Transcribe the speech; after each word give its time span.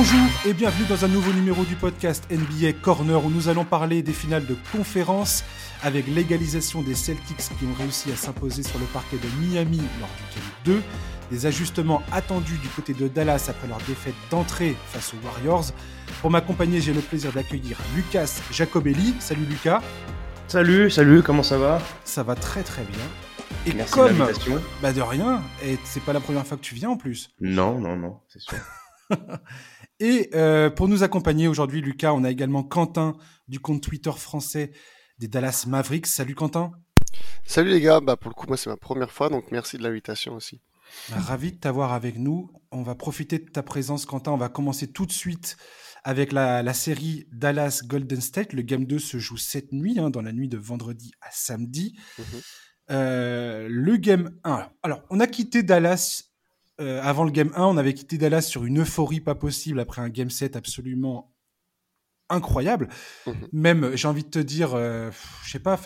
Bonjour 0.00 0.28
et 0.46 0.52
bienvenue 0.54 0.86
dans 0.88 1.04
un 1.04 1.08
nouveau 1.08 1.32
numéro 1.32 1.64
du 1.64 1.74
podcast 1.74 2.24
NBA 2.30 2.74
Corner 2.82 3.24
où 3.24 3.30
nous 3.30 3.48
allons 3.48 3.64
parler 3.64 4.00
des 4.00 4.12
finales 4.12 4.46
de 4.46 4.54
conférence 4.70 5.42
avec 5.82 6.06
l'égalisation 6.06 6.82
des 6.82 6.94
Celtics 6.94 7.38
qui 7.38 7.64
ont 7.64 7.74
réussi 7.76 8.12
à 8.12 8.14
s'imposer 8.14 8.62
sur 8.62 8.78
le 8.78 8.84
parquet 8.84 9.16
de 9.16 9.26
Miami 9.42 9.78
lors 9.98 10.08
du 10.08 10.36
Game 10.36 10.76
2, 10.76 10.82
des 11.32 11.46
ajustements 11.46 12.00
attendus 12.12 12.58
du 12.58 12.68
côté 12.68 12.94
de 12.94 13.08
Dallas 13.08 13.46
après 13.48 13.66
leur 13.66 13.78
défaite 13.88 14.14
d'entrée 14.30 14.76
face 14.86 15.14
aux 15.14 15.26
Warriors. 15.26 15.72
Pour 16.20 16.30
m'accompagner, 16.30 16.80
j'ai 16.80 16.92
le 16.92 17.00
plaisir 17.00 17.32
d'accueillir 17.32 17.76
Lucas 17.96 18.40
Jacobelli. 18.52 19.16
Salut 19.18 19.46
Lucas. 19.46 19.82
Salut, 20.46 20.92
salut, 20.92 21.24
comment 21.24 21.42
ça 21.42 21.58
va? 21.58 21.82
Ça 22.04 22.22
va 22.22 22.36
très 22.36 22.62
très 22.62 22.84
bien. 22.84 23.04
Et 23.66 23.72
Merci 23.72 23.94
comme 23.94 24.16
de, 24.16 24.60
bah 24.80 24.92
de 24.92 25.00
rien, 25.00 25.42
et 25.64 25.76
c'est 25.82 26.04
pas 26.04 26.12
la 26.12 26.20
première 26.20 26.46
fois 26.46 26.56
que 26.56 26.62
tu 26.62 26.76
viens 26.76 26.90
en 26.90 26.96
plus. 26.96 27.30
Non, 27.40 27.80
non, 27.80 27.96
non, 27.96 28.20
c'est 28.28 28.40
sûr. 28.40 28.58
Et 30.00 30.30
euh, 30.34 30.70
pour 30.70 30.88
nous 30.88 31.02
accompagner 31.02 31.48
aujourd'hui, 31.48 31.80
Lucas, 31.80 32.12
on 32.12 32.22
a 32.24 32.30
également 32.30 32.62
Quentin 32.62 33.16
du 33.48 33.58
compte 33.58 33.82
Twitter 33.82 34.12
français 34.12 34.70
des 35.18 35.26
Dallas 35.26 35.64
Mavericks. 35.66 36.06
Salut 36.06 36.34
Quentin. 36.34 36.70
Salut 37.44 37.70
les 37.70 37.80
gars, 37.80 38.00
bah 38.00 38.16
pour 38.16 38.28
le 38.30 38.34
coup 38.34 38.46
moi 38.46 38.56
c'est 38.56 38.70
ma 38.70 38.76
première 38.76 39.10
fois, 39.10 39.28
donc 39.28 39.50
merci 39.50 39.78
de 39.78 39.82
l'invitation 39.82 40.34
aussi. 40.34 40.60
Bah, 41.10 41.18
ravi 41.18 41.52
de 41.52 41.56
t'avoir 41.58 41.92
avec 41.92 42.18
nous. 42.18 42.50
On 42.70 42.82
va 42.82 42.94
profiter 42.94 43.38
de 43.38 43.50
ta 43.50 43.62
présence 43.62 44.06
Quentin. 44.06 44.32
On 44.32 44.36
va 44.36 44.48
commencer 44.48 44.86
tout 44.88 45.06
de 45.06 45.12
suite 45.12 45.56
avec 46.04 46.32
la, 46.32 46.72
série 46.74 47.26
Dallas 47.32 47.82
Golden 47.84 48.20
State. 48.20 48.52
Le 48.52 48.62
game 48.62 48.84
2 48.84 48.98
se 48.98 49.18
joue 49.18 49.36
cette 49.36 49.72
nuit, 49.72 49.98
hein, 49.98 50.10
dans 50.10 50.22
la 50.22 50.32
nuit 50.32 50.48
de 50.48 50.56
vendredi 50.56 51.12
à 51.20 51.28
samedi. 51.30 51.98
Mhm. 52.18 52.24
Euh, 52.90 53.68
le 53.70 53.96
game 53.96 54.30
1. 54.44 54.70
Alors, 54.82 55.02
on 55.10 55.20
a 55.20 55.26
quitté 55.26 55.62
Dallas 55.62 56.27
euh, 56.80 57.00
avant 57.02 57.24
le 57.24 57.30
game 57.30 57.50
1, 57.54 57.64
on 57.64 57.76
avait 57.76 57.94
quitté 57.94 58.18
Dallas 58.18 58.42
sur 58.42 58.64
une 58.64 58.80
euphorie 58.80 59.20
pas 59.20 59.34
possible 59.34 59.80
après 59.80 60.00
un 60.00 60.08
game 60.08 60.30
7 60.30 60.56
absolument 60.56 61.34
incroyable. 62.28 62.88
Mhm. 63.26 63.48
Même, 63.52 63.96
j'ai 63.96 64.06
envie 64.06 64.22
de 64.22 64.28
te 64.28 64.38
dire, 64.38 64.74
euh, 64.74 65.10
je 65.44 65.50
sais 65.50 65.58
pas, 65.58 65.80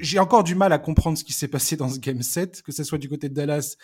j'ai 0.00 0.18
encore 0.18 0.42
du 0.42 0.54
mal 0.54 0.72
à 0.72 0.78
comprendre 0.78 1.16
ce 1.16 1.24
qui 1.24 1.32
s'est 1.32 1.48
passé 1.48 1.76
dans 1.76 1.88
ce 1.88 2.00
game 2.00 2.22
7, 2.22 2.62
que 2.62 2.72
ce 2.72 2.82
soit 2.82 2.98
du 2.98 3.08
côté 3.08 3.28
de 3.28 3.34
Dallas 3.34 3.76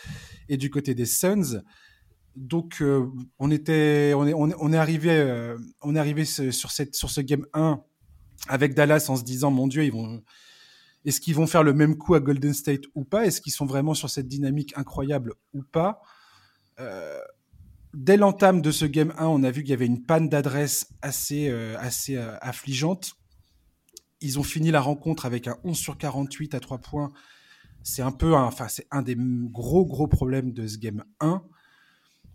et 0.48 0.56
du 0.56 0.70
côté 0.70 0.94
des 0.94 1.06
Suns. 1.06 1.62
Donc, 2.36 2.78
euh, 2.80 3.06
on 3.38 3.50
était, 3.50 4.12
on 4.16 4.26
est, 4.26 4.34
on 4.34 4.72
est, 4.72 4.76
arrivé, 4.76 5.54
on 5.82 5.94
est 5.94 5.98
arrivé 5.98 6.24
sur 6.24 6.70
cette, 6.70 6.94
sur 6.94 7.10
ce 7.10 7.20
game 7.20 7.46
1 7.52 7.82
avec 8.48 8.74
Dallas 8.74 9.06
en 9.08 9.16
se 9.16 9.22
disant, 9.22 9.50
mon 9.50 9.68
Dieu, 9.68 9.84
ils 9.84 9.92
vont, 9.92 10.22
est-ce 11.04 11.20
qu'ils 11.20 11.34
vont 11.34 11.46
faire 11.46 11.62
le 11.62 11.74
même 11.74 11.96
coup 11.96 12.14
à 12.14 12.20
Golden 12.20 12.54
State 12.54 12.82
ou 12.94 13.04
pas? 13.04 13.26
Est-ce 13.26 13.40
qu'ils 13.40 13.52
sont 13.52 13.66
vraiment 13.66 13.94
sur 13.94 14.10
cette 14.10 14.28
dynamique 14.28 14.72
incroyable 14.76 15.34
ou 15.52 15.62
pas? 15.62 16.02
Euh, 16.80 17.20
dès 17.94 18.16
l'entame 18.16 18.62
de 18.62 18.70
ce 18.70 18.84
game 18.84 19.12
1, 19.18 19.26
on 19.26 19.42
a 19.42 19.50
vu 19.50 19.62
qu'il 19.62 19.70
y 19.70 19.74
avait 19.74 19.86
une 19.86 20.02
panne 20.02 20.28
d'adresse 20.28 20.88
assez, 21.02 21.48
euh, 21.48 21.76
assez 21.78 22.16
euh, 22.16 22.36
affligeante. 22.40 23.16
Ils 24.20 24.38
ont 24.38 24.42
fini 24.42 24.70
la 24.70 24.80
rencontre 24.80 25.26
avec 25.26 25.48
un 25.48 25.56
11 25.64 25.76
sur 25.76 25.98
48 25.98 26.54
à 26.54 26.60
3 26.60 26.78
points. 26.78 27.12
C'est 27.82 28.02
un 28.02 28.12
peu, 28.12 28.34
enfin, 28.34 28.68
c'est 28.68 28.86
un 28.90 29.02
des 29.02 29.16
gros, 29.18 29.86
gros 29.86 30.06
problèmes 30.06 30.52
de 30.52 30.66
ce 30.66 30.78
game 30.78 31.04
1. 31.20 31.42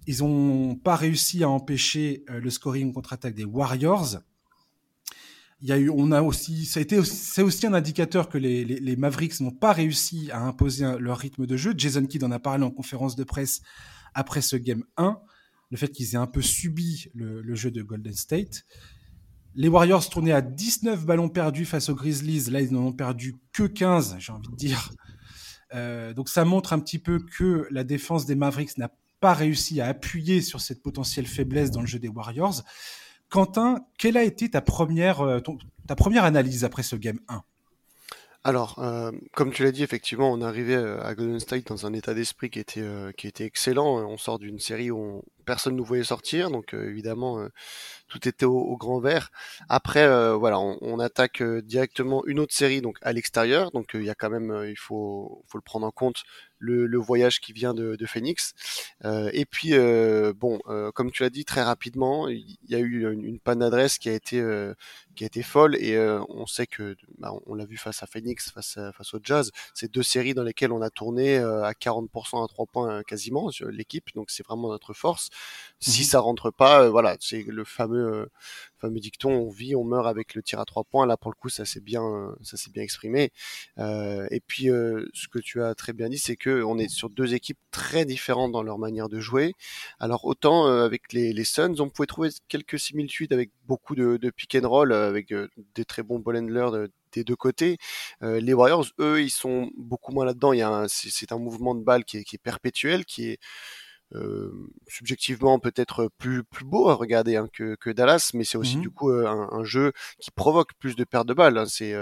Ils 0.07 0.19
n'ont 0.19 0.75
pas 0.75 0.95
réussi 0.95 1.43
à 1.43 1.49
empêcher 1.49 2.25
le 2.27 2.49
scoring 2.49 2.93
contre-attaque 2.93 3.35
des 3.35 3.45
Warriors. 3.45 4.17
Il 5.61 5.69
y 5.69 5.71
a 5.71 5.77
eu, 5.77 5.89
on 5.89 6.11
a 6.11 6.21
aussi, 6.21 6.65
ça 6.65 6.79
a 6.79 6.83
été, 6.83 7.03
c'est 7.03 7.41
aussi 7.43 7.65
un 7.65 7.73
indicateur 7.73 8.29
que 8.29 8.37
les, 8.37 8.65
les 8.65 8.95
Mavericks 8.95 9.39
n'ont 9.39 9.51
pas 9.51 9.71
réussi 9.71 10.29
à 10.31 10.41
imposer 10.41 10.85
leur 10.99 11.19
rythme 11.19 11.45
de 11.45 11.57
jeu. 11.57 11.73
Jason 11.77 12.05
Kidd 12.05 12.23
en 12.23 12.31
a 12.31 12.39
parlé 12.39 12.63
en 12.63 12.71
conférence 12.71 13.15
de 13.15 13.23
presse 13.23 13.61
après 14.15 14.41
ce 14.41 14.55
game 14.55 14.83
1, 14.97 15.19
le 15.69 15.77
fait 15.77 15.89
qu'ils 15.89 16.13
aient 16.13 16.17
un 16.17 16.27
peu 16.27 16.41
subi 16.41 17.07
le, 17.13 17.53
jeu 17.53 17.69
de 17.69 17.83
Golden 17.83 18.13
State. 18.13 18.65
Les 19.53 19.67
Warriors 19.67 20.09
tournaient 20.09 20.31
à 20.31 20.41
19 20.41 21.05
ballons 21.05 21.29
perdus 21.29 21.65
face 21.65 21.89
aux 21.89 21.95
Grizzlies. 21.95 22.49
Là, 22.49 22.61
ils 22.61 22.73
n'en 22.73 22.87
ont 22.87 22.93
perdu 22.93 23.35
que 23.53 23.63
15, 23.63 24.17
j'ai 24.19 24.31
envie 24.31 24.49
de 24.49 24.55
dire. 24.55 24.91
Euh, 25.73 26.13
donc 26.13 26.29
ça 26.29 26.45
montre 26.45 26.73
un 26.73 26.79
petit 26.79 26.99
peu 26.99 27.19
que 27.19 27.67
la 27.71 27.83
défense 27.83 28.25
des 28.25 28.35
Mavericks 28.35 28.77
n'a 28.77 28.91
pas 29.19 29.33
réussi 29.33 29.81
à 29.81 29.87
appuyer 29.87 30.41
sur 30.41 30.61
cette 30.61 30.81
potentielle 30.81 31.25
faiblesse 31.25 31.71
dans 31.71 31.81
le 31.81 31.87
jeu 31.87 31.99
des 31.99 32.07
Warriors. 32.07 32.63
Quentin, 33.29 33.85
quelle 33.97 34.17
a 34.17 34.23
été 34.23 34.49
ta 34.49 34.61
première, 34.61 35.21
euh, 35.21 35.39
ta 35.87 35.95
première 35.95 36.23
analyse 36.23 36.63
après 36.63 36.83
ce 36.83 36.95
game 36.95 37.19
1 37.27 37.43
alors, 38.45 38.77
euh, 38.77 39.11
comme 39.33 39.51
tu 39.51 39.63
l'as 39.63 39.71
dit, 39.71 39.81
effectivement, 39.81 40.31
on 40.31 40.39
arrivé 40.43 40.75
euh, 40.75 41.03
à 41.03 41.15
Golden 41.15 41.39
State 41.39 41.65
dans 41.65 41.87
un 41.87 41.93
état 41.93 42.13
d'esprit 42.13 42.51
qui 42.51 42.59
était 42.59 42.83
euh, 42.83 43.11
qui 43.11 43.25
était 43.25 43.43
excellent. 43.43 44.07
On 44.07 44.19
sort 44.19 44.37
d'une 44.37 44.59
série 44.59 44.91
où 44.91 45.23
personne 45.45 45.73
ne 45.73 45.77
nous 45.77 45.85
voyait 45.85 46.03
sortir, 46.03 46.49
donc 46.49 46.73
évidemment 46.73 47.45
tout 48.07 48.27
était 48.27 48.45
au, 48.45 48.77
grand 48.77 48.99
vert. 48.99 49.31
Après, 49.69 50.07
voilà, 50.35 50.59
on, 50.59 50.99
attaque 50.99 51.43
directement 51.43 52.25
une 52.25 52.39
autre 52.39 52.53
série 52.53 52.81
donc 52.81 52.97
à 53.01 53.13
l'extérieur, 53.13 53.71
donc 53.71 53.91
il 53.93 54.03
y 54.03 54.09
a 54.09 54.15
quand 54.15 54.29
même, 54.29 54.65
il 54.67 54.77
faut 54.77 55.43
le 55.53 55.61
prendre 55.61 55.85
en 55.85 55.91
compte 55.91 56.23
le, 56.59 56.97
voyage 56.97 57.39
qui 57.39 57.53
vient 57.53 57.73
de, 57.73 58.05
Phoenix. 58.05 58.53
et 59.03 59.45
puis 59.45 59.73
bon, 60.35 60.59
comme 60.93 61.11
tu 61.11 61.23
l'as 61.23 61.29
dit 61.29 61.45
très 61.45 61.63
rapidement, 61.63 62.27
il 62.27 62.57
y 62.67 62.75
a 62.75 62.79
eu 62.79 63.11
une, 63.11 63.39
panne 63.39 63.59
d'adresse 63.59 63.97
qui 63.97 64.09
a 64.09 64.13
été 64.13 64.41
qui 65.15 65.23
a 65.23 65.27
été 65.27 65.41
folle 65.41 65.75
et 65.77 65.95
euh, 65.95 66.21
on 66.29 66.45
sait 66.45 66.67
que 66.67 66.95
bah, 67.17 67.33
on 67.47 67.55
l'a 67.55 67.65
vu 67.65 67.77
face 67.77 68.03
à 68.03 68.07
Phoenix, 68.07 68.51
face 68.51 68.77
au 69.13 69.19
Jazz, 69.23 69.51
c'est 69.73 69.91
deux 69.91 70.03
séries 70.03 70.33
dans 70.33 70.43
lesquelles 70.43 70.71
on 70.71 70.81
a 70.81 70.89
tourné 70.89 71.37
euh, 71.37 71.63
à 71.63 71.71
40% 71.71 72.43
à 72.43 72.47
trois 72.47 72.65
points 72.65 72.99
euh, 72.99 73.01
quasiment 73.03 73.49
l'équipe, 73.69 74.13
donc 74.13 74.29
c'est 74.29 74.45
vraiment 74.45 74.69
notre 74.69 74.93
force. 74.93 75.29
Si 75.79 76.01
mhm. 76.01 76.07
ça 76.07 76.19
rentre 76.19 76.51
pas, 76.51 76.89
voilà, 76.89 77.17
c'est 77.19 77.43
le 77.43 77.63
fameux 77.63 78.29
fameux 78.77 78.99
dicton 78.99 79.31
on 79.31 79.49
vit, 79.49 79.75
on 79.75 79.83
meurt 79.83 80.07
avec 80.07 80.35
le 80.35 80.41
tir 80.41 80.59
à 80.59 80.65
trois 80.65 80.83
points. 80.83 81.05
Là 81.05 81.17
pour 81.17 81.31
le 81.31 81.35
coup 81.35 81.49
ça 81.49 81.65
s'est 81.65 81.81
bien 81.81 82.33
ça 82.41 82.57
s'est 82.57 82.71
bien 82.71 82.83
exprimé. 82.83 83.31
et 83.77 84.41
puis 84.47 84.65
ce 84.65 85.27
que 85.27 85.39
tu 85.39 85.61
as 85.61 85.75
très 85.75 85.93
bien 85.93 86.09
dit, 86.09 86.17
c'est 86.17 86.37
que 86.37 86.63
on 86.63 86.77
est 86.77 86.89
sur 86.89 87.09
deux 87.09 87.33
équipes 87.33 87.59
très 87.71 88.05
différentes 88.05 88.51
dans 88.51 88.63
leur 88.63 88.77
manière 88.79 89.09
de 89.09 89.19
jouer. 89.19 89.53
Alors 89.99 90.25
autant 90.25 90.65
avec 90.65 91.13
les, 91.13 91.33
les 91.33 91.43
Suns, 91.43 91.75
on 91.79 91.89
pouvait 91.89 92.07
trouver 92.07 92.29
quelques 92.47 92.79
similitudes 92.79 93.33
avec 93.33 93.51
beaucoup 93.67 93.95
de, 93.95 94.17
de 94.17 94.29
pick 94.29 94.55
and 94.55 94.67
roll 94.67 94.93
avec 94.93 95.31
euh, 95.31 95.47
des 95.75 95.85
très 95.85 96.03
bons 96.03 96.19
ball 96.19 96.37
handlers 96.37 96.87
des 97.13 97.23
deux 97.23 97.35
côtés. 97.35 97.77
Euh, 98.23 98.39
les 98.39 98.53
Warriors, 98.53 98.85
eux, 98.99 99.21
ils 99.21 99.29
sont 99.29 99.69
beaucoup 99.77 100.11
moins 100.11 100.25
là-dedans. 100.25 100.53
Il 100.53 100.59
y 100.59 100.61
a 100.61 100.85
c'est 100.87 101.31
un 101.31 101.39
mouvement 101.39 101.75
de 101.75 101.83
balle 101.83 102.03
qui 102.05 102.17
est, 102.17 102.23
qui 102.23 102.35
est 102.35 102.39
perpétuel, 102.39 103.05
qui 103.05 103.29
est 103.29 103.33
euh, 103.33 103.84
subjectivement 104.87 105.59
peut-être 105.59 106.09
plus 106.17 106.43
plus 106.43 106.65
beau 106.65 106.89
à 106.89 106.93
regarder 106.95 107.35
hein, 107.35 107.47
que, 107.51 107.75
que 107.75 107.89
Dallas, 107.89 108.31
mais 108.33 108.43
c'est 108.43 108.57
aussi 108.57 108.77
mmh 108.77 108.81
du 108.81 108.89
coup 108.89 109.09
un, 109.09 109.49
un, 109.51 109.63
jeu 109.63 109.91
qui 110.19 110.31
provoque 110.31 110.73
plus 110.79 110.95
de 110.95 111.03
pertes 111.03 111.27
de 111.27 111.33
balles. 111.33 111.57
Hein. 111.57 111.65
C'est 111.67 111.93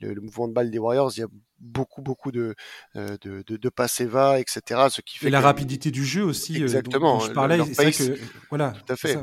le, 0.00 0.20
mouvement 0.20 0.48
de 0.48 0.52
balle 0.52 0.70
des 0.70 0.78
Warriors, 0.78 1.12
il 1.16 1.20
y 1.20 1.22
a 1.24 1.28
beaucoup 1.62 2.02
beaucoup 2.02 2.32
de 2.32 2.54
euh, 2.96 3.16
de, 3.22 3.42
de, 3.46 3.56
de 3.56 3.70
va, 4.06 4.40
etc. 4.40 4.88
Ce 4.90 5.00
qui 5.00 5.18
fait 5.18 5.28
et 5.28 5.30
la 5.30 5.40
rapidité 5.40 5.90
du 5.90 6.04
jeu 6.04 6.24
aussi. 6.24 6.60
Euh, 6.60 6.64
Exactement. 6.64 7.20
je 7.20 7.32
parlais, 7.32 7.60
c'est 7.72 7.92
que 7.92 8.18
voilà. 8.50 8.72
Tout 8.72 8.92
à 8.92 8.96
fait. 8.96 9.18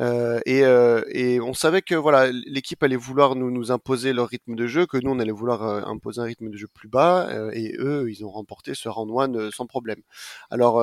Euh, 0.00 0.40
et, 0.44 0.64
euh, 0.64 1.02
et 1.12 1.40
on 1.40 1.54
savait 1.54 1.82
que 1.82 1.94
voilà 1.94 2.30
l'équipe 2.30 2.82
allait 2.82 2.96
vouloir 2.96 3.36
nous 3.36 3.50
nous 3.50 3.70
imposer 3.70 4.12
leur 4.12 4.28
rythme 4.28 4.54
de 4.54 4.66
jeu, 4.66 4.86
que 4.86 4.98
nous 4.98 5.10
on 5.12 5.18
allait 5.18 5.32
vouloir 5.32 5.62
imposer 5.88 6.20
un 6.20 6.24
rythme 6.24 6.50
de 6.50 6.56
jeu 6.56 6.66
plus 6.72 6.88
bas, 6.88 7.28
et 7.52 7.74
eux 7.78 8.10
ils 8.10 8.24
ont 8.24 8.30
remporté 8.30 8.74
ce 8.74 8.88
round 8.88 9.10
one 9.12 9.50
sans 9.52 9.66
problème. 9.66 10.00
Alors 10.50 10.76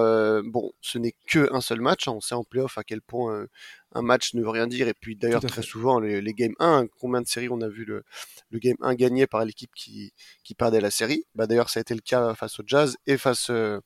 bon, 0.45 0.71
ce 0.81 0.97
n'est 0.97 1.15
que 1.27 1.53
un 1.53 1.61
seul 1.61 1.81
match. 1.81 2.07
On 2.07 2.21
sait 2.21 2.35
en 2.35 2.43
playoff 2.43 2.77
à 2.77 2.83
quel 2.83 3.01
point 3.01 3.45
un 3.93 4.01
match 4.01 4.33
ne 4.33 4.41
veut 4.41 4.49
rien 4.49 4.67
dire. 4.67 4.87
Et 4.87 4.93
puis 4.93 5.15
d'ailleurs, 5.15 5.41
très 5.41 5.61
souvent, 5.61 5.99
les, 5.99 6.21
les 6.21 6.33
Game 6.33 6.53
1, 6.59 6.87
combien 6.99 7.21
de 7.21 7.27
séries 7.27 7.49
on 7.49 7.61
a 7.61 7.69
vu 7.69 7.85
le, 7.85 8.03
le 8.49 8.59
Game 8.59 8.77
1 8.81 8.95
gagné 8.95 9.27
par 9.27 9.45
l'équipe 9.45 9.71
qui, 9.75 10.13
qui 10.43 10.55
perdait 10.55 10.81
la 10.81 10.91
série? 10.91 11.25
Bah, 11.35 11.47
D'ailleurs, 11.47 11.69
ça 11.69 11.79
a 11.79 11.81
été 11.81 11.93
le 11.93 12.01
cas 12.01 12.33
face 12.35 12.59
au 12.59 12.63
Jazz 12.65 12.97
et 13.07 13.17
face, 13.17 13.49
euh, 13.49 13.79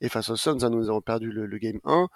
et 0.00 0.08
face 0.08 0.30
aux 0.30 0.36
Suns. 0.36 0.58
Hein, 0.62 0.70
nous 0.70 0.88
avons 0.88 1.00
perdu 1.00 1.30
le, 1.30 1.46
le 1.46 1.58
Game 1.58 1.80
1. 1.84 2.08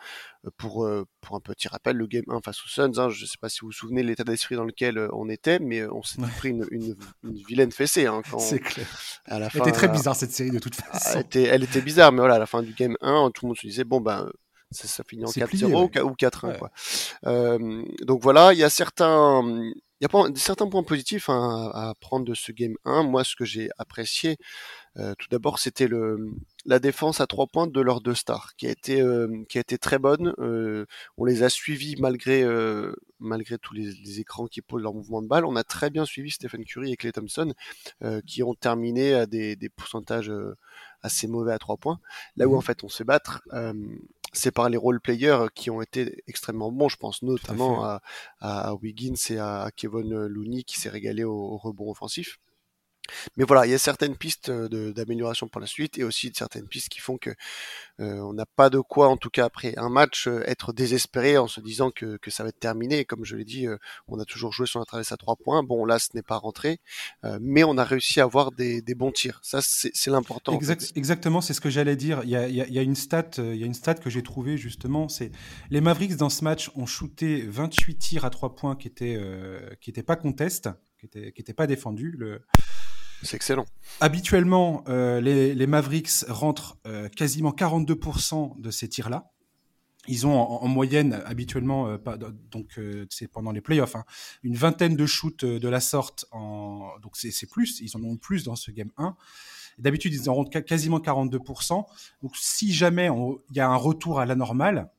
Euh, 0.44 0.50
pour, 0.56 0.84
euh, 0.84 1.04
pour 1.20 1.36
un 1.36 1.40
petit 1.40 1.68
rappel, 1.68 1.96
le 1.96 2.06
Game 2.06 2.24
1 2.28 2.40
face 2.40 2.58
aux 2.64 2.68
Suns, 2.68 2.98
hein, 2.98 3.08
je 3.10 3.22
ne 3.22 3.26
sais 3.26 3.38
pas 3.40 3.48
si 3.48 3.60
vous 3.60 3.68
vous 3.68 3.72
souvenez 3.72 4.02
l'état 4.02 4.24
d'esprit 4.24 4.56
dans 4.56 4.64
lequel 4.64 5.08
on 5.12 5.28
était, 5.28 5.58
mais 5.58 5.86
on 5.86 6.02
s'est 6.02 6.20
pris 6.38 6.50
une, 6.50 6.66
une, 6.70 6.96
une, 7.22 7.42
vilaine 7.46 7.72
fessée. 7.72 8.06
Hein, 8.06 8.22
C'est 8.38 8.60
clair. 8.60 8.86
À 9.26 9.38
la 9.38 9.50
fin, 9.50 9.60
elle 9.60 9.68
était 9.68 9.76
très 9.76 9.88
bizarre 9.88 10.16
cette 10.16 10.32
série 10.32 10.50
de 10.50 10.58
toute 10.58 10.74
façon. 10.74 11.10
Elle 11.14 11.20
était, 11.20 11.42
elle 11.44 11.64
était 11.64 11.82
bizarre, 11.82 12.12
mais 12.12 12.18
voilà, 12.18 12.34
à 12.34 12.38
la 12.38 12.46
fin 12.46 12.62
du 12.62 12.72
Game 12.72 12.96
1, 13.00 13.30
tout 13.34 13.44
le 13.44 13.48
monde 13.48 13.56
se 13.56 13.66
disait, 13.66 13.84
bon 13.84 14.00
ben 14.00 14.30
ça 14.74 15.04
finit 15.04 15.24
en 15.24 15.28
4-0 15.28 16.02
ou 16.02 16.14
4-1 16.14 16.58
quoi. 16.58 16.70
Euh, 17.26 17.82
donc 18.02 18.22
voilà, 18.22 18.52
il 18.52 18.58
y 18.58 18.64
a 18.64 18.70
certains 18.70 19.42
il 20.00 20.08
y 20.12 20.16
a 20.16 20.32
certains 20.36 20.68
points 20.68 20.82
positifs 20.82 21.28
hein, 21.28 21.70
à 21.72 21.94
prendre 22.00 22.24
de 22.24 22.34
ce 22.34 22.52
game 22.52 22.74
1. 22.84 23.04
Moi, 23.04 23.24
ce 23.24 23.36
que 23.36 23.44
j'ai 23.44 23.70
apprécié, 23.78 24.36
euh, 24.98 25.14
tout 25.18 25.28
d'abord, 25.30 25.58
c'était 25.58 25.86
le 25.86 26.32
la 26.66 26.78
défense 26.78 27.20
à 27.20 27.26
trois 27.26 27.46
points 27.46 27.66
de 27.66 27.80
leurs 27.80 28.00
deux 28.00 28.14
stars, 28.14 28.54
qui 28.56 28.66
a 28.66 28.70
été 28.70 29.00
euh, 29.00 29.44
qui 29.48 29.58
a 29.58 29.60
été 29.60 29.78
très 29.78 29.98
bonne. 29.98 30.34
Euh, 30.38 30.86
on 31.16 31.24
les 31.24 31.42
a 31.42 31.48
suivis 31.48 31.96
malgré 31.98 32.42
euh, 32.42 32.94
malgré 33.18 33.58
tous 33.58 33.74
les, 33.74 33.92
les, 33.92 34.20
écrans 34.20 34.46
qui 34.46 34.62
posent 34.62 34.82
leur 34.82 34.94
mouvement 34.94 35.22
de 35.22 35.28
balle. 35.28 35.44
On 35.44 35.56
a 35.56 35.64
très 35.64 35.90
bien 35.90 36.04
suivi 36.04 36.30
Stephen 36.30 36.64
Curry 36.64 36.92
et 36.92 36.96
Clay 36.96 37.12
Thompson, 37.12 37.52
qui 38.26 38.42
ont 38.42 38.54
terminé 38.54 39.14
à 39.14 39.26
des, 39.26 39.56
des 39.56 39.68
pourcentages 39.68 40.32
assez 41.04 41.28
mauvais 41.28 41.52
à 41.52 41.58
trois 41.58 41.76
points. 41.76 42.00
Là 42.36 42.46
où 42.46 42.52
mhm. 42.52 42.58
en 42.58 42.60
fait 42.60 42.82
on 42.82 42.88
se 42.88 43.04
battre, 43.04 43.42
c'est 44.32 44.50
par 44.50 44.68
les 44.68 44.76
role 44.76 45.00
players 45.00 45.46
qui 45.54 45.70
ont 45.70 45.80
été 45.80 46.22
extrêmement 46.26 46.72
bons. 46.72 46.88
Je 46.88 46.96
pense 46.96 47.22
notamment 47.22 47.84
à, 47.84 48.02
à, 48.40 48.74
Wiggins 48.74 49.14
et 49.30 49.38
à 49.38 49.70
Kevin 49.76 50.26
Looney 50.26 50.64
qui 50.64 50.80
s'est 50.80 50.88
régalé 50.88 51.24
au 51.24 51.56
rebond 51.56 51.90
offensif. 51.90 52.38
Mais 53.36 53.44
voilà, 53.44 53.66
il 53.66 53.70
y 53.70 53.74
a 53.74 53.78
certaines 53.78 54.16
pistes 54.16 54.48
euh, 54.48 54.92
d'amélioration 54.92 55.48
pour 55.48 55.60
la 55.60 55.66
suite 55.66 55.98
et 55.98 56.04
aussi 56.04 56.32
certaines 56.34 56.66
pistes 56.66 56.88
qui 56.88 57.00
font 57.00 57.18
que 57.18 57.30
euh, 58.00 58.18
on 58.20 58.32
n'a 58.32 58.46
pas 58.46 58.70
de 58.70 58.80
quoi, 58.80 59.08
en 59.08 59.16
tout 59.16 59.30
cas 59.30 59.44
après 59.44 59.74
un 59.76 59.88
match, 59.88 60.26
euh, 60.26 60.42
être 60.46 60.72
désespéré 60.72 61.38
en 61.38 61.46
se 61.46 61.60
disant 61.60 61.90
que, 61.90 62.18
ça 62.28 62.42
va 62.42 62.48
être 62.48 62.58
terminé. 62.58 63.04
comme 63.04 63.24
je 63.24 63.36
l'ai 63.36 63.44
dit, 63.44 63.66
on 64.08 64.18
a 64.18 64.24
toujours 64.24 64.52
joué 64.52 64.66
sur 64.66 64.80
la 64.80 64.84
traverse 64.84 65.12
à 65.12 65.16
trois 65.16 65.36
points. 65.36 65.62
Bon, 65.62 65.84
là, 65.84 65.98
ce 65.98 66.08
n'est 66.14 66.22
pas 66.22 66.36
rentré, 66.36 66.80
mais 67.40 67.62
on 67.62 67.78
a 67.78 67.84
réussi 67.84 68.20
à 68.20 68.24
avoir 68.24 68.50
des, 68.50 68.82
bons 68.96 69.12
tirs. 69.12 69.38
Ça, 69.42 69.60
c'est 69.62 70.06
l'important. 70.08 70.58
Exactement, 70.96 71.40
c'est 71.40 71.54
ce 71.54 71.60
que 71.60 71.70
j'allais 71.70 71.96
dire. 71.96 72.22
Il 72.24 72.30
y, 72.30 72.36
a, 72.36 72.82
une 72.82 72.96
stat, 72.96 73.30
il 73.38 73.56
y 73.56 73.62
a 73.62 73.66
une 73.66 73.74
stat 73.74 73.94
que 73.94 74.10
j'ai 74.10 74.22
trouvée 74.22 74.56
justement. 74.56 75.08
C'est 75.08 75.30
les 75.70 75.80
Mavericks 75.80 76.16
dans 76.16 76.30
ce 76.30 76.42
match 76.42 76.70
ont 76.74 76.86
shooté 76.86 77.42
28 77.46 77.98
tirs 77.98 78.24
à 78.24 78.30
trois 78.30 78.54
points 78.54 78.74
qui 78.74 78.88
étaient 78.88 79.20
qui 79.80 79.92
pas 80.02 80.16
contest, 80.16 80.68
qui 81.06 81.18
étaient 81.18 81.32
qui 81.32 81.40
étaient 81.40 81.54
pas 81.54 81.66
défendus. 81.66 82.14
Le 82.18 82.40
c'est 83.24 83.36
excellent. 83.36 83.66
Habituellement, 84.00 84.84
euh, 84.88 85.20
les, 85.20 85.66
Mavericks 85.66 86.24
rentrent 86.28 86.76
euh, 86.86 87.08
quasiment 87.08 87.52
42% 87.52 88.60
de 88.60 88.70
ces 88.70 88.88
tirs-là. 88.88 89.30
Ils 90.06 90.26
ont 90.26 90.38
en, 90.38 90.68
moyenne, 90.68 91.22
habituellement, 91.24 91.88
euh, 91.88 91.96
donc 92.50 92.78
c'est 93.08 93.26
pendant 93.26 93.52
les 93.52 93.62
playoffs, 93.62 93.96
hein, 93.96 94.04
une 94.42 94.54
vingtaine 94.54 94.96
de 94.96 95.06
shoots 95.06 95.46
de 95.46 95.68
la 95.68 95.80
sorte. 95.80 96.26
En, 96.30 96.90
donc 97.00 97.16
c'est 97.16 97.48
plus, 97.48 97.80
ils 97.80 97.96
en 97.96 98.04
ont 98.04 98.18
plus 98.18 98.44
dans 98.44 98.56
ce 98.56 98.70
game 98.70 98.90
1. 98.98 99.16
D'habitude, 99.78 100.12
ils 100.12 100.28
en 100.28 100.34
rentrent 100.34 100.60
quasiment 100.60 100.98
42%. 100.98 101.86
Donc 102.22 102.36
si 102.36 102.74
jamais 102.74 103.08
il 103.50 103.56
y 103.56 103.60
a 103.60 103.68
un 103.68 103.76
retour 103.76 104.20
à 104.20 104.26
la 104.26 104.34
normale, 104.34 104.90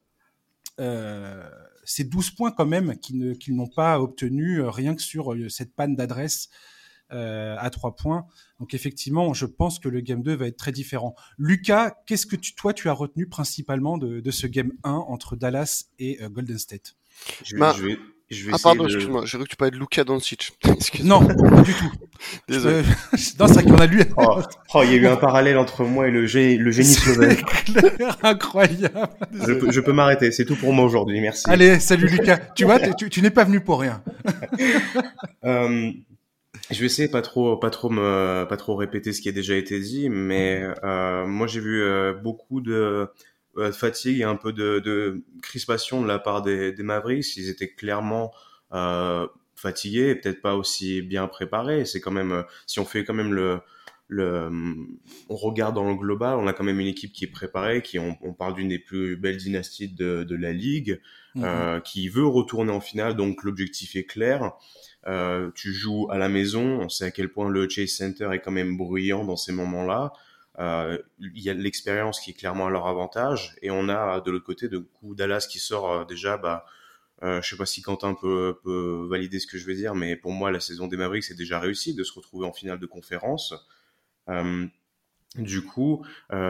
c'est 1.85 2.03
12 2.03 2.31
points 2.31 2.51
quand 2.51 2.65
même 2.65 2.97
qu'ils 2.97 3.55
n'ont 3.55 3.69
pas 3.69 3.99
obtenu 3.99 4.61
rien 4.61 4.95
que 4.95 5.01
sur 5.01 5.35
cette 5.49 5.73
panne 5.75 5.95
d'adresse 5.95 6.49
euh, 7.13 7.55
à 7.59 7.69
trois 7.69 7.95
points. 7.95 8.25
Donc 8.59 8.73
effectivement, 8.73 9.31
je 9.35 9.45
pense 9.45 9.77
que 9.77 9.87
le 9.89 10.01
game 10.01 10.23
2 10.23 10.33
va 10.33 10.47
être 10.47 10.57
très 10.57 10.71
différent. 10.71 11.13
Lucas, 11.37 11.91
qu'est-ce 12.07 12.25
que 12.25 12.35
tu, 12.35 12.55
toi 12.55 12.73
tu 12.73 12.89
as 12.89 12.93
retenu 12.93 13.27
principalement 13.27 13.99
de, 13.99 14.31
ce 14.31 14.47
game 14.47 14.71
1 14.83 14.91
entre 14.91 15.35
Dallas 15.35 15.85
et 15.99 16.19
euh, 16.23 16.29
Golden 16.29 16.57
State? 16.57 16.95
Je 17.43 17.55
vais, 17.55 17.73
je 17.77 17.85
vais, 17.85 17.99
je 18.31 18.45
vais 18.45 18.53
ah 18.55 18.57
pardon, 18.61 18.85
excuse-moi, 18.85 19.23
j'ai 19.25 19.37
cru 19.37 19.45
que 19.45 19.49
tu 19.51 19.55
parlais 19.55 19.71
de 19.71 19.77
Luka 19.77 20.03
Doncic. 20.03 20.57
non, 21.03 21.25
pas 21.25 21.61
du 21.61 21.73
tout. 21.73 21.91
Désolé. 22.47 22.75
Euh, 22.77 22.83
non, 23.39 23.47
c'est 23.47 23.53
vrai 23.53 23.63
qu'on 23.63 23.75
a 23.75 23.85
lu. 23.85 24.01
Oh, 24.17 24.41
oh, 24.73 24.81
il 24.83 24.91
y 24.91 24.93
a 24.93 24.97
eu 24.97 25.07
un 25.07 25.15
parallèle 25.15 25.57
entre 25.57 25.83
moi 25.83 26.07
et 26.07 26.11
le, 26.11 26.25
génie, 26.25 26.57
le 26.57 26.71
génie 26.71 26.93
slovène. 26.93 27.37
incroyable. 28.23 29.09
Je 29.31 29.53
peux, 29.53 29.71
je 29.71 29.79
peux 29.79 29.93
m'arrêter, 29.93 30.31
c'est 30.31 30.45
tout 30.45 30.55
pour 30.55 30.73
moi 30.73 30.85
aujourd'hui, 30.85 31.21
merci. 31.21 31.43
Allez, 31.49 31.79
salut 31.79 32.07
Lucas. 32.07 32.39
tu 32.55 32.65
vois, 32.65 32.79
tu, 32.79 33.09
tu 33.09 33.21
n'es 33.21 33.29
pas 33.29 33.43
venu 33.43 33.59
pour 33.59 33.79
rien. 33.79 34.01
euh, 35.43 35.91
je 36.71 36.79
vais 36.79 36.87
essayer 36.87 37.07
pas 37.07 37.21
trop, 37.21 37.57
pas 37.57 37.69
trop 37.69 37.89
me, 37.89 38.45
pas 38.45 38.57
trop 38.57 38.75
répéter 38.75 39.13
ce 39.13 39.21
qui 39.21 39.29
a 39.29 39.31
déjà 39.31 39.55
été 39.55 39.79
dit, 39.79 40.09
mais 40.09 40.63
euh, 40.83 41.27
moi 41.27 41.45
j'ai 41.47 41.59
vu 41.59 41.83
euh, 41.83 42.13
beaucoup 42.13 42.61
de, 42.61 43.07
euh, 43.57 43.71
fatigue 43.71 44.19
et 44.19 44.23
un 44.23 44.35
peu 44.35 44.53
de, 44.53 44.79
de, 44.79 45.23
crispation 45.41 46.01
de 46.01 46.07
la 46.07 46.19
part 46.19 46.41
des, 46.41 46.71
des 46.71 46.83
Mavericks. 46.83 47.37
Ils 47.37 47.49
étaient 47.49 47.71
clairement 47.73 48.33
euh, 48.73 49.27
fatigués, 49.55 50.15
peut-être 50.15 50.41
pas 50.41 50.55
aussi 50.55 51.01
bien 51.01 51.27
préparés. 51.27 51.85
C'est 51.85 52.01
quand 52.01 52.11
même, 52.11 52.31
euh, 52.31 52.43
si 52.65 52.79
on 52.79 52.85
fait 52.85 53.03
quand 53.03 53.13
même 53.13 53.33
le, 53.33 53.59
le, 54.07 54.49
on 55.29 55.35
regarde 55.35 55.75
dans 55.75 55.89
le 55.89 55.95
global, 55.95 56.37
on 56.37 56.47
a 56.47 56.53
quand 56.53 56.63
même 56.63 56.79
une 56.79 56.87
équipe 56.87 57.13
qui 57.13 57.25
est 57.25 57.31
préparée, 57.31 57.81
qui 57.81 57.99
on, 57.99 58.17
on 58.21 58.33
parle 58.33 58.55
d'une 58.55 58.69
des 58.69 58.79
plus 58.79 59.17
belles 59.17 59.37
dynasties 59.37 59.89
de, 59.89 60.23
de 60.23 60.35
la 60.35 60.51
ligue, 60.51 61.01
mm-hmm. 61.35 61.81
qui 61.81 62.09
veut 62.09 62.27
retourner 62.27 62.71
en 62.71 62.81
finale, 62.81 63.15
donc 63.15 63.43
l'objectif 63.43 63.95
est 63.95 64.05
clair. 64.05 64.53
Euh, 65.07 65.51
tu 65.53 65.71
joues 65.71 66.07
à 66.09 66.17
la 66.17 66.29
maison, 66.29 66.79
on 66.81 66.89
sait 66.89 67.05
à 67.05 67.11
quel 67.11 67.29
point 67.29 67.49
le 67.49 67.69
Chase 67.69 67.89
Center 67.89 68.29
est 68.33 68.39
quand 68.39 68.51
même 68.51 68.75
bruyant 68.75 69.23
dans 69.23 69.35
ces 69.35 69.51
moments-là. 69.51 70.13
Euh, 70.59 70.97
il 71.19 71.41
y 71.41 71.49
a 71.49 71.53
l'expérience 71.53 72.19
qui 72.19 72.31
est 72.31 72.33
clairement 72.33 72.67
à 72.67 72.69
leur 72.69 72.87
avantage, 72.87 73.55
et 73.61 73.71
on 73.71 73.89
a 73.89 74.21
de 74.21 74.31
l'autre 74.31 74.45
côté 74.45 74.69
de 74.69 74.77
coup 74.77 75.15
Dallas 75.15 75.47
qui 75.49 75.59
sort 75.59 75.91
euh, 75.91 76.05
déjà. 76.05 76.37
Bah, 76.37 76.65
euh, 77.23 77.41
je 77.41 77.49
sais 77.49 77.57
pas 77.57 77.65
si 77.65 77.81
Quentin 77.81 78.13
peut, 78.13 78.59
peut, 78.63 79.07
valider 79.09 79.39
ce 79.39 79.47
que 79.47 79.57
je 79.57 79.65
veux 79.65 79.73
dire, 79.73 79.95
mais 79.95 80.17
pour 80.17 80.31
moi 80.33 80.51
la 80.51 80.59
saison 80.59 80.87
des 80.87 80.97
Mavericks 80.97 81.31
est 81.31 81.35
déjà 81.35 81.59
réussie 81.59 81.95
de 81.95 82.03
se 82.03 82.13
retrouver 82.13 82.45
en 82.45 82.53
finale 82.53 82.79
de 82.79 82.85
conférence. 82.85 83.53
Euh, 84.29 84.65
du 85.37 85.61
coup, 85.63 86.05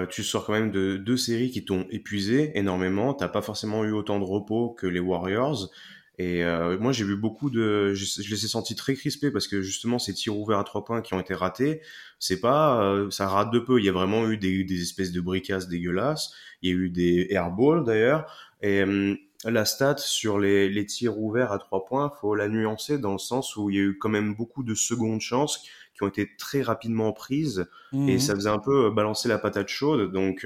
tu 0.09 0.23
sors 0.23 0.45
quand 0.45 0.53
même 0.53 0.71
de 0.71 0.97
deux 0.97 1.17
séries 1.17 1.49
qui 1.49 1.65
t'ont 1.65 1.87
épuisé 1.89 2.51
énormément. 2.55 3.15
T'as 3.15 3.27
pas 3.27 3.41
forcément 3.41 3.83
eu 3.83 3.91
autant 3.91 4.19
de 4.19 4.25
repos 4.25 4.71
que 4.71 4.85
les 4.85 4.99
Warriors. 4.99 5.71
Et 6.17 6.43
euh, 6.43 6.77
moi, 6.79 6.91
j'ai 6.91 7.03
vu 7.03 7.17
beaucoup 7.17 7.49
de, 7.49 7.93
je, 7.93 8.05
je, 8.21 8.29
les 8.29 8.45
ai 8.45 8.47
sentis 8.47 8.75
très 8.75 8.93
crispés 8.95 9.31
parce 9.31 9.47
que 9.47 9.61
justement 9.61 9.99
ces 9.99 10.13
tirs 10.13 10.37
ouverts 10.37 10.59
à 10.59 10.63
trois 10.63 10.85
points 10.85 11.01
qui 11.01 11.13
ont 11.13 11.19
été 11.19 11.33
ratés, 11.33 11.81
c'est 12.19 12.39
pas, 12.39 12.81
euh, 12.83 13.09
ça 13.11 13.27
rate 13.27 13.51
de 13.51 13.59
peu. 13.59 13.79
Il 13.79 13.85
y 13.85 13.89
a 13.89 13.91
vraiment 13.91 14.27
eu 14.29 14.37
des, 14.37 14.63
des 14.63 14.81
espèces 14.81 15.11
de 15.11 15.19
bricasses 15.19 15.67
dégueulasses. 15.67 16.33
Il 16.61 16.69
y 16.69 16.73
a 16.73 16.75
eu 16.75 16.89
des 16.89 17.27
airballs 17.31 17.83
d'ailleurs. 17.83 18.31
Et 18.61 18.81
euh, 18.81 19.15
la 19.43 19.65
stat 19.65 19.97
sur 19.97 20.39
les, 20.39 20.69
les, 20.69 20.85
tirs 20.85 21.19
ouverts 21.19 21.51
à 21.51 21.59
trois 21.59 21.85
points, 21.85 22.11
faut 22.21 22.33
la 22.33 22.47
nuancer 22.47 22.97
dans 22.97 23.11
le 23.11 23.19
sens 23.19 23.57
où 23.57 23.69
il 23.69 23.75
y 23.75 23.79
a 23.79 23.83
eu 23.83 23.97
quand 23.97 24.09
même 24.09 24.35
beaucoup 24.35 24.63
de 24.63 24.73
secondes 24.73 25.21
chances 25.21 25.63
qui 25.93 26.03
ont 26.03 26.07
été 26.07 26.29
très 26.37 26.61
rapidement 26.61 27.11
prises 27.13 27.67
et 27.93 28.15
mmh. 28.15 28.19
ça 28.19 28.35
faisait 28.35 28.49
un 28.49 28.59
peu 28.59 28.89
balancer 28.89 29.29
la 29.29 29.37
patate 29.37 29.67
chaude. 29.67 30.11
Donc 30.11 30.45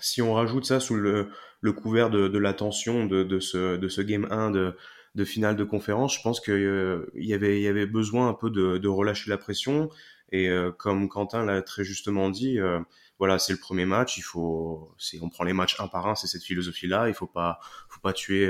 si 0.00 0.22
on 0.22 0.32
rajoute 0.32 0.64
ça 0.64 0.80
sous 0.80 0.94
le 0.94 1.28
le 1.60 1.72
couvert 1.72 2.10
de, 2.10 2.28
de 2.28 2.38
l'attention 2.38 3.06
de, 3.06 3.22
de, 3.22 3.40
ce, 3.40 3.76
de 3.76 3.88
ce 3.88 4.00
game 4.00 4.26
1 4.30 4.50
de, 4.50 4.76
de 5.14 5.24
finale 5.24 5.56
de 5.56 5.64
conférence, 5.64 6.16
je 6.16 6.22
pense 6.22 6.40
qu'il 6.40 6.54
euh, 6.54 7.10
y, 7.14 7.34
avait, 7.34 7.60
y 7.60 7.66
avait 7.66 7.86
besoin 7.86 8.28
un 8.28 8.34
peu 8.34 8.50
de, 8.50 8.78
de 8.78 8.88
relâcher 8.88 9.30
la 9.30 9.38
pression. 9.38 9.90
Et 10.30 10.48
euh, 10.48 10.70
comme 10.70 11.08
Quentin 11.08 11.44
l'a 11.44 11.62
très 11.62 11.84
justement 11.84 12.30
dit, 12.30 12.60
euh, 12.60 12.78
voilà, 13.18 13.38
c'est 13.38 13.52
le 13.52 13.58
premier 13.58 13.86
match. 13.86 14.18
Il 14.18 14.22
faut, 14.22 14.94
on 15.20 15.28
prend 15.28 15.44
les 15.44 15.52
matchs 15.52 15.80
un 15.80 15.88
par 15.88 16.06
un, 16.06 16.14
c'est 16.14 16.26
cette 16.26 16.44
philosophie-là. 16.44 17.08
Il 17.08 17.14
faut 17.14 17.26
pas, 17.26 17.58
faut 17.88 18.00
pas 18.00 18.12
tuer 18.12 18.48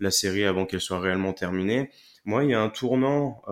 la 0.00 0.10
série 0.10 0.44
avant 0.44 0.64
qu'elle 0.64 0.80
soit 0.80 1.00
réellement 1.00 1.34
terminée. 1.34 1.90
Moi, 2.24 2.44
il 2.44 2.50
y 2.50 2.54
a 2.54 2.62
un 2.62 2.70
tournant 2.70 3.42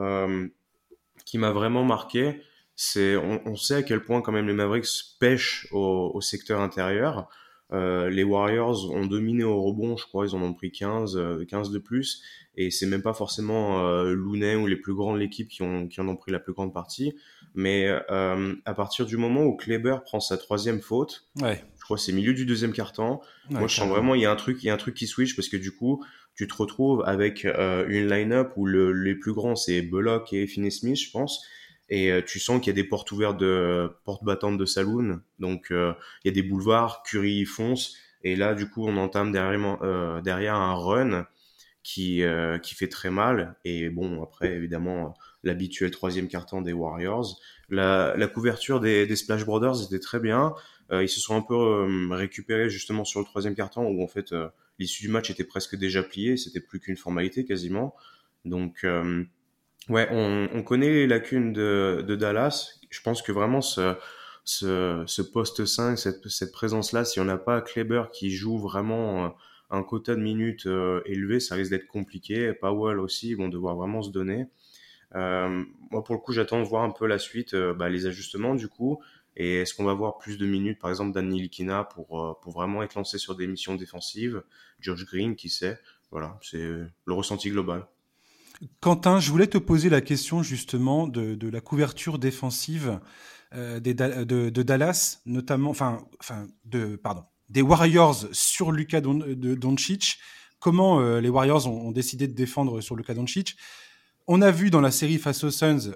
qui 1.26 1.36
m'a 1.36 1.50
vraiment 1.50 1.84
marqué. 1.84 2.40
C'est, 2.76 3.16
on, 3.16 3.56
sait 3.56 3.74
à 3.74 3.82
quel 3.82 4.02
point 4.02 4.22
quand 4.22 4.32
même 4.32 4.46
les 4.46 4.54
Mavericks 4.54 4.88
pêchent 5.20 5.68
au 5.72 6.18
secteur 6.22 6.60
intérieur. 6.60 7.28
Euh, 7.72 8.10
les 8.10 8.24
Warriors 8.24 8.90
ont 8.90 9.06
dominé 9.06 9.42
au 9.42 9.60
rebond, 9.62 9.96
je 9.96 10.04
crois, 10.04 10.26
ils 10.26 10.34
en 10.34 10.42
ont 10.42 10.52
pris 10.52 10.70
15, 10.70 11.18
15 11.48 11.68
euh, 11.68 11.72
de 11.72 11.78
plus. 11.78 12.22
Et 12.56 12.70
c'est 12.70 12.86
même 12.86 13.02
pas 13.02 13.14
forcément 13.14 13.86
euh, 13.86 14.12
Looney 14.12 14.54
ou 14.54 14.66
les 14.66 14.76
plus 14.76 14.94
grands 14.94 15.14
de 15.14 15.18
l'équipe 15.18 15.48
qui, 15.48 15.62
ont, 15.62 15.88
qui 15.88 16.00
en 16.00 16.08
ont 16.08 16.16
pris 16.16 16.30
la 16.30 16.38
plus 16.38 16.52
grande 16.52 16.72
partie. 16.72 17.14
Mais 17.54 17.88
euh, 18.10 18.54
à 18.64 18.74
partir 18.74 19.06
du 19.06 19.16
moment 19.16 19.44
où 19.44 19.56
Kleber 19.56 19.98
prend 20.04 20.20
sa 20.20 20.36
troisième 20.36 20.80
faute, 20.80 21.28
ouais. 21.40 21.62
je 21.78 21.84
crois 21.84 21.98
c'est 21.98 22.12
milieu 22.12 22.34
du 22.34 22.46
deuxième 22.46 22.72
quart-temps, 22.72 23.20
moi 23.50 23.68
je 23.68 23.76
sens 23.76 23.88
vraiment 23.88 24.16
il 24.16 24.22
y 24.22 24.26
a 24.26 24.32
un 24.32 24.36
truc, 24.36 24.62
il 24.62 24.66
y 24.66 24.70
a 24.70 24.74
un 24.74 24.78
truc 24.78 24.94
qui 24.96 25.06
switch 25.06 25.36
parce 25.36 25.48
que 25.48 25.56
du 25.56 25.70
coup 25.70 26.04
tu 26.34 26.48
te 26.48 26.54
retrouves 26.54 27.04
avec 27.06 27.44
euh, 27.44 27.86
une 27.88 28.08
line-up 28.08 28.52
où 28.56 28.66
le, 28.66 28.92
les 28.92 29.14
plus 29.14 29.32
grands 29.32 29.54
c'est 29.54 29.82
Bullock 29.82 30.32
et 30.32 30.48
Finney 30.48 30.72
Smith, 30.72 30.96
je 30.96 31.10
pense 31.12 31.46
et 31.88 32.10
euh, 32.10 32.22
tu 32.22 32.38
sens 32.38 32.60
qu'il 32.60 32.68
y 32.68 32.78
a 32.78 32.82
des 32.82 32.88
portes 32.88 33.10
ouvertes 33.12 33.38
de 33.38 33.90
portes 34.04 34.24
battantes 34.24 34.58
de 34.58 34.64
saloon. 34.64 35.20
Donc 35.38 35.70
euh, 35.70 35.92
il 36.24 36.28
y 36.28 36.30
a 36.30 36.34
des 36.34 36.46
boulevards 36.46 37.02
Curry 37.04 37.44
fonce. 37.44 37.96
Et 38.22 38.36
là 38.36 38.54
du 38.54 38.68
coup 38.68 38.86
on 38.86 38.96
entame 38.96 39.32
derrière 39.32 39.76
euh, 39.82 40.20
un 40.22 40.74
run 40.74 41.26
qui 41.82 42.22
qui 42.62 42.74
fait 42.74 42.88
très 42.88 43.10
mal. 43.10 43.56
Et 43.64 43.90
bon 43.90 44.22
après 44.22 44.52
évidemment 44.52 45.14
l'habituel 45.42 45.90
troisième 45.90 46.28
carton 46.28 46.62
des 46.62 46.72
Warriors. 46.72 47.38
La, 47.68 48.14
la 48.16 48.26
couverture 48.26 48.80
des, 48.80 49.06
des 49.06 49.16
Splash 49.16 49.44
Brothers 49.44 49.82
était 49.84 49.98
très 50.00 50.20
bien. 50.20 50.54
Ils 50.90 51.08
se 51.08 51.20
sont 51.20 51.36
un 51.36 51.42
peu 51.42 52.14
récupérés 52.14 52.70
justement 52.70 53.04
sur 53.04 53.20
le 53.20 53.26
troisième 53.26 53.54
carton 53.54 53.86
où 53.86 54.02
en 54.02 54.08
fait 54.08 54.34
l'issue 54.78 55.02
du 55.02 55.10
match 55.10 55.28
était 55.28 55.44
presque 55.44 55.76
déjà 55.76 56.02
pliée. 56.02 56.38
C'était 56.38 56.60
plus 56.60 56.80
qu'une 56.80 56.96
formalité 56.96 57.44
quasiment. 57.44 57.94
Donc 58.46 58.86
Ouais, 59.90 60.08
on, 60.10 60.48
on, 60.52 60.62
connaît 60.62 60.90
les 60.90 61.06
lacunes 61.06 61.52
de, 61.52 62.02
de, 62.06 62.16
Dallas. 62.16 62.78
Je 62.88 63.00
pense 63.02 63.20
que 63.20 63.32
vraiment 63.32 63.60
ce, 63.60 63.94
ce, 64.44 65.04
ce 65.06 65.22
poste 65.22 65.66
5, 65.66 65.96
cette, 65.96 66.28
cette 66.28 66.52
présence-là, 66.52 67.04
si 67.04 67.20
on 67.20 67.26
n'a 67.26 67.36
pas 67.36 67.60
Kleber 67.60 68.04
qui 68.12 68.30
joue 68.30 68.58
vraiment 68.58 69.26
euh, 69.26 69.28
un 69.70 69.82
quota 69.82 70.14
de 70.14 70.20
minutes 70.20 70.66
euh, 70.66 71.02
élevé, 71.06 71.40
ça 71.40 71.54
risque 71.54 71.70
d'être 71.70 71.86
compliqué. 71.86 72.52
Powell 72.54 72.98
aussi, 72.98 73.30
ils 73.30 73.36
vont 73.36 73.48
devoir 73.48 73.76
vraiment 73.76 74.02
se 74.02 74.10
donner. 74.10 74.46
Euh, 75.14 75.64
moi, 75.90 76.02
pour 76.04 76.14
le 76.14 76.20
coup, 76.20 76.32
j'attends 76.32 76.60
de 76.60 76.66
voir 76.66 76.82
un 76.84 76.90
peu 76.90 77.06
la 77.06 77.18
suite, 77.18 77.54
euh, 77.54 77.74
bah, 77.74 77.88
les 77.90 78.06
ajustements 78.06 78.54
du 78.54 78.68
coup. 78.68 79.02
Et 79.36 79.62
est-ce 79.62 79.74
qu'on 79.74 79.84
va 79.84 79.94
voir 79.94 80.18
plus 80.18 80.38
de 80.38 80.46
minutes, 80.46 80.78
par 80.78 80.90
exemple, 80.90 81.12
d'Annie 81.12 81.40
Likina 81.42 81.84
pour, 81.84 82.38
pour 82.40 82.52
vraiment 82.52 82.82
être 82.84 82.94
lancé 82.94 83.18
sur 83.18 83.34
des 83.36 83.46
missions 83.48 83.74
défensives? 83.74 84.42
George 84.80 85.04
Green, 85.06 85.36
qui 85.36 85.48
sait? 85.48 85.78
Voilà, 86.12 86.38
c'est 86.40 86.58
le 86.58 87.12
ressenti 87.12 87.50
global. 87.50 87.84
Quentin, 88.80 89.20
je 89.20 89.30
voulais 89.30 89.46
te 89.46 89.58
poser 89.58 89.88
la 89.88 90.00
question 90.00 90.42
justement 90.42 91.06
de, 91.06 91.48
la 91.48 91.60
couverture 91.60 92.18
défensive. 92.18 93.00
de, 93.52 94.62
Dallas, 94.62 95.20
notamment, 95.26 95.70
enfin, 95.70 96.04
enfin, 96.20 96.46
de, 96.64 96.96
pardon, 96.96 97.24
des 97.48 97.62
Warriors 97.62 98.26
sur 98.32 98.72
Luka 98.72 99.00
Doncic. 99.00 100.18
Comment 100.58 101.00
les 101.18 101.28
Warriors 101.28 101.66
ont, 101.66 101.92
décidé 101.92 102.26
de 102.26 102.32
défendre 102.32 102.80
sur 102.80 102.96
Luka 102.96 103.14
Doncic? 103.14 103.56
On 104.26 104.40
a 104.40 104.50
vu 104.50 104.70
dans 104.70 104.80
la 104.80 104.90
série 104.90 105.18
face 105.18 105.44
aux 105.44 105.50
Suns, 105.50 105.92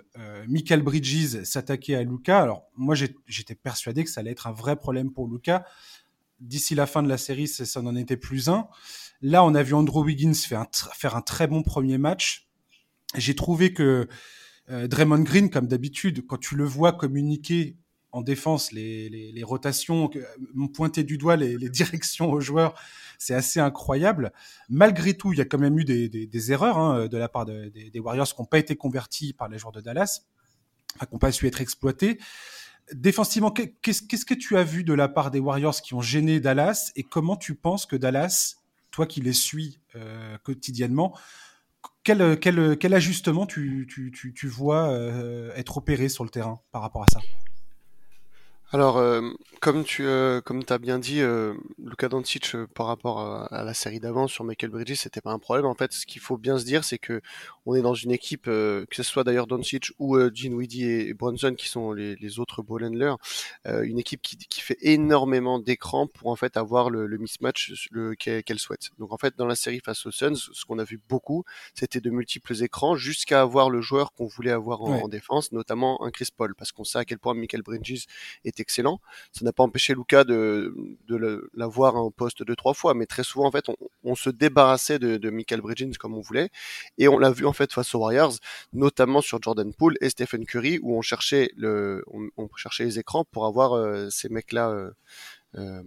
Michael 0.46 0.82
Bridges 0.82 1.44
s'attaquer 1.44 1.96
à 1.96 2.02
Luka. 2.02 2.42
Alors 2.42 2.64
moi, 2.76 2.94
j'étais 2.94 3.54
persuadé 3.54 4.04
que 4.04 4.10
ça 4.10 4.20
allait 4.20 4.32
être 4.32 4.46
un 4.46 4.52
vrai 4.52 4.76
problème 4.76 5.10
pour 5.10 5.26
Luka. 5.26 5.64
D'ici 6.40 6.74
la 6.74 6.86
fin 6.86 7.02
de 7.02 7.08
la 7.08 7.18
série, 7.18 7.48
ça 7.48 7.82
n'en 7.82 7.96
était 7.96 8.16
plus 8.16 8.48
un. 8.48 8.68
Là, 9.22 9.42
on 9.44 9.54
a 9.54 9.62
vu 9.62 9.74
Andrew 9.74 10.04
Wiggins 10.04 10.34
faire 10.34 11.16
un 11.16 11.22
très 11.22 11.46
bon 11.46 11.62
premier 11.62 11.98
match. 11.98 12.48
J'ai 13.14 13.34
trouvé 13.34 13.72
que 13.72 14.08
euh, 14.70 14.86
Draymond 14.86 15.22
Green, 15.22 15.50
comme 15.50 15.66
d'habitude, 15.66 16.26
quand 16.26 16.38
tu 16.38 16.56
le 16.56 16.64
vois 16.64 16.92
communiquer 16.92 17.76
en 18.12 18.22
défense 18.22 18.72
les, 18.72 19.08
les, 19.10 19.42
rotations, 19.42 20.10
euh, 20.16 20.66
pointer 20.74 21.04
du 21.04 21.18
doigt 21.18 21.36
les, 21.36 21.56
les 21.56 21.68
directions 21.70 22.30
aux 22.30 22.40
joueurs, 22.40 22.74
c'est 23.18 23.34
assez 23.34 23.60
incroyable. 23.60 24.32
Malgré 24.68 25.14
tout, 25.14 25.32
il 25.32 25.38
y 25.38 25.42
a 25.42 25.44
quand 25.44 25.58
même 25.58 25.78
eu 25.78 25.84
des, 25.84 26.08
des, 26.08 26.52
erreurs 26.52 26.78
hein, 26.78 27.06
de 27.06 27.16
la 27.16 27.28
part 27.28 27.44
des, 27.44 28.00
Warriors 28.00 28.26
qui 28.26 28.40
n'ont 28.40 28.46
pas 28.46 28.58
été 28.58 28.76
convertis 28.76 29.32
par 29.32 29.48
les 29.48 29.58
joueurs 29.58 29.72
de 29.72 29.80
Dallas, 29.80 30.22
enfin, 30.96 31.06
qui 31.06 31.14
n'ont 31.14 31.18
pas 31.18 31.32
su 31.32 31.46
être 31.46 31.60
exploités. 31.60 32.18
Défensivement, 32.94 33.50
qu'est-ce 33.50 34.24
que 34.24 34.34
tu 34.34 34.56
as 34.56 34.64
vu 34.64 34.84
de 34.84 34.94
la 34.94 35.08
part 35.08 35.30
des 35.30 35.40
Warriors 35.40 35.80
qui 35.82 35.92
ont 35.94 36.00
gêné 36.00 36.40
Dallas 36.40 36.92
et 36.96 37.02
comment 37.02 37.36
tu 37.36 37.54
penses 37.54 37.84
que 37.84 37.96
Dallas 37.96 38.58
toi 38.90 39.06
qui 39.06 39.20
les 39.20 39.32
suis 39.32 39.78
euh, 39.96 40.36
quotidiennement, 40.38 41.16
quel, 42.08 42.38
quel, 42.40 42.78
quel, 42.78 42.94
ajustement 42.94 43.44
tu 43.44 43.86
vois 44.44 44.88
euh, 44.88 45.52
être 45.56 45.76
opéré 45.76 46.08
sur 46.08 46.24
le 46.24 46.30
terrain 46.30 46.58
par 46.72 46.80
rapport 46.80 47.02
à 47.02 47.06
ça? 47.12 47.20
Alors, 48.70 48.98
euh, 48.98 49.22
comme 49.60 49.82
tu 49.82 50.04
euh, 50.06 50.40
comme 50.40 50.62
as 50.68 50.78
bien 50.78 50.98
dit, 50.98 51.20
euh, 51.20 51.54
Luka 51.82 52.08
Doncic 52.08 52.54
euh, 52.54 52.66
par 52.75 52.87
rapport 52.87 53.20
à, 53.20 53.64
la 53.64 53.75
série 53.75 53.98
d'avant 53.98 54.28
sur 54.28 54.44
Michael 54.44 54.70
Bridges, 54.70 54.94
c'était 54.94 55.20
pas 55.20 55.32
un 55.32 55.38
problème. 55.38 55.66
En 55.66 55.75
fait, 55.75 55.92
ce 55.92 56.06
qu'il 56.06 56.20
faut 56.20 56.37
bien 56.37 56.58
se 56.58 56.64
dire, 56.64 56.84
c'est 56.84 56.98
que 56.98 57.20
on 57.66 57.75
est 57.75 57.82
dans 57.82 57.94
une 57.94 58.12
équipe, 58.12 58.44
que 58.44 58.87
ce 58.92 59.02
soit 59.02 59.25
d'ailleurs 59.25 59.46
Doncic 59.46 59.90
ou 59.98 60.18
Dinwiddie 60.30 60.84
et, 60.84 61.14
Bronson 61.14 61.54
qui 61.54 61.68
sont 61.68 61.92
les, 61.92 62.16
les 62.16 62.38
autres 62.38 62.62
ball 62.62 62.84
handlers, 62.84 63.16
une 63.66 63.98
équipe 63.98 64.22
qui, 64.22 64.38
qui 64.38 64.60
fait 64.62 64.78
énormément 64.80 65.58
d'écrans 65.58 66.06
pour 66.06 66.28
en 66.28 66.37
fait 66.37 66.56
avoir 66.56 66.88
le, 66.88 67.06
le 67.06 67.18
mismatch 67.18 67.88
le, 67.90 68.14
qu'elle 68.14 68.58
souhaite. 68.58 68.90
Donc 68.98 69.12
en 69.12 69.18
fait, 69.18 69.37
dans 69.37 69.44
la 69.44 69.54
série 69.54 69.80
face 69.84 70.06
aux 70.06 70.10
Suns, 70.10 70.34
ce 70.34 70.64
qu'on 70.64 70.78
a 70.78 70.84
vu 70.84 70.98
beaucoup, 71.10 71.44
c'était 71.75 72.00
de 72.00 72.08
multiples 72.08 72.62
écrans 72.62 72.96
jusqu'à 72.96 73.42
avoir 73.42 73.68
le 73.68 73.82
joueur 73.82 74.12
qu'on 74.12 74.26
voulait 74.26 74.52
avoir 74.52 74.82
en, 74.82 75.02
en, 75.02 75.08
défense, 75.08 75.52
notamment 75.52 76.02
un 76.02 76.10
Chris 76.10 76.28
Paul, 76.34 76.54
parce 76.54 76.72
qu'on 76.72 76.84
sait 76.84 76.98
à 76.98 77.04
quel 77.04 77.18
point 77.18 77.34
Michael 77.34 77.62
Bridges 77.62 78.06
est 78.60 78.62
excellent. 78.62 79.00
Ça 79.32 79.44
n'a 79.44 79.52
pas 79.52 79.62
empêché 79.62 79.94
Luca 79.94 80.24
de, 80.24 80.74
de 81.08 81.50
l'avoir 81.54 81.96
en 81.96 82.10
poste 82.10 82.42
deux 82.42 82.56
trois 82.56 82.74
fois, 82.74 82.94
mais 82.94 83.06
très 83.06 83.24
souvent 83.24 83.46
en 83.46 83.50
fait 83.50 83.66
on, 84.04 84.14
se 84.14 84.30
débarrassait 84.30 84.98
de, 84.98 85.16
de 85.16 85.30
Michael 85.30 85.60
Bridges 85.60 85.96
comme 85.98 86.14
on 86.14 86.20
voulait, 86.20 86.50
et 86.96 87.08
on 87.08 87.18
l'a 87.18 87.30
vu 87.30 87.46
en 87.46 87.52
fait 87.52 87.72
face 87.72 87.94
aux 87.94 88.00
Warriors, 88.00 88.34
notamment 88.72 89.20
sur 89.20 89.40
Jordan 89.40 89.72
Poole 89.72 89.96
et 90.00 90.10
Stephen 90.10 90.44
Curry, 90.44 90.78
où 90.82 90.96
on 90.96 91.02
cherchait 91.02 91.50
le, 91.56 92.04
on, 92.08 92.48
cherchait 92.56 92.84
les 92.84 92.98
écrans 92.98 93.24
pour 93.30 93.46
avoir 93.46 93.74
euh, 93.74 94.08
ces 94.10 94.28
mecs 94.28 94.52
là. 94.52 94.70
Euh, 94.70 94.90
euh, 95.56 95.82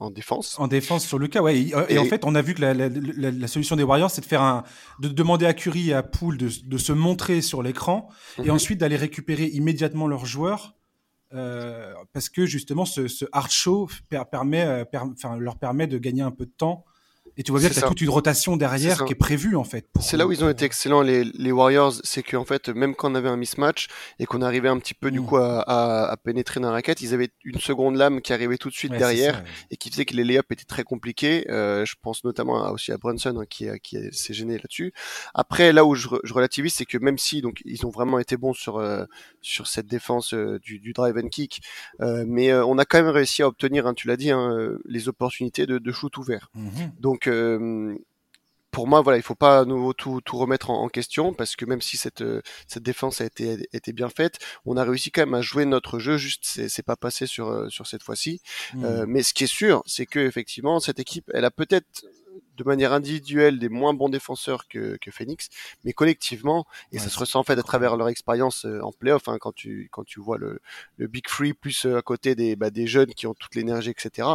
en 0.00 0.10
défense. 0.10 0.58
En 0.58 0.66
défense 0.66 1.06
sur 1.06 1.18
Lucas, 1.18 1.42
ouais. 1.42 1.60
Et, 1.60 1.98
en 1.98 2.04
fait, 2.06 2.24
on 2.24 2.34
a 2.34 2.40
vu 2.40 2.54
que 2.54 2.62
la, 2.62 2.72
la, 2.72 2.88
la, 2.88 3.48
solution 3.48 3.76
des 3.76 3.82
Warriors, 3.82 4.10
c'est 4.10 4.22
de 4.22 4.26
faire 4.26 4.40
un, 4.40 4.64
de 4.98 5.08
demander 5.08 5.44
à 5.44 5.52
Curry 5.52 5.90
et 5.90 5.94
à 5.94 6.02
Poole 6.02 6.38
de, 6.38 6.48
de 6.64 6.78
se 6.78 6.92
montrer 6.92 7.42
sur 7.42 7.62
l'écran 7.62 8.08
et 8.38 8.44
mhm. 8.44 8.50
ensuite 8.50 8.78
d'aller 8.80 8.96
récupérer 8.96 9.44
immédiatement 9.44 10.06
leurs 10.06 10.24
joueurs 10.24 10.74
parce 11.32 12.28
que 12.28 12.46
justement 12.46 12.84
ce, 12.84 13.08
ce 13.08 13.24
hard 13.32 13.50
show 13.50 13.88
euh, 14.12 14.84
leur 15.38 15.58
permet 15.58 15.86
de 15.86 15.98
gagner 15.98 16.22
un 16.22 16.30
peu 16.30 16.46
de 16.46 16.50
temps 16.50 16.84
et 17.36 17.42
tu 17.42 17.50
vois 17.52 17.60
bien 17.60 17.68
que 17.68 17.74
tu 17.74 17.84
as 17.84 17.88
toute 17.88 18.00
une 18.00 18.10
rotation 18.10 18.56
derrière 18.56 19.04
qui 19.04 19.12
est 19.12 19.16
prévue 19.16 19.56
en 19.56 19.64
fait. 19.64 19.86
C'est 20.00 20.16
là 20.16 20.26
où 20.26 20.32
ils 20.32 20.44
ont 20.44 20.48
été 20.48 20.64
excellents 20.64 21.02
les, 21.02 21.24
les 21.24 21.52
Warriors, 21.52 21.94
c'est 22.04 22.22
qu'en 22.22 22.44
fait 22.44 22.68
même 22.68 22.94
quand 22.94 23.12
on 23.12 23.14
avait 23.14 23.28
un 23.28 23.36
mismatch 23.36 23.88
et 24.18 24.26
qu'on 24.26 24.42
arrivait 24.42 24.68
un 24.68 24.78
petit 24.78 24.94
peu 24.94 25.10
du 25.10 25.20
mm. 25.20 25.26
coup 25.26 25.36
à, 25.36 25.60
à, 25.60 26.10
à, 26.10 26.16
pénétrer 26.16 26.60
dans 26.60 26.68
la 26.68 26.74
raquette, 26.74 27.00
ils 27.00 27.14
avaient 27.14 27.30
une 27.44 27.58
seconde 27.58 27.96
lame 27.96 28.20
qui 28.20 28.32
arrivait 28.32 28.58
tout 28.58 28.68
de 28.68 28.74
suite 28.74 28.92
derrière 28.92 29.44
et 29.70 29.76
qui 29.76 29.90
faisait 29.90 30.04
que 30.04 30.14
les 30.14 30.24
layups 30.24 30.50
étaient 30.50 30.64
très 30.64 30.84
compliqués. 30.84 31.46
Euh, 31.50 31.84
je 31.84 31.94
pense 32.00 32.24
notamment 32.24 32.64
à, 32.64 32.70
aussi 32.70 32.92
à 32.92 32.98
Brunson 32.98 33.36
hein, 33.40 33.46
qui, 33.48 33.68
qui 33.82 33.98
s'est 34.12 34.34
gêné 34.34 34.56
là-dessus. 34.56 34.92
Après 35.34 35.72
là 35.72 35.84
où 35.84 35.94
je, 35.94 36.08
je 36.24 36.34
relativise, 36.34 36.74
c'est 36.74 36.84
que 36.84 36.98
même 36.98 37.18
si 37.18 37.40
donc 37.40 37.62
ils 37.64 37.86
ont 37.86 37.90
vraiment 37.90 38.18
été 38.18 38.36
bons 38.36 38.52
sur 38.52 38.78
euh, 38.78 39.04
sur 39.40 39.66
cette 39.66 39.86
défense 39.86 40.34
euh, 40.34 40.58
du, 40.60 40.78
du, 40.78 40.92
drive 40.92 41.16
and 41.16 41.28
kick, 41.28 41.62
euh, 42.00 42.24
mais 42.26 42.52
on 42.52 42.78
a 42.78 42.84
quand 42.84 42.98
même 42.98 43.12
réussi 43.12 43.42
à 43.42 43.48
obtenir, 43.48 43.86
hein, 43.86 43.94
tu 43.94 44.06
l'as 44.08 44.16
dit, 44.16 44.30
hein, 44.30 44.76
les 44.84 45.08
opportunités 45.08 45.66
de, 45.66 45.78
de 45.78 45.92
shoot 45.92 46.16
ouvert. 46.16 46.50
Mm-hmm. 46.56 47.00
Donc 47.00 47.19
pour 48.70 48.86
moi, 48.86 49.00
voilà, 49.00 49.18
il 49.18 49.22
faut 49.22 49.34
pas 49.34 49.64
nous 49.64 49.92
tout, 49.92 50.20
tout 50.20 50.36
remettre 50.36 50.70
en, 50.70 50.88
question 50.88 51.34
parce 51.34 51.56
que 51.56 51.64
même 51.64 51.80
si 51.80 51.96
cette, 51.96 52.22
cette 52.66 52.82
défense 52.82 53.20
a 53.20 53.24
été, 53.24 53.66
été 53.72 53.92
bien 53.92 54.08
faite, 54.08 54.38
on 54.64 54.76
a 54.76 54.84
réussi 54.84 55.10
quand 55.10 55.22
même 55.22 55.34
à 55.34 55.40
jouer 55.40 55.64
notre 55.64 55.98
jeu. 55.98 56.16
Juste, 56.16 56.44
c'est 56.68 56.82
pas 56.84 56.96
passé 56.96 57.26
sur, 57.26 57.70
sur 57.70 57.86
cette 57.86 58.02
fois-ci. 58.02 58.40
Mmh. 58.74 58.84
Euh, 58.84 59.04
mais 59.08 59.22
ce 59.22 59.34
qui 59.34 59.44
est 59.44 59.52
sûr, 59.52 59.82
c'est 59.86 60.06
que 60.06 60.20
effectivement, 60.20 60.78
cette 60.78 61.00
équipe, 61.00 61.30
elle 61.34 61.44
a 61.44 61.50
peut-être 61.50 62.04
de 62.56 62.64
manière 62.64 62.92
individuelle 62.92 63.58
des 63.58 63.68
moins 63.68 63.94
bons 63.94 64.08
défenseurs 64.08 64.68
que, 64.68 64.96
que 65.00 65.10
Phoenix, 65.10 65.48
mais 65.84 65.92
collectivement, 65.92 66.66
et 66.92 66.98
ça 66.98 67.08
se 67.08 67.18
ressent 67.18 67.40
en 67.40 67.44
fait 67.44 67.58
à 67.58 67.62
travers 67.62 67.96
leur 67.96 68.08
expérience 68.08 68.66
euh, 68.66 68.80
en 68.82 68.92
playoff, 68.92 69.28
hein, 69.28 69.38
quand 69.40 69.52
tu 69.52 69.88
quand 69.90 70.04
tu 70.04 70.20
vois 70.20 70.38
le, 70.38 70.60
le 70.96 71.06
Big 71.06 71.28
Free 71.28 71.52
plus 71.54 71.86
euh, 71.86 71.96
à 71.96 72.02
côté 72.02 72.34
des 72.34 72.56
bah, 72.56 72.70
des 72.70 72.86
jeunes 72.86 73.14
qui 73.14 73.26
ont 73.26 73.34
toute 73.34 73.54
l'énergie, 73.54 73.90
etc. 73.90 74.28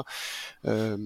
Euh, 0.66 0.98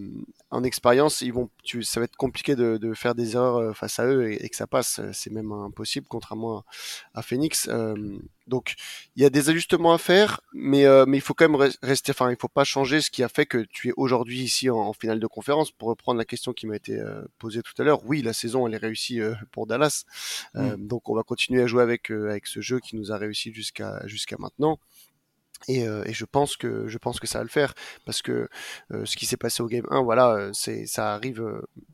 en 0.51 0.63
expérience, 0.63 1.21
ils 1.21 1.33
vont, 1.33 1.49
tu, 1.63 1.83
ça 1.83 1.99
va 1.99 2.05
être 2.05 2.15
compliqué 2.15 2.55
de, 2.55 2.77
de 2.77 2.93
faire 2.93 3.15
des 3.15 3.35
erreurs 3.35 3.57
euh, 3.57 3.73
face 3.73 3.99
à 3.99 4.05
eux 4.07 4.31
et, 4.31 4.45
et 4.45 4.49
que 4.49 4.55
ça 4.55 4.67
passe. 4.67 5.01
C'est 5.13 5.31
même 5.31 5.51
impossible, 5.51 6.07
contrairement 6.09 6.59
à, 6.59 7.19
à 7.19 7.21
Phoenix. 7.21 7.67
Euh, 7.69 8.19
donc 8.49 8.75
il 9.15 9.21
y 9.21 9.25
a 9.25 9.29
des 9.29 9.49
ajustements 9.49 9.93
à 9.93 9.97
faire, 9.97 10.41
mais 10.53 10.85
euh, 10.85 11.05
mais 11.07 11.17
il 11.17 11.21
faut 11.21 11.33
quand 11.33 11.47
même 11.47 11.69
rester. 11.81 12.11
Enfin, 12.11 12.29
il 12.31 12.37
faut 12.37 12.49
pas 12.49 12.65
changer 12.65 12.99
ce 12.99 13.09
qui 13.09 13.23
a 13.23 13.29
fait 13.29 13.45
que 13.45 13.59
tu 13.59 13.89
es 13.89 13.93
aujourd'hui 13.95 14.41
ici 14.41 14.69
en, 14.69 14.91
finale 14.91 15.19
de 15.19 15.27
conférence. 15.27 15.71
Pour 15.71 15.87
reprendre 15.87 16.17
la 16.17 16.25
question 16.25 16.51
qui 16.51 16.67
m'a 16.67 16.75
été 16.75 16.99
euh, 16.99 17.21
posée 17.37 17.61
tout 17.61 17.79
à 17.81 17.85
l'heure, 17.85 18.03
oui, 18.05 18.21
la 18.21 18.33
saison 18.33 18.67
elle 18.67 18.73
est 18.73 18.77
réussie 18.77 19.21
euh, 19.21 19.35
pour 19.51 19.67
Dallas. 19.67 20.03
Mm. 20.55 20.87
Donc 20.87 21.09
on 21.09 21.15
va 21.15 21.23
continuer 21.23 21.61
à 21.61 21.67
jouer 21.67 21.83
avec 21.83 22.11
avec 22.11 22.47
ce 22.47 22.59
jeu 22.59 22.79
qui 22.79 22.95
nous 22.97 23.11
a 23.11 23.17
réussi 23.17 23.53
jusqu'à 23.53 24.05
jusqu'à 24.05 24.35
maintenant. 24.39 24.79
Et, 25.67 25.81
et, 25.81 26.13
je 26.13 26.23
pense 26.23 26.55
que 26.55 26.87
je 26.87 26.97
pense 26.97 27.19
que 27.19 27.27
ça 27.27 27.39
va 27.39 27.43
le 27.43 27.49
faire 27.49 27.73
parce 28.05 28.21
que 28.21 28.47
ce 28.91 29.17
qui 29.17 29.25
s'est 29.25 29.35
passé 29.35 29.61
au 29.61 29.67
game 29.67 29.85
1 29.91 30.03
voilà 30.03 30.51
c'est 30.53 30.85
ça 30.85 31.13
arrive 31.13 31.43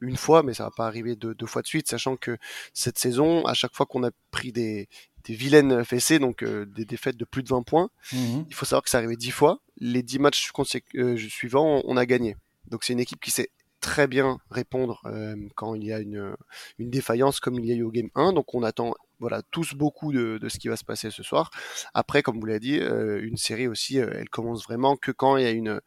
une 0.02 0.18
fois 0.18 0.44
mais 0.44 0.54
ça 0.54 0.66
va 0.66 0.70
pas 0.70 0.86
arriver 0.86 1.16
deux, 1.16 1.34
deux 1.34 1.48
fois 1.48 1.64
de 1.64 1.68
suite 1.68 1.90
sachant 1.90 2.16
que 2.16 2.38
cette 2.76 3.00
saison 3.00 3.44
à 3.46 3.56
chaque 3.56 3.74
fois 3.74 3.88
qu'on 3.88 4.04
a 4.04 4.12
pris 4.30 4.52
des 4.52 4.88
des 5.26 5.34
vilaines 5.34 5.84
fessées, 5.84 6.20
donc 6.20 6.44
euh, 6.44 6.66
des 6.66 6.86
défaites 6.86 7.18
de 7.18 7.26
plus 7.26 7.44
de 7.44 7.50
20 7.50 7.64
points. 7.64 7.90
Mhm. 8.14 8.46
Il 8.48 8.54
faut 8.54 8.66
savoir 8.66 8.84
que 8.84 8.90
ça 8.90 9.00
arrivé 9.00 9.16
10 9.16 9.32
fois. 9.32 9.60
Les 9.78 10.04
10 10.04 10.20
matchs 10.20 10.52
euh, 10.96 11.18
suivants, 11.18 11.82
on 11.86 11.98
a 11.98 12.06
gagné. 12.06 12.38
Donc 12.68 12.84
c'est 12.84 12.94
une 12.94 13.00
équipe 13.00 13.20
qui 13.20 13.32
sait 13.32 13.50
très 13.82 14.08
bien 14.08 14.40
répondre 14.50 15.02
euh, 15.06 15.36
quand 15.56 15.76
il 15.76 15.84
y 15.84 15.94
a 15.94 16.00
une, 16.00 16.36
une 16.80 16.90
défaillance 16.90 17.40
comme 17.40 17.56
il 17.56 17.66
y 17.66 17.72
a 17.72 17.76
eu 17.76 17.84
au 17.84 17.92
game 17.92 18.10
1. 18.16 18.34
Donc 18.34 18.54
on 18.54 18.64
attend 18.64 18.94
voilà 19.20 19.42
tous 19.52 19.74
beaucoup 19.74 20.12
de, 20.12 20.38
de 20.38 20.50
ce 20.50 20.60
qui 20.60 20.68
va 20.68 20.76
se 20.76 20.86
passer 20.86 21.12
ce 21.12 21.24
soir. 21.24 21.52
Après, 21.94 22.22
comme 22.22 22.40
vous 22.40 22.46
l'avez 22.46 22.60
dit, 22.60 22.78
une 22.78 23.38
série 23.38 23.68
aussi, 23.68 23.98
elle 23.98 24.30
commence 24.30 24.64
vraiment 24.64 24.96
que 24.96 25.12
quand 25.12 25.38
il 25.38 25.44
y 25.44 25.48
a 25.48 25.52
une, 25.52 25.82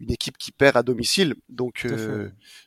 une 0.00 0.10
équipe 0.10 0.38
qui 0.38 0.52
perd 0.52 0.76
à 0.76 0.82
domicile. 0.82 1.34
Donc, 1.48 1.86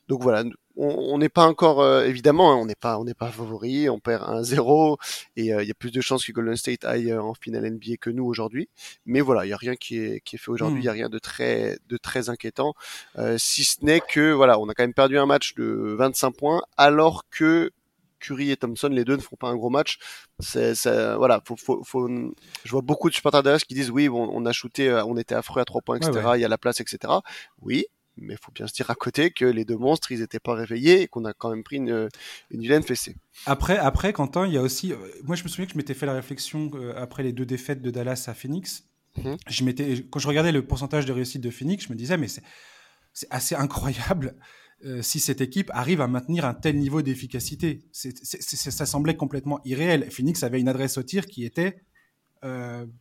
donc 0.07 0.21
voilà, 0.21 0.43
on 0.79 1.17
n'est 1.17 1.29
pas 1.29 1.45
encore 1.45 1.81
euh, 1.81 2.05
évidemment, 2.05 2.53
hein, 2.53 2.55
on 2.55 2.65
n'est 2.65 2.75
pas 2.75 2.97
on 2.99 3.03
n'est 3.03 3.13
pas 3.13 3.29
favori, 3.29 3.89
on 3.89 3.99
perd 3.99 4.23
1-0 4.23 4.97
et 5.35 5.53
euh, 5.53 5.61
il 5.61 5.67
y 5.67 5.71
a 5.71 5.73
plus 5.73 5.91
de 5.91 5.99
chances 5.99 6.25
que 6.25 6.31
Golden 6.31 6.55
State 6.55 6.85
aille 6.85 7.11
euh, 7.11 7.21
en 7.21 7.33
finale 7.33 7.69
NBA 7.69 7.97
que 7.99 8.09
nous 8.09 8.23
aujourd'hui. 8.25 8.69
Mais 9.05 9.19
voilà, 9.19 9.45
il 9.45 9.49
y 9.49 9.53
a 9.53 9.57
rien 9.57 9.75
qui 9.75 9.97
est 9.97 10.21
qui 10.21 10.37
est 10.37 10.39
fait 10.39 10.51
aujourd'hui, 10.51 10.81
il 10.81 10.85
y 10.85 10.89
a 10.89 10.93
hmm. 10.93 10.95
rien 10.95 11.09
de 11.09 11.19
très 11.19 11.77
de 11.89 11.97
très 11.97 12.29
inquiétant, 12.29 12.73
si 13.37 13.63
ce 13.65 13.83
n'est 13.83 13.99
que 13.99 14.31
voilà, 14.31 14.59
on 14.59 14.69
a 14.69 14.73
quand 14.73 14.83
même 14.83 14.93
perdu 14.93 15.17
un 15.17 15.25
match 15.25 15.53
de 15.55 15.95
25 15.97 16.31
points 16.31 16.61
alors 16.77 17.25
que 17.29 17.71
Curry 18.19 18.51
et 18.51 18.57
Thompson, 18.57 18.89
les 18.89 19.05
deux 19.05 19.15
ne 19.15 19.21
font 19.21 19.35
pas 19.35 19.49
un 19.49 19.55
gros 19.55 19.69
match. 19.69 19.99
C'est, 20.39 20.73
voilà, 21.15 21.41
faut, 21.45 21.55
faut, 21.55 21.83
faut, 21.83 22.07
je 22.63 22.71
vois 22.71 22.81
beaucoup 22.81 23.09
de 23.09 23.15
supporters 23.15 23.43
Dallas 23.43 23.63
qui 23.67 23.73
disent 23.73 23.91
oui, 23.91 24.09
on, 24.09 24.15
on 24.15 24.45
a 24.45 24.51
shooté, 24.51 24.91
on 25.05 25.17
était 25.17 25.35
affreux 25.35 25.61
à 25.61 25.65
trois 25.65 25.81
points, 25.81 25.97
etc. 25.97 26.31
Il 26.35 26.41
y 26.41 26.45
a 26.45 26.47
la 26.47 26.57
place, 26.57 26.81
etc. 26.81 27.13
Oui, 27.61 27.85
mais 28.21 28.33
il 28.33 28.37
faut 28.37 28.51
bien 28.51 28.67
se 28.67 28.73
dire 28.73 28.89
à 28.89 28.95
côté 28.95 29.31
que 29.31 29.45
les 29.45 29.65
deux 29.65 29.77
monstres, 29.77 30.11
ils 30.11 30.19
n'étaient 30.19 30.39
pas 30.39 30.53
réveillés 30.53 31.01
et 31.01 31.07
qu'on 31.07 31.25
a 31.25 31.33
quand 31.33 31.49
même 31.49 31.63
pris 31.63 31.77
une, 31.77 32.09
une 32.51 32.61
vilaine 32.61 32.83
fessée. 32.83 33.15
Après, 33.45 33.77
après, 33.77 34.13
Quentin, 34.13 34.45
il 34.45 34.53
y 34.53 34.57
a 34.57 34.61
aussi. 34.61 34.91
Euh, 34.91 34.97
moi, 35.23 35.35
je 35.35 35.43
me 35.43 35.49
souviens 35.49 35.65
que 35.65 35.73
je 35.73 35.77
m'étais 35.77 35.93
fait 35.93 36.05
la 36.05 36.13
réflexion 36.13 36.71
euh, 36.75 36.93
après 36.95 37.23
les 37.23 37.33
deux 37.33 37.45
défaites 37.45 37.81
de 37.81 37.91
Dallas 37.91 38.25
à 38.27 38.33
Phoenix. 38.33 38.83
Mhm. 39.17 39.37
Je 39.47 39.63
m'étais, 39.63 40.05
quand 40.09 40.19
je 40.19 40.27
regardais 40.27 40.51
le 40.51 40.65
pourcentage 40.65 41.05
de 41.05 41.13
réussite 41.13 41.41
de 41.41 41.49
Phoenix, 41.49 41.85
je 41.85 41.91
me 41.91 41.97
disais, 41.97 42.17
mais 42.17 42.27
c'est, 42.27 42.43
c'est 43.13 43.27
assez 43.31 43.55
incroyable 43.55 44.35
euh, 44.85 45.01
si 45.01 45.19
cette 45.19 45.41
équipe 45.41 45.69
arrive 45.73 46.01
à 46.01 46.07
maintenir 46.07 46.45
un 46.45 46.53
tel 46.53 46.77
niveau 46.77 47.01
d'efficacité. 47.01 47.81
Ça 47.91 48.85
semblait 48.85 49.15
complètement 49.15 49.59
irréel. 49.65 50.09
Phoenix 50.11 50.43
avait 50.43 50.59
une 50.59 50.67
adresse 50.67 50.97
au 50.97 51.03
tir 51.03 51.25
qui 51.25 51.45
était. 51.45 51.81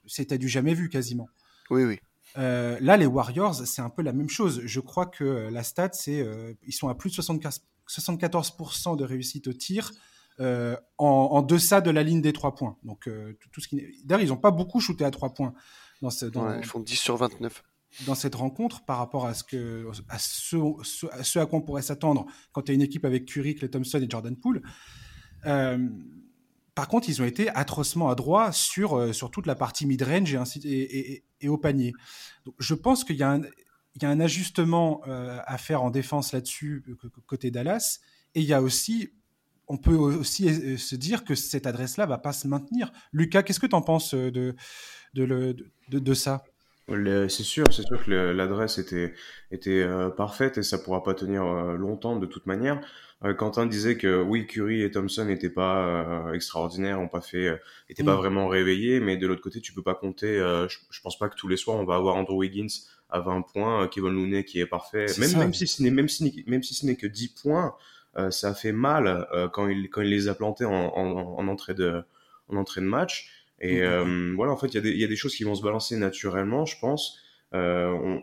c'était 0.06 0.38
du 0.38 0.48
jamais 0.48 0.74
vu 0.74 0.88
quasiment. 0.88 1.28
Oui, 1.70 1.84
oui. 1.84 1.98
là, 2.34 2.96
les 2.96 3.06
Warriors, 3.06 3.54
c'est 3.66 3.82
un 3.82 3.90
peu 3.90 4.02
la 4.02 4.12
même 4.12 4.28
chose. 4.28 4.62
Je 4.64 4.80
crois 4.80 5.06
que 5.06 5.48
la 5.50 5.62
stat, 5.62 5.90
c'est 5.92 6.26
ils 6.66 6.72
sont 6.72 6.88
à 6.88 6.94
plus 6.94 7.10
de 7.10 7.14
75, 7.14 7.62
74% 7.88 8.96
de 8.96 9.04
réussite 9.04 9.48
au 9.48 9.52
tir. 9.52 9.92
en, 10.40 10.78
en, 10.98 11.42
deçà 11.42 11.80
de 11.80 11.90
la 11.90 12.02
ligne 12.02 12.22
des 12.22 12.32
trois 12.32 12.54
points. 12.54 12.76
Donc, 12.82 13.08
tout, 13.52 13.60
ce 13.60 13.68
qui... 13.68 14.02
D'ailleurs, 14.04 14.22
ils 14.22 14.28
n'ont 14.28 14.36
pas 14.36 14.50
beaucoup 14.50 14.80
shooté 14.80 15.04
à 15.04 15.10
trois 15.10 15.32
points. 15.32 15.54
Dans 16.02 16.10
ce, 16.10 16.26
dans... 16.26 16.58
ils 16.58 16.64
font 16.64 16.80
10 16.80 16.96
sur 16.96 17.16
29 17.16 17.62
dans 18.06 18.14
cette 18.14 18.34
rencontre 18.34 18.84
par 18.84 18.98
rapport 18.98 19.26
à 19.26 19.34
ce, 19.34 19.86
à 20.08 20.18
ce, 20.18 20.56
à, 21.10 21.24
ce 21.24 21.38
à 21.38 21.46
quoi 21.46 21.58
on 21.58 21.62
pourrait 21.62 21.82
s'attendre 21.82 22.26
quand 22.52 22.62
tu 22.62 22.72
as 22.72 22.74
une 22.74 22.82
équipe 22.82 23.04
avec 23.04 23.26
Curry, 23.26 23.54
Clay 23.54 23.68
Thompson 23.68 24.00
et 24.00 24.08
Jordan 24.08 24.36
Poole. 24.36 24.62
Euh, 25.46 25.88
par 26.74 26.86
contre, 26.86 27.08
ils 27.08 27.20
ont 27.20 27.24
été 27.24 27.48
atrocement 27.50 28.08
adroits 28.08 28.52
sur, 28.52 28.96
euh, 28.96 29.12
sur 29.12 29.30
toute 29.30 29.46
la 29.46 29.56
partie 29.56 29.86
mid-range 29.86 30.36
et, 30.64 31.24
au 31.46 31.58
panier. 31.58 31.92
Donc, 32.44 32.54
je 32.58 32.74
pense 32.74 33.04
qu'il 33.04 33.16
y, 33.16 33.20
y, 33.20 33.22
a 33.22 34.08
un 34.08 34.20
ajustement 34.20 35.00
euh, 35.08 35.40
à 35.44 35.58
faire 35.58 35.82
en 35.82 35.90
défense 35.90 36.32
là-dessus 36.32 36.84
côté 37.26 37.50
Dallas. 37.50 37.98
Et 38.34 38.40
il 38.42 38.46
y 38.46 38.52
a 38.52 38.62
aussi, 38.62 39.10
on 39.66 39.76
peut 39.76 39.96
aussi 39.96 40.78
se 40.78 40.94
dire 40.94 41.24
que 41.24 41.34
cette 41.34 41.66
adresse-là 41.66 42.06
va 42.06 42.18
pas 42.18 42.32
se 42.32 42.46
maintenir. 42.46 42.92
Lucas, 43.12 43.42
qu'est-ce 43.42 43.60
que 43.60 43.66
tu 43.66 43.74
en 43.74 43.82
penses 43.82 44.14
de, 44.14 44.54
de 45.14 46.14
ça? 46.14 46.44
C'est 46.88 47.42
sûr, 47.42 47.66
c'est 47.70 47.82
sûr 47.82 48.02
que 48.04 48.10
l'adresse 48.10 48.78
était 48.78 49.14
était 49.50 49.82
euh, 49.82 50.10
parfaite 50.10 50.58
et 50.58 50.62
ça 50.62 50.78
pourra 50.78 51.02
pas 51.02 51.14
tenir 51.14 51.44
euh, 51.44 51.76
longtemps 51.76 52.16
de 52.16 52.26
toute 52.26 52.46
manière. 52.46 52.80
Euh, 53.24 53.34
Quentin 53.34 53.66
disait 53.66 53.96
que 53.96 54.22
oui, 54.22 54.46
Curry 54.46 54.82
et 54.82 54.90
Thompson 54.90 55.24
n'étaient 55.24 55.50
pas 55.50 56.30
extraordinaires, 56.32 57.00
ont 57.00 57.08
pas 57.08 57.20
fait, 57.20 57.60
étaient 57.88 58.04
pas 58.04 58.14
mm. 58.14 58.18
vraiment 58.18 58.48
réveillés, 58.48 59.00
mais 59.00 59.16
de 59.16 59.26
l'autre 59.26 59.42
côté, 59.42 59.60
tu 59.60 59.72
peux 59.72 59.82
pas 59.82 59.94
compter. 59.94 60.38
Je, 60.38 60.78
je, 60.90 61.00
pense 61.00 61.18
pas 61.18 61.28
que 61.28 61.36
tous 61.36 61.48
les 61.48 61.56
soirs 61.56 61.76
on 61.76 61.84
va 61.84 61.96
avoir 61.96 62.16
Andrew 62.16 62.36
Wiggins 62.38 62.68
à 63.10 63.20
20 63.20 63.42
points, 63.42 63.88
Kevin 63.88 64.10
Looney 64.10 64.44
qui 64.44 64.60
est 64.60 64.66
parfait. 64.66 65.06
même 65.18 65.36
même 65.38 65.54
si 65.54 65.66
ce 65.66 65.82
n'est 65.82 65.90
même 65.90 66.08
si 66.08 66.44
même 66.46 66.62
si 66.62 66.74
ce 66.74 66.86
n'est 66.86 66.96
que 66.96 67.06
10 67.06 67.28
points, 67.42 67.74
ça 68.30 68.54
fait 68.54 68.72
mal 68.72 69.26
quand 69.52 69.68
il 69.68 69.90
quand 69.90 70.02
il 70.02 70.10
les 70.10 70.28
a 70.28 70.34
plantés 70.34 70.64
en, 70.64 70.72
en, 70.72 71.38
en 71.38 71.48
entrée 71.48 71.74
de 71.74 72.02
en 72.48 72.56
entrée 72.56 72.80
de 72.80 72.86
match. 72.86 73.37
Et 73.60 73.82
euh, 73.82 74.34
voilà, 74.36 74.52
en 74.52 74.56
fait, 74.56 74.74
il 74.74 74.86
y, 74.86 74.98
y, 74.98 75.04
a 75.04 75.08
des 75.08 75.16
choses 75.16 75.34
qui 75.34 75.44
vont 75.44 75.54
se 75.54 75.62
balancer 75.62 75.96
naturellement, 75.96 76.64
je 76.64 76.78
pense. 76.78 77.18
Euh, 77.54 77.88
on, 77.90 78.22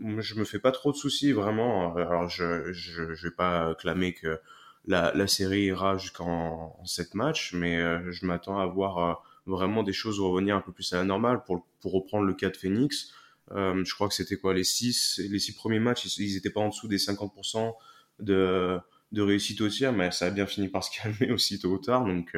je 0.00 0.34
me 0.34 0.44
fais 0.44 0.58
pas 0.58 0.72
trop 0.72 0.92
de 0.92 0.96
soucis, 0.96 1.32
vraiment. 1.32 1.94
Alors, 1.96 2.28
je, 2.28 2.72
je, 2.72 3.14
je 3.14 3.28
vais 3.28 3.34
pas 3.34 3.74
clamer 3.76 4.12
que 4.12 4.40
la, 4.86 5.12
la 5.14 5.26
série 5.26 5.64
ira 5.64 5.98
jusqu'en 5.98 6.76
7 6.84 7.14
matchs, 7.14 7.52
mais 7.54 7.76
euh, 7.76 8.10
je 8.12 8.26
m'attends 8.26 8.58
à 8.58 8.66
voir 8.66 8.98
euh, 8.98 9.14
vraiment 9.46 9.82
des 9.82 9.92
choses 9.92 10.20
revenir 10.20 10.56
un 10.56 10.60
peu 10.60 10.72
plus 10.72 10.92
à 10.92 10.96
la 10.96 11.04
normale. 11.04 11.42
Pour, 11.44 11.66
pour 11.80 11.92
reprendre 11.92 12.24
le 12.24 12.34
cas 12.34 12.50
de 12.50 12.56
Phoenix, 12.56 13.12
euh, 13.52 13.84
je 13.84 13.94
crois 13.94 14.08
que 14.08 14.14
c'était 14.14 14.36
quoi 14.36 14.54
les 14.54 14.64
6 14.64 15.20
les 15.30 15.38
six 15.38 15.54
premiers 15.54 15.78
matchs, 15.78 16.16
ils, 16.18 16.24
ils 16.24 16.36
étaient 16.36 16.50
pas 16.50 16.60
en 16.60 16.68
dessous 16.68 16.88
des 16.88 16.98
50% 16.98 17.74
de, 18.20 18.78
de 19.12 19.22
réussite 19.22 19.60
au 19.60 19.68
tir, 19.68 19.92
mais 19.92 20.10
ça 20.10 20.26
a 20.26 20.30
bien 20.30 20.46
fini 20.46 20.68
par 20.68 20.84
se 20.84 20.90
calmer 21.02 21.32
aussi 21.32 21.58
tôt 21.58 21.70
ou 21.70 21.78
tard. 21.78 22.04
Donc, 22.04 22.36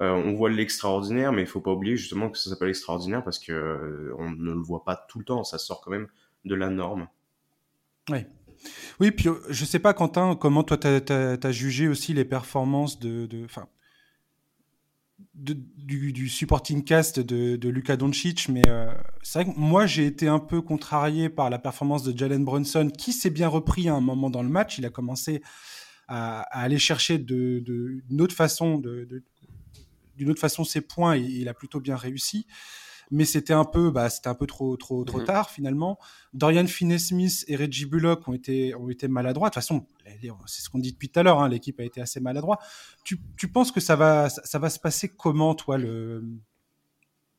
euh, 0.00 0.12
on 0.12 0.32
voit 0.32 0.48
l'extraordinaire, 0.48 1.32
mais 1.32 1.42
il 1.42 1.46
faut 1.46 1.60
pas 1.60 1.72
oublier 1.72 1.96
justement 1.96 2.30
que 2.30 2.38
ça 2.38 2.48
s'appelle 2.48 2.70
extraordinaire 2.70 3.22
parce 3.22 3.38
que 3.38 3.52
euh, 3.52 4.14
on 4.18 4.30
ne 4.30 4.52
le 4.52 4.60
voit 4.60 4.82
pas 4.82 4.96
tout 4.96 5.18
le 5.18 5.24
temps. 5.24 5.44
Ça 5.44 5.58
sort 5.58 5.82
quand 5.82 5.90
même 5.90 6.08
de 6.46 6.54
la 6.54 6.70
norme. 6.70 7.06
Oui. 8.08 8.20
Oui, 8.98 9.10
puis 9.10 9.28
euh, 9.28 9.34
je 9.50 9.64
sais 9.64 9.78
pas, 9.78 9.92
Quentin, 9.92 10.36
comment 10.36 10.62
toi 10.62 10.78
tu 10.78 10.86
as, 10.86 11.52
jugé 11.52 11.86
aussi 11.88 12.14
les 12.14 12.24
performances 12.24 12.98
de. 12.98 13.26
du, 15.34 16.28
supporting 16.30 16.82
cast 16.82 17.20
de, 17.20 17.56
de 17.56 17.68
Luka 17.68 17.96
Doncic, 17.98 18.48
mais 18.48 18.62
c'est 19.22 19.42
vrai 19.42 19.52
que 19.52 19.58
moi 19.58 19.86
j'ai 19.86 20.06
été 20.06 20.28
un 20.28 20.38
peu 20.38 20.62
contrarié 20.62 21.28
par 21.28 21.50
la 21.50 21.58
performance 21.58 22.04
de 22.04 22.16
Jalen 22.16 22.44
Brunson, 22.44 22.90
qui 22.90 23.12
s'est 23.12 23.30
bien 23.30 23.48
repris 23.48 23.88
à 23.88 23.94
un 23.94 24.00
moment 24.00 24.30
dans 24.30 24.42
le 24.42 24.48
match. 24.48 24.78
Il 24.78 24.86
a 24.86 24.90
commencé 24.90 25.42
à, 26.10 26.40
aller 26.50 26.78
chercher 26.78 27.18
de, 27.18 27.62
une 28.10 28.20
autre 28.20 28.34
façon 28.34 28.78
de, 28.78 29.22
d'une 30.20 30.30
autre 30.30 30.40
façon 30.40 30.64
ses 30.64 30.82
points 30.82 31.16
et 31.16 31.20
il 31.20 31.48
a 31.48 31.54
plutôt 31.54 31.80
bien 31.80 31.96
réussi. 31.96 32.46
Mais 33.10 33.24
c'était 33.24 33.54
un 33.54 33.64
peu, 33.64 33.90
bah, 33.90 34.08
c'était 34.10 34.28
un 34.28 34.34
peu 34.34 34.46
trop, 34.46 34.76
trop, 34.76 35.02
trop 35.04 35.18
mhm. 35.18 35.24
tard 35.24 35.50
finalement. 35.50 35.98
Dorian 36.34 36.66
Finney-Smith 36.66 37.44
et 37.48 37.56
Reggie 37.56 37.86
Bullock 37.86 38.28
ont 38.28 38.34
été, 38.34 38.74
ont 38.74 38.88
été 38.90 39.08
maladroits. 39.08 39.48
De 39.48 39.54
toute 39.54 39.62
façon, 39.62 39.86
c'est 40.46 40.62
ce 40.62 40.68
qu'on 40.68 40.78
dit 40.78 40.92
depuis 40.92 41.08
tout 41.08 41.18
à 41.18 41.22
l'heure. 41.22 41.40
Hein, 41.40 41.48
l'équipe 41.48 41.80
a 41.80 41.84
été 41.84 42.00
assez 42.02 42.20
maladroite. 42.20 42.60
Tu, 43.02 43.18
tu 43.36 43.48
penses 43.48 43.72
que 43.72 43.80
ça 43.80 43.96
va, 43.96 44.28
ça, 44.28 44.58
va 44.58 44.70
se 44.70 44.78
passer 44.78 45.08
comment, 45.08 45.54
toi, 45.54 45.76
le, 45.78 46.22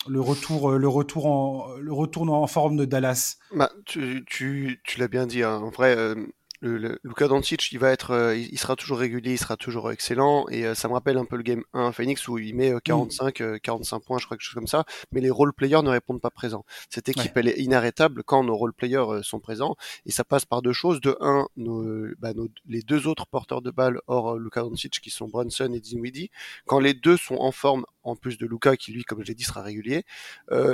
le 0.10 0.20
retour, 0.20 0.72
le 0.72 0.88
retour 0.90 1.28
en, 1.28 1.78
le 1.78 1.94
retour 1.94 2.30
en 2.30 2.48
forme 2.48 2.76
de 2.76 2.86
Dallas? 2.86 3.38
Bah, 3.56 3.72
tu, 3.86 4.26
tu, 4.28 4.82
tu 4.84 5.00
l'as 5.00 5.08
bien 5.08 5.26
dit. 5.28 5.44
Hein. 5.44 5.58
En 5.58 5.70
vrai, 5.70 5.96
euh, 5.96 6.16
le, 6.62 6.78
le, 6.78 7.00
Luka 7.04 7.28
Doncic, 7.28 7.72
il 7.72 7.80
va 7.80 7.92
être, 7.92 8.12
euh, 8.12 8.38
il, 8.38 8.58
sera 8.58 8.76
toujours 8.76 9.00
régulier, 9.00 9.34
il 9.34 9.38
sera 9.38 9.58
toujours 9.58 9.92
excellent. 9.92 10.46
Et 10.50 10.66
euh, 10.66 10.76
ça 10.76 10.88
me 10.88 10.94
rappelle 10.94 11.18
un 11.18 11.26
peu 11.26 11.36
le 11.36 11.44
game 11.44 11.64
1 11.74 11.92
Phoenix 11.92 12.28
où 12.28 12.38
il 12.38 12.56
met 12.56 12.74
45, 12.84 13.42
euh, 13.42 13.58
45 13.58 13.98
mm. 13.98 14.02
points, 14.02 14.18
je 14.20 14.26
crois 14.26 14.38
quelque 14.38 14.46
chose 14.46 14.54
comme 14.54 14.68
ça. 14.68 14.86
Mais 15.12 15.22
les 15.22 15.32
role 15.32 15.54
players 15.54 15.82
ne 15.82 15.90
répondent 15.90 16.22
pas 16.22 16.30
présents. 16.30 16.64
Cette 16.90 17.10
équipe, 17.10 17.36
elle 17.36 17.48
est 17.48 17.60
inarrêtable 17.60 18.24
quand 18.24 18.44
nos 18.44 18.56
role 18.56 18.74
players 18.74 19.24
sont 19.24 19.40
présents. 19.40 19.76
Et 20.06 20.12
ça 20.12 20.24
passe 20.24 20.46
par 20.46 20.62
deux 20.62 20.74
choses. 20.74 21.02
De 21.02 21.18
un, 21.20 21.48
nos, 21.58 22.08
bah, 22.20 22.34
nos, 22.34 22.48
les 22.68 22.84
deux 22.84 23.08
autres 23.08 23.26
porteurs 23.26 23.62
de 23.62 23.72
balles 23.72 24.00
hors 24.08 24.38
Luka 24.38 24.62
Doncic 24.62 25.00
qui 25.02 25.10
sont 25.10 25.28
Brunson 25.28 25.74
et 25.74 25.80
Dinwiddie, 25.80 26.30
quand 26.68 26.80
les 26.80 26.94
deux 26.94 27.18
sont 27.18 27.36
en 27.36 27.52
forme, 27.52 27.86
en 28.04 28.16
plus 28.16 28.38
de 28.38 28.46
Luka 28.46 28.78
qui 28.78 28.92
lui, 28.92 29.04
comme 29.04 29.22
je 29.22 29.28
l'ai 29.28 29.36
dit, 29.36 29.44
sera 29.44 29.62
régulier, 29.62 30.04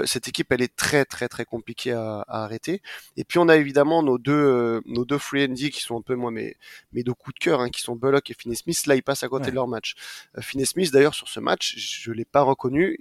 cette 0.06 0.28
équipe, 0.28 0.52
elle 0.52 0.62
est 0.62 0.76
très 0.76 1.06
très 1.06 1.28
très 1.30 1.46
compliquée 1.46 1.94
à, 1.94 2.26
à 2.28 2.44
arrêter. 2.44 2.82
Et 3.16 3.24
puis 3.24 3.40
on 3.40 3.48
a 3.48 3.56
évidemment 3.56 4.04
nos 4.04 4.18
deux, 4.18 4.82
nos 4.86 5.06
deux 5.06 5.18
free 5.18 5.44
qui 5.78 5.84
sont 5.84 5.98
un 5.98 6.02
peu 6.02 6.16
moi 6.16 6.32
mes, 6.32 6.56
mes 6.94 7.04
deux 7.04 7.14
coups 7.14 7.36
de 7.36 7.40
cœur, 7.40 7.62
hein, 7.62 7.70
qui 7.70 7.82
sont 7.82 7.96
Bullock 7.96 8.30
et 8.30 8.34
Finney 8.34 8.56
Smith. 8.56 8.86
Là, 8.86 8.96
ils 8.96 9.04
passent 9.04 9.24
à 9.24 9.28
côté 9.28 9.50
de 9.50 9.56
leur 9.56 9.68
match. 9.68 9.96
Finney 10.40 10.66
Smith, 10.66 10.92
d'ailleurs, 10.92 11.16
sur 11.16 11.28
ce 11.28 11.40
match, 11.40 11.76
je 11.78 12.12
l'ai 12.12 12.26
pas 12.26 12.42
reconnu. 12.42 12.98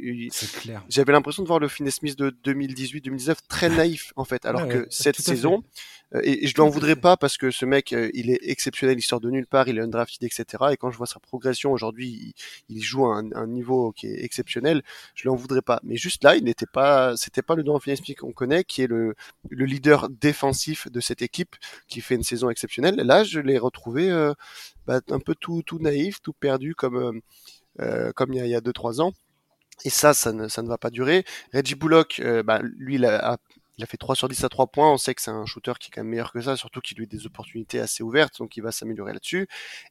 J'avais 0.89 1.13
l'impression 1.13 1.43
de 1.43 1.49
voir 1.49 1.61
le 1.61 1.69
Finney 1.69 1.91
Smith 1.91 2.17
de 2.17 2.31
2018-2019 2.45 3.37
très 3.49 3.69
naïf, 3.69 4.13
en 4.17 4.25
fait, 4.25 4.45
alors 4.47 4.69
que 4.69 4.87
cette 4.91 5.21
saison, 5.21 5.63
euh, 6.15 6.21
et, 6.23 6.47
je 6.47 6.57
je 6.57 6.63
l'en 6.63 6.71
voudrais 6.71 6.97
pas 6.97 7.19
parce 7.19 7.37
que 7.37 7.51
ce 7.51 7.67
mec, 7.67 7.93
euh, 7.93 8.11
il 8.15 8.31
est 8.31 8.39
exceptionnel, 8.41 8.99
il 8.99 9.03
sort 9.03 9.21
de 9.21 9.29
nulle 9.29 9.47
part, 9.47 9.69
il 9.69 9.77
est 9.77 9.83
undrafted, 9.83 10.25
etc. 10.25 10.65
Et 10.73 10.79
quand 10.79 10.91
je 10.91 10.97
vois 10.97 11.07
sa 11.07 11.21
progression 11.21 11.71
aujourd'hui, 11.71 12.35
il, 12.71 12.83
joue 12.83 13.05
à 13.05 13.19
un, 13.19 13.47
niveau 13.47 13.93
qui 13.93 14.07
est 14.07 14.25
exceptionnel. 14.25 14.83
Je 15.15 15.29
l'en 15.29 15.37
voudrais 15.37 15.61
pas. 15.61 15.81
Mais 15.83 15.97
juste 15.97 16.25
là, 16.25 16.35
il 16.35 16.45
n'était 16.45 16.65
pas, 16.65 17.15
c'était 17.19 17.43
pas 17.43 17.57
le 17.57 17.63
Dorian 17.63 17.81
Finney-Smith 17.81 18.19
qu'on 18.19 18.33
connaît, 18.33 18.65
qui 18.65 18.81
est 18.81 18.87
le, 18.87 19.15
le 19.51 19.65
leader 19.67 20.09
défensif 20.09 20.91
de 20.91 21.01
cette 21.01 21.21
équipe, 21.21 21.57
qui 21.89 22.01
fait 22.01 22.15
une 22.15 22.23
saison 22.23 22.49
exceptionnelle. 22.49 22.66
Là, 22.79 23.25
je 23.25 23.41
l'ai 23.41 23.59
retrouvé 23.59 24.11
euh, 24.11 24.33
bah, 24.87 25.01
un 25.11 25.21
peu 25.21 25.35
tout, 25.35 25.63
tout 25.65 25.79
naïf, 25.79 26.21
tout 26.23 26.33
perdu 26.33 26.75
comme 26.75 27.21
comme 28.15 28.33
il 28.33 28.47
y 28.47 28.55
a 28.55 28.61
2-3 28.61 29.03
ans. 29.03 29.13
Et 29.85 29.91
ça, 29.91 30.15
ça 30.15 30.33
ne, 30.33 30.49
ça 30.49 30.63
ne 30.63 30.69
va 30.69 30.79
pas 30.79 30.91
durer. 30.91 31.25
Reggie 31.53 31.75
Bullock, 31.75 32.23
bah, 32.45 32.61
lui, 32.63 32.95
il 32.95 33.05
a, 33.05 33.37
il 33.79 33.85
a 33.85 33.87
fait 33.87 33.97
3 33.97 34.15
sur 34.15 34.29
10 34.29 34.45
à 34.45 34.49
3 34.49 34.69
points. 34.69 34.91
On 34.91 34.97
sait 34.97 35.15
que 35.15 35.23
c'est 35.23 35.31
un 35.31 35.47
shooter 35.47 35.73
qui 35.79 35.89
est 35.89 35.91
quand 35.95 36.01
même 36.03 36.11
meilleur 36.11 36.33
que 36.33 36.41
ça, 36.41 36.57
surtout 36.57 36.81
qu'il 36.81 36.97
lui 36.97 37.05
a 37.05 37.07
des 37.07 37.27
opportunités 37.27 37.79
assez 37.81 38.03
ouvertes, 38.03 38.39
donc 38.39 38.57
il 38.57 38.63
va 38.63 38.73
s'améliorer 38.73 39.13
là-dessus. 39.13 39.49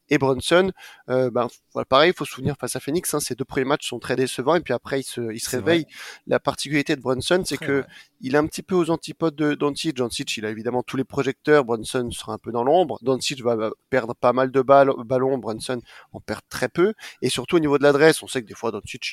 Et 0.08 0.18
Brunson, 0.18 0.72
euh, 1.08 1.30
ben, 1.30 1.48
voilà, 1.72 1.84
pareil, 1.84 2.10
il 2.10 2.16
faut 2.16 2.24
se 2.24 2.32
souvenir 2.32 2.56
face 2.58 2.76
à 2.76 2.80
Phoenix, 2.80 3.12
hein, 3.14 3.20
ses 3.20 3.34
deux 3.34 3.44
premiers 3.44 3.66
matchs 3.66 3.88
sont 3.88 3.98
très 3.98 4.16
décevants, 4.16 4.56
et 4.56 4.60
puis 4.60 4.74
après 4.74 5.00
il 5.00 5.04
se, 5.04 5.32
il 5.32 5.40
se 5.40 5.50
réveille. 5.50 5.86
La 6.26 6.40
particularité 6.40 6.96
de 6.96 7.00
Brunson, 7.00 7.42
c'est 7.44 7.58
que 7.58 7.84
il 8.20 8.34
est 8.34 8.38
un 8.38 8.46
petit 8.46 8.62
peu 8.62 8.74
aux 8.74 8.90
antipodes 8.90 9.36
de 9.36 9.54
Doncic. 9.54 9.94
Doncic, 9.94 10.36
il 10.36 10.46
a 10.46 10.50
évidemment 10.50 10.82
tous 10.82 10.96
les 10.96 11.04
projecteurs. 11.04 11.64
Brunson 11.64 12.10
sera 12.10 12.32
un 12.32 12.38
peu 12.38 12.50
dans 12.50 12.64
l'ombre. 12.64 12.98
Doncic 13.02 13.42
va 13.42 13.70
perdre 13.90 14.14
pas 14.14 14.32
mal 14.32 14.50
de 14.50 14.62
balles, 14.62 14.90
ballons. 15.04 15.38
Brunson 15.38 15.80
en 16.12 16.20
perd 16.20 16.40
très 16.48 16.68
peu. 16.68 16.94
Et 17.20 17.28
surtout 17.28 17.56
au 17.56 17.60
niveau 17.60 17.78
de 17.78 17.82
l'adresse, 17.82 18.22
on 18.22 18.26
sait 18.26 18.42
que 18.42 18.48
des 18.48 18.54
fois 18.54 18.70
Doncic, 18.70 19.12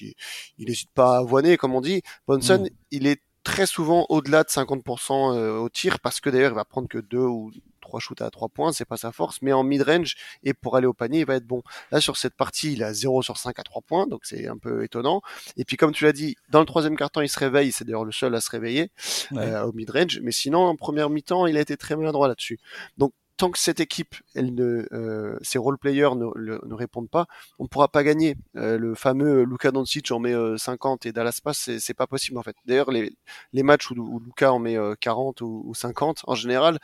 il 0.58 0.68
n'hésite 0.68 0.92
pas 0.94 1.16
à 1.16 1.20
avoiner, 1.20 1.58
comme 1.58 1.76
on 1.76 1.82
dit. 1.82 2.02
Brunson, 2.28 2.64
mm. 2.64 2.70
il 2.92 3.08
est 3.08 3.22
très 3.44 3.66
souvent 3.66 4.06
au-delà 4.10 4.44
de 4.44 4.50
50% 4.50 5.36
euh, 5.36 5.58
au 5.58 5.70
tir 5.70 6.00
parce 6.00 6.20
que 6.20 6.30
d'ailleurs 6.30 6.52
il 6.52 6.56
va 6.56 6.66
prendre 6.66 6.88
que 6.88 6.98
deux 6.98 7.26
ou 7.26 7.52
trois 7.82 8.00
shoots 8.00 8.22
à 8.22 8.30
trois 8.32 8.50
points, 8.50 8.72
c'est 8.72 8.86
pas 8.86 8.98
sa 8.98 9.12
force, 9.12 9.42
mais 9.42 9.52
en 9.52 9.64
mid-range 9.64 10.16
et 10.44 10.54
pour 10.54 10.78
aller 10.78 10.88
au 10.88 10.94
panier, 10.94 11.20
il 11.20 11.26
va 11.26 11.36
être 11.36 11.46
bon. 11.46 11.62
Là 11.92 12.00
sur 12.00 12.18
cette 12.18 12.36
partie, 12.36 12.74
il 12.74 12.84
a 12.84 12.94
0 12.94 13.22
sur 13.22 13.38
5 13.38 13.60
à 13.60 13.64
trois 13.64 13.82
points, 13.82 14.08
donc 14.08 14.22
c'est 14.24 14.48
un 14.48 14.58
peu 14.58 14.84
étonnant. 14.84 15.22
Et 15.58 15.66
puis 15.66 15.78
comme 15.78 15.92
tu 15.92 16.06
l'as 16.06 16.14
dit, 16.14 16.36
dans 16.50 16.62
le 16.62 16.66
troisième 16.66 16.96
quart-temps, 16.96 17.22
il 17.22 17.30
se 17.30 17.40
réveille, 17.40 17.72
c'est 17.72 17.84
d'ailleurs 17.84 18.06
le 18.06 18.12
seul 18.12 18.34
à 18.36 18.42
se 18.42 18.50
réveiller 18.50 18.92
euh, 19.34 19.64
au 19.64 19.74
mid-range, 19.74 20.20
mais 20.24 20.32
sinon 20.32 20.60
en 20.60 20.76
première 20.76 21.10
mi-temps, 21.10 21.46
il 21.46 21.58
a 21.58 21.62
été 21.62 21.78
très 21.78 21.96
maladroit 21.96 22.28
là-dessus. 22.28 22.60
Donc 22.98 23.14
tant 23.44 23.52
que 23.52 23.60
cette 23.60 23.82
équipe, 23.82 24.16
elle 24.36 24.56
ne, 24.56 24.88
euh, 24.94 25.38
ses 25.42 25.58
role 25.58 25.78
players 25.78 26.16
ne, 26.16 26.28
ne, 26.66 26.74
répondent 26.74 27.10
pas, 27.10 27.26
on 27.60 27.64
ne 27.64 27.68
pourra 27.68 27.90
pas 27.90 28.02
gagner. 28.02 28.38
Euh, 28.56 28.78
le 28.78 28.96
fameux 28.96 29.44
Luka 29.44 29.72
Doncic 29.72 30.10
en 30.12 30.20
met 30.20 30.34
50 30.58 31.06
euh, 31.06 31.10
et 31.10 31.12
Dallas 31.12 31.40
passe, 31.44 31.70
c'est 31.78 31.94
pas 31.94 32.08
possible 32.08 32.38
en 32.38 32.42
fait. 32.42 32.56
D'ailleurs, 32.66 32.90
les, 32.90 33.12
les 33.52 33.64
matchs 33.64 33.92
où, 33.92 33.96
où, 33.96 34.22
Luka 34.22 34.54
en 34.54 34.60
met 34.60 34.78
40 35.02 35.42
ou, 35.42 35.62
ou, 35.66 35.76
50, 35.76 36.22
en 36.26 36.36
général, 36.36 36.80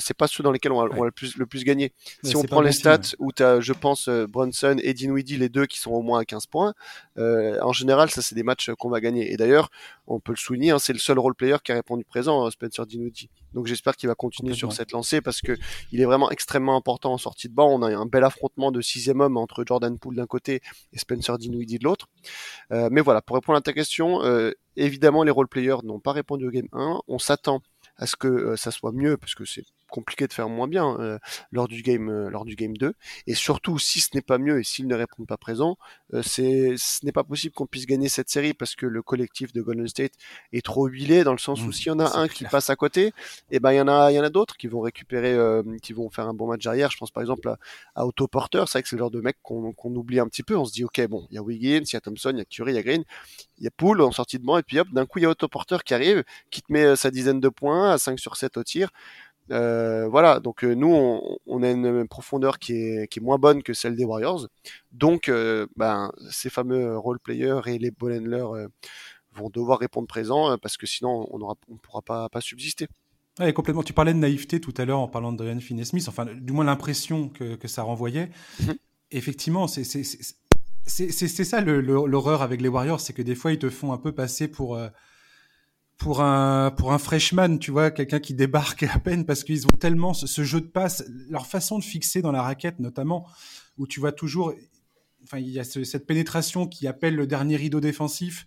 c'est 0.00 0.16
pas 0.16 0.26
ceux 0.26 0.42
dans 0.42 0.50
lesquels 0.50 0.72
on 0.72 0.84
va 0.84 1.04
le 1.04 1.12
plus 1.12 1.36
le 1.36 1.46
plus 1.46 1.62
gagner. 1.62 1.92
si 2.24 2.34
on 2.34 2.42
prend 2.42 2.62
les 2.62 2.72
stats 2.72 3.14
où 3.20 3.30
tu 3.30 3.44
as, 3.44 3.60
je 3.60 3.72
pense, 3.72 4.08
Brunson 4.08 4.78
et 4.82 4.92
Dinwiddie, 4.92 5.36
les 5.36 5.48
deux 5.48 5.66
qui 5.66 5.78
sont 5.78 5.92
au 5.92 6.02
moins 6.02 6.18
à 6.18 6.24
15 6.24 6.46
points, 6.46 6.74
euh, 7.18 7.58
en 7.62 7.72
général, 7.72 8.10
ça 8.10 8.22
c'est 8.22 8.34
des 8.34 8.42
matchs 8.42 8.70
qu'on 8.78 8.90
va 8.90 9.00
gagner. 9.00 9.32
Et 9.32 9.36
d'ailleurs, 9.36 9.70
on 10.06 10.20
peut 10.20 10.32
le 10.32 10.36
souligner, 10.36 10.70
hein, 10.70 10.78
c'est 10.78 10.92
le 10.92 10.98
seul 10.98 11.18
role 11.18 11.34
player 11.34 11.56
qui 11.64 11.72
a 11.72 11.74
répondu 11.74 12.04
présent, 12.04 12.50
Spencer 12.50 12.86
Dinwiddie. 12.86 13.30
Donc 13.54 13.66
j'espère 13.66 13.96
qu'il 13.96 14.08
va 14.08 14.14
continuer 14.14 14.54
sur 14.54 14.72
cette 14.72 14.92
lancée 14.92 15.20
parce 15.22 15.40
que 15.40 15.56
il 15.90 16.00
est 16.00 16.04
vraiment 16.04 16.30
extrêmement 16.30 16.76
important 16.76 17.14
en 17.14 17.18
sortie 17.18 17.48
de 17.48 17.54
banc. 17.54 17.72
On 17.72 17.82
a 17.82 17.96
un 17.96 18.06
bel 18.06 18.22
affrontement 18.22 18.70
de 18.70 18.80
sixième 18.80 19.20
homme 19.20 19.36
entre 19.36 19.64
Jordan 19.66 19.98
Poole 19.98 20.16
d'un 20.16 20.26
côté 20.26 20.60
et 20.92 20.98
Spencer 20.98 21.38
Dinwiddie 21.38 21.78
de 21.78 21.84
l'autre. 21.84 22.06
Euh, 22.72 22.88
mais 22.92 23.00
voilà, 23.00 23.22
pour 23.22 23.36
répondre 23.36 23.56
à 23.56 23.62
ta 23.62 23.72
question, 23.72 24.22
euh, 24.22 24.52
évidemment 24.76 25.22
les 25.22 25.30
role 25.30 25.48
players 25.48 25.78
n'ont 25.84 26.00
pas 26.00 26.12
répondu 26.12 26.46
au 26.46 26.50
game 26.50 26.68
1. 26.72 27.00
On 27.08 27.18
s'attend 27.18 27.62
à 27.96 28.06
ce 28.06 28.16
que 28.16 28.28
euh, 28.28 28.56
ça 28.56 28.70
soit 28.70 28.92
mieux 28.92 29.16
parce 29.16 29.34
que 29.34 29.44
c'est 29.44 29.64
compliqué 29.96 30.26
de 30.26 30.32
faire 30.32 30.48
moins 30.48 30.68
bien 30.68 30.96
euh, 31.00 31.18
lors 31.50 31.68
du 31.68 31.82
game 31.82 32.08
euh, 32.08 32.30
lors 32.30 32.44
du 32.44 32.54
game 32.54 32.76
2 32.76 32.94
et 33.26 33.34
surtout 33.34 33.78
si 33.78 34.00
ce 34.00 34.10
n'est 34.14 34.22
pas 34.22 34.38
mieux 34.38 34.60
et 34.60 34.64
s'ils 34.64 34.86
ne 34.86 34.94
répondent 34.94 35.26
pas 35.26 35.36
présent 35.36 35.76
c'est 36.22 36.74
ce 36.76 37.04
n'est 37.04 37.12
pas 37.12 37.24
possible 37.24 37.54
qu'on 37.54 37.66
puisse 37.66 37.86
gagner 37.86 38.08
cette 38.08 38.30
série 38.30 38.54
parce 38.54 38.74
que 38.76 38.86
le 38.86 39.02
collectif 39.02 39.52
de 39.52 39.62
Golden 39.62 39.88
State 39.88 40.12
est 40.52 40.64
trop 40.64 40.86
huilé 40.86 41.24
dans 41.24 41.32
le 41.32 41.38
sens 41.38 41.62
où 41.62 41.68
mmh, 41.68 41.72
s'il 41.72 41.86
y 41.88 41.90
en 41.90 41.98
a 41.98 42.18
un 42.18 42.28
qui 42.28 42.44
passe 42.44 42.70
à 42.70 42.76
côté 42.76 43.06
et 43.06 43.12
eh 43.52 43.60
ben 43.60 43.72
il 43.72 43.76
y 43.76 43.80
en 43.80 43.88
a 43.88 44.12
il 44.12 44.14
y 44.14 44.20
en 44.20 44.24
a 44.24 44.30
d'autres 44.30 44.56
qui 44.56 44.68
vont 44.68 44.80
récupérer 44.80 45.36
qui 45.82 45.92
vont 45.92 46.10
faire 46.10 46.28
un 46.28 46.34
bon 46.34 46.46
match 46.46 46.66
arrière 46.66 46.90
je 46.90 46.98
pense 46.98 47.10
par 47.10 47.22
exemple 47.22 47.48
à, 47.48 47.58
à 47.94 48.06
Otto 48.06 48.28
Porter. 48.28 48.64
C'est 48.66 48.72
vrai 48.72 48.82
que 48.82 48.88
c'est 48.88 48.96
le 48.96 49.00
genre 49.00 49.10
de 49.10 49.20
mec 49.20 49.36
qu'on 49.42 49.94
oublie 49.94 50.20
un 50.20 50.28
petit 50.28 50.42
peu. 50.42 50.56
On 50.56 50.64
se 50.64 50.72
dit 50.72 50.84
ok 50.84 51.06
bon 51.08 51.26
il 51.30 51.34
y 51.34 51.38
a 51.38 51.42
Wiggins 51.42 51.82
il 51.84 51.92
y 51.92 51.96
a 51.96 52.00
Thompson 52.00 52.30
il 52.32 52.38
y 52.38 52.40
a 52.40 52.44
Curry 52.44 52.72
il 52.72 52.76
y 52.76 52.78
a 52.78 52.82
Green 52.82 53.04
il 53.58 53.64
y 53.64 53.66
a 53.66 53.70
Poole 53.70 54.02
en 54.02 54.12
sortie 54.12 54.38
de 54.38 54.44
banc 54.44 54.58
et 54.58 54.62
puis 54.62 54.78
hop 54.78 54.88
d'un 54.92 55.06
coup 55.06 55.18
il 55.18 55.22
y 55.22 55.26
a 55.26 55.30
Otto 55.30 55.48
Porter 55.48 55.78
qui 55.84 55.94
arrive 55.94 56.24
qui 56.50 56.62
te 56.62 56.72
met 56.72 56.96
sa 56.96 57.10
dizaine 57.10 57.40
de 57.40 57.48
points 57.48 57.92
à 57.92 57.98
5 57.98 58.18
sur 58.18 58.36
7 58.36 58.56
au 58.56 58.64
tir 58.64 58.90
euh, 59.50 60.08
voilà, 60.08 60.40
donc 60.40 60.64
euh, 60.64 60.74
nous, 60.74 60.92
on, 61.46 61.62
a 61.62 61.70
une 61.70 62.08
profondeur 62.08 62.58
qui 62.58 62.74
est, 62.74 63.08
qui 63.08 63.20
est 63.20 63.22
moins 63.22 63.38
bonne 63.38 63.62
que 63.62 63.74
celle 63.74 63.96
des 63.96 64.04
Warriors. 64.04 64.48
Donc, 64.92 65.28
euh, 65.28 65.66
ben, 65.76 66.12
ces 66.30 66.50
fameux 66.50 66.98
role 66.98 67.20
players 67.20 67.60
et 67.66 67.78
les 67.78 67.90
ball 67.90 68.12
handlers 68.12 68.68
vont 69.34 69.50
devoir 69.50 69.78
répondre 69.78 70.08
présent 70.08 70.56
parce 70.58 70.76
que 70.76 70.86
sinon, 70.86 71.28
on 71.30 71.38
ne 71.38 71.44
on 71.44 71.76
pourra 71.76 72.02
pas, 72.02 72.28
pas 72.28 72.40
subsister. 72.40 72.88
Ouais, 73.38 73.52
complètement. 73.52 73.82
Tu 73.82 73.92
parlais 73.92 74.14
de 74.14 74.18
naïveté 74.18 74.60
tout 74.60 74.74
à 74.78 74.84
l'heure 74.84 75.00
en 75.00 75.08
parlant 75.08 75.30
de 75.30 75.36
Dorian 75.36 75.60
Finney-Smith, 75.60 76.06
enfin, 76.08 76.24
du 76.24 76.52
moins 76.52 76.64
l'impression 76.64 77.28
que, 77.28 77.54
que, 77.54 77.68
ça 77.68 77.82
renvoyait. 77.82 78.30
Mhm. 78.60 78.76
Effectivement, 79.10 79.68
c'est 79.68 79.84
ça 79.84 81.60
l'horreur 81.60 82.42
avec 82.42 82.62
les 82.62 82.68
Warriors, 82.68 83.00
c'est 83.00 83.12
que 83.12 83.22
des 83.22 83.34
fois, 83.34 83.52
ils 83.52 83.58
te 83.58 83.68
font 83.68 83.92
un 83.92 83.98
peu 83.98 84.12
passer 84.12 84.48
pour 84.48 84.78
pour 85.98 86.20
un 86.20 86.70
pour 86.70 86.92
un 86.92 86.98
freshman, 86.98 87.58
tu 87.58 87.70
vois, 87.70 87.90
quelqu'un 87.90 88.20
qui 88.20 88.34
débarque 88.34 88.82
à 88.82 88.98
peine 88.98 89.24
parce 89.24 89.44
qu'ils 89.44 89.66
ont 89.66 89.76
tellement 89.78 90.14
ce, 90.14 90.44
jeu 90.44 90.60
de 90.60 90.66
passe, 90.66 91.04
leur 91.30 91.46
façon 91.46 91.78
de 91.78 91.84
fixer 91.84 92.22
dans 92.22 92.32
la 92.32 92.42
raquette 92.42 92.80
notamment, 92.80 93.26
où 93.78 93.86
tu 93.86 94.00
vois 94.00 94.12
toujours, 94.12 94.54
enfin 95.24 95.38
il 95.38 95.48
y 95.48 95.58
a 95.58 95.64
cette 95.64 96.06
pénétration 96.06 96.66
qui 96.66 96.86
appelle 96.86 97.16
le 97.16 97.26
dernier 97.26 97.56
rideau 97.56 97.80
défensif. 97.80 98.46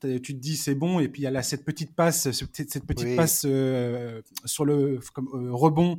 Tu 0.00 0.20
te 0.20 0.32
dis 0.32 0.56
c'est 0.56 0.74
bon 0.74 1.00
et 1.00 1.08
puis 1.08 1.22
il 1.22 1.24
y 1.24 1.28
a 1.28 1.30
là 1.30 1.42
cette 1.42 1.64
petite 1.64 1.94
passe, 1.94 2.30
cette, 2.30 2.86
petite 2.86 3.16
passe 3.16 3.44
euh, 3.44 4.20
sur 4.44 4.64
le 4.64 5.00
comme, 5.14 5.28
euh, 5.34 5.52
rebond 5.52 5.98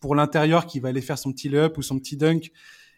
pour 0.00 0.14
l'intérieur 0.14 0.66
qui 0.66 0.80
va 0.80 0.90
aller 0.90 1.00
faire 1.00 1.18
son 1.18 1.32
petit 1.32 1.54
up 1.56 1.78
ou 1.78 1.82
son 1.82 1.98
petit 1.98 2.16
dunk 2.16 2.52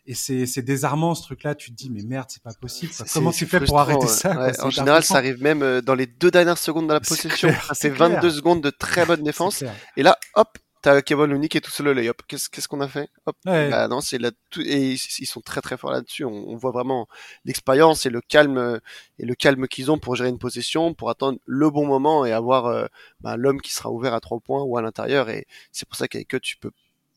et 0.06 0.14
c'est 0.14 0.62
désarmant 0.62 1.14
ce 1.14 1.22
truc-là. 1.22 1.54
Tu 1.54 1.70
te 1.70 1.76
dis, 1.76 1.90
mais 1.90 2.02
merde, 2.02 2.26
c'est 2.28 2.42
pas 2.42 2.52
possible. 2.52 2.92
Comment 3.12 3.32
tu 3.32 3.46
fais 3.46 3.60
pour 3.60 3.78
arrêter 3.78 4.06
ça 4.06 4.52
En 4.62 4.70
général, 4.70 5.04
ça 5.04 5.16
arrive 5.16 5.42
même 5.42 5.62
euh, 5.62 5.80
dans 5.80 5.94
les 5.94 6.06
deux 6.06 6.30
dernières 6.30 6.58
secondes 6.58 6.88
de 6.88 6.92
la 6.92 7.00
possession. 7.00 7.52
C'est 7.72 7.90
22 7.90 8.30
secondes 8.30 8.62
de 8.62 8.70
très 8.70 9.06
bonne 9.06 9.22
défense. 9.30 9.62
Et 9.96 10.02
là, 10.02 10.18
hop, 10.34 10.58
t'as 10.82 11.02
Kevin 11.02 11.26
Looney 11.26 11.48
qui 11.48 11.58
est 11.58 11.60
tout 11.60 11.70
seul 11.70 11.88
au 11.88 11.92
layup. 11.92 12.22
Qu'est-ce 12.26 12.68
qu'on 12.68 12.80
a 12.80 12.88
fait? 12.88 13.08
Hop. 13.26 13.36
Bah 13.44 13.88
non, 13.88 14.00
c'est 14.00 14.18
là 14.18 14.30
tout 14.50 14.62
et 14.62 14.92
ils 14.92 15.26
sont 15.26 15.40
très 15.40 15.60
très 15.60 15.76
forts 15.76 15.92
là-dessus. 15.92 16.24
On, 16.24 16.56
voit 16.56 16.70
vraiment 16.70 17.06
l'expérience 17.44 18.06
et 18.06 18.10
le 18.10 18.20
calme 18.20 18.80
et 19.18 19.26
le 19.26 19.34
calme 19.34 19.68
qu'ils 19.68 19.90
ont 19.90 19.98
pour 19.98 20.16
gérer 20.16 20.30
une 20.30 20.38
possession, 20.38 20.94
pour 20.94 21.10
attendre 21.10 21.38
le 21.46 21.70
bon 21.70 21.86
moment 21.86 22.24
et 22.24 22.32
avoir 22.32 22.66
euh, 22.66 22.86
bah, 23.20 23.36
l'homme 23.36 23.60
qui 23.60 23.72
sera 23.72 23.90
ouvert 23.90 24.14
à 24.14 24.20
trois 24.20 24.40
points 24.40 24.62
ou 24.62 24.76
à 24.76 24.82
l'intérieur. 24.82 25.28
Et 25.28 25.46
c'est 25.72 25.86
pour 25.88 25.96
ça 25.96 26.08
qu'avec 26.08 26.34
eux, 26.34 26.40
tu 26.40 26.56
peux 26.56 26.70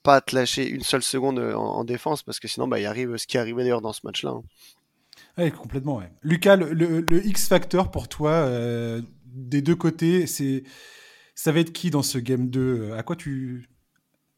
pas 0.04 0.22
te 0.22 0.36
lâcher 0.36 0.70
une 0.70 0.84
seule 0.84 1.02
seconde 1.02 1.40
euh, 1.40 1.56
en, 1.56 1.84
défense 1.84 2.24
parce 2.24 2.40
que 2.40 2.48
sinon 2.48 2.68
bah, 2.68 2.80
il 2.80 2.86
arrive 2.86 3.18
ce 3.18 3.26
qui 3.26 3.38
est 3.38 3.40
arrivé 3.40 3.64
d'ailleurs 3.64 3.82
dans 3.82 3.94
ce 3.94 4.02
match-là. 4.04 4.32
Hein. 4.32 4.44
Oui, 5.38 5.52
complètement. 5.52 5.98
Ouais. 5.98 6.12
Lucas, 6.22 6.58
le, 6.58 7.26
X 7.26 7.48
factor 7.48 7.90
pour 7.90 8.08
toi 8.08 8.32
euh, 8.32 9.02
des 9.26 9.62
deux 9.62 9.76
côtés, 9.76 10.28
c'est 10.28 10.64
ça 11.36 11.52
va 11.52 11.62
être 11.62 11.74
qui 11.74 11.90
dans 11.90 12.04
ce 12.04 12.20
game 12.20 12.50
2 12.50 12.92
À 12.94 13.02
quoi 13.02 13.16
tu 13.16 13.68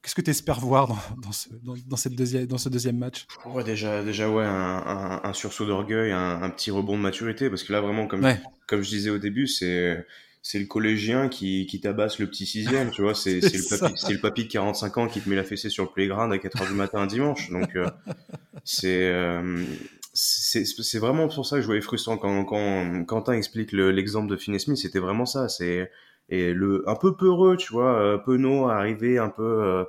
Qu'est-ce 0.02 0.14
que 0.14 0.22
tu 0.22 0.30
espères 0.30 0.60
voir 0.60 0.88
dans, 0.88 1.00
dans, 1.18 1.32
ce, 1.32 1.50
dans, 1.88 1.96
cette 1.96 2.14
deuxième, 2.14 2.46
dans 2.46 2.60
ce 2.60 2.70
deuxième 2.70 2.96
match? 2.96 3.26
Ouais, 3.44 3.64
déjà, 3.64 4.04
déjà, 4.04 4.30
ouais, 4.30 4.46
un, 4.46 5.20
un, 5.24 5.34
sursaut 5.34 5.66
d'orgueil, 5.66 6.12
un, 6.12 6.48
petit 6.52 6.70
rebond 6.70 6.96
de 6.96 7.02
maturité, 7.02 7.50
parce 7.50 7.64
que 7.64 7.74
là, 7.74 7.82
vraiment, 7.82 8.06
comme, 8.06 8.24
comme 8.68 8.84
je 8.84 8.90
disais 8.90 9.10
au 9.10 9.18
début, 9.18 9.48
c'est 9.48 10.06
c'est 10.48 10.60
le 10.60 10.68
collégien 10.68 11.28
qui, 11.28 11.66
qui 11.66 11.82
tabasse 11.82 12.20
le 12.20 12.28
petit 12.28 12.46
sixième, 12.46 12.92
tu 12.92 13.02
vois, 13.02 13.16
c'est 13.16 13.40
le, 13.42 13.80
papy, 13.80 14.14
le 14.14 14.20
papy 14.20 14.44
de 14.44 14.52
45 14.52 14.98
ans 15.00 15.08
qui 15.08 15.20
te 15.20 15.28
met 15.28 15.36
la 15.36 15.44
fessée 15.44 15.72
sur 15.72 15.86
le 15.86 15.90
playground 15.90 16.32
à 16.32 16.38
4 16.38 16.62
heures 16.62 16.68
du 16.68 16.76
matin 16.76 17.00
un 17.00 17.08
dimanche. 17.08 17.50
Donc, 17.50 17.76
euh, 17.76 17.90
euh, 18.84 19.66
c'est 20.14 20.66
c'est 20.66 21.00
vraiment 21.00 21.28
pour 21.30 21.48
ça 21.48 21.56
que 21.56 21.64
je 21.64 21.66
voyais 21.66 21.82
frustrant 21.82 22.20
quand, 22.20 22.46
quand 22.46 23.06
Quentin 23.06 23.34
explique 23.34 23.72
l'exemple 23.72 24.30
de 24.30 24.38
Finney 24.38 24.60
Smith, 24.60 24.78
c'était 24.78 25.00
vraiment 25.00 25.26
ça. 25.26 25.50
C'est 25.50 25.90
et 26.30 26.54
le 26.54 26.88
un 26.88 26.96
peu 26.96 27.16
peureux, 27.18 27.58
tu 27.58 27.74
vois, 27.74 28.00
euh, 28.00 28.20
penaud, 28.20 28.70
arriver 28.70 29.18
un 29.18 29.30
peu 29.30 29.64
euh, 29.64 29.84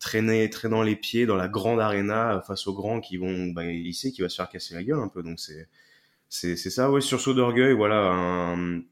traîner 0.00 0.50
traînant 0.50 0.82
les 0.82 0.96
pieds 0.96 1.24
dans 1.24 1.36
la 1.36 1.46
grande 1.46 1.78
arena 1.78 2.42
face 2.44 2.66
aux 2.66 2.74
grands 2.74 3.00
qui 3.00 3.16
vont, 3.16 3.52
bah, 3.52 3.64
il 3.64 3.94
sait 3.94 4.10
qu'il 4.10 4.24
va 4.24 4.28
se 4.28 4.34
faire 4.34 4.48
casser 4.48 4.74
la 4.74 4.82
gueule 4.82 4.98
un 4.98 5.08
peu. 5.08 5.22
Donc 5.22 5.38
c'est 5.38 5.68
c'est 6.28 6.56
c'est 6.56 6.70
ça, 6.70 6.90
ouais, 6.90 7.00
sursaut 7.00 7.32
d'orgueil, 7.32 7.74
voilà. 7.74 8.10
Un, 8.10 8.82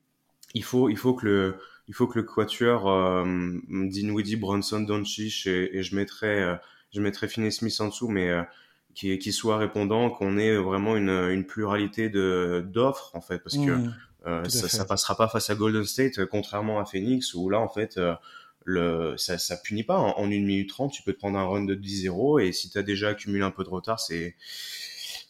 il 0.58 0.64
faut, 0.64 0.88
il 0.88 0.96
faut 0.96 1.14
que 1.14 1.24
le, 1.26 1.56
il 1.86 1.94
faut 1.94 2.06
que 2.06 2.18
le 2.18 2.24
quatuor 2.24 2.90
euh, 2.90 3.24
Dinwiddie, 3.68 4.36
Bronson, 4.36 4.80
Doncic 4.80 5.46
et, 5.46 5.78
et 5.78 5.82
je 5.82 5.94
mettrai, 5.94 6.42
euh, 6.42 6.54
je 6.92 7.00
mettrai 7.00 7.28
Finney 7.28 7.50
Smith 7.50 7.76
en 7.80 7.88
dessous, 7.88 8.08
mais 8.08 8.28
euh, 8.28 8.42
qui, 8.94 9.16
qui 9.18 9.32
soit 9.32 9.56
répondant, 9.56 10.10
qu'on 10.10 10.36
ait 10.36 10.56
vraiment 10.56 10.96
une, 10.96 11.10
une 11.10 11.44
pluralité 11.44 12.08
de 12.10 12.66
d'offres 12.66 13.12
en 13.14 13.20
fait, 13.20 13.38
parce 13.38 13.56
que 13.56 13.70
mmh, 13.70 13.94
euh, 14.26 14.44
ça, 14.48 14.68
ça 14.68 14.84
passera 14.84 15.16
pas 15.16 15.28
face 15.28 15.48
à 15.50 15.54
Golden 15.54 15.84
State, 15.84 16.24
contrairement 16.26 16.80
à 16.80 16.84
Phoenix 16.84 17.32
où 17.34 17.48
là 17.48 17.60
en 17.60 17.68
fait 17.68 17.98
le, 18.64 19.14
ça, 19.16 19.38
ça 19.38 19.56
punit 19.56 19.84
pas. 19.84 19.96
En, 19.96 20.18
en 20.18 20.24
1 20.24 20.28
minute 20.28 20.68
30, 20.68 20.92
tu 20.92 21.02
peux 21.02 21.12
te 21.12 21.18
prendre 21.18 21.38
un 21.38 21.46
run 21.46 21.64
de 21.64 21.74
10-0 21.74 22.42
et 22.42 22.52
si 22.52 22.68
tu 22.68 22.76
as 22.76 22.82
déjà 22.82 23.10
accumulé 23.10 23.44
un 23.44 23.52
peu 23.52 23.64
de 23.64 23.70
retard, 23.70 24.00
c'est 24.00 24.34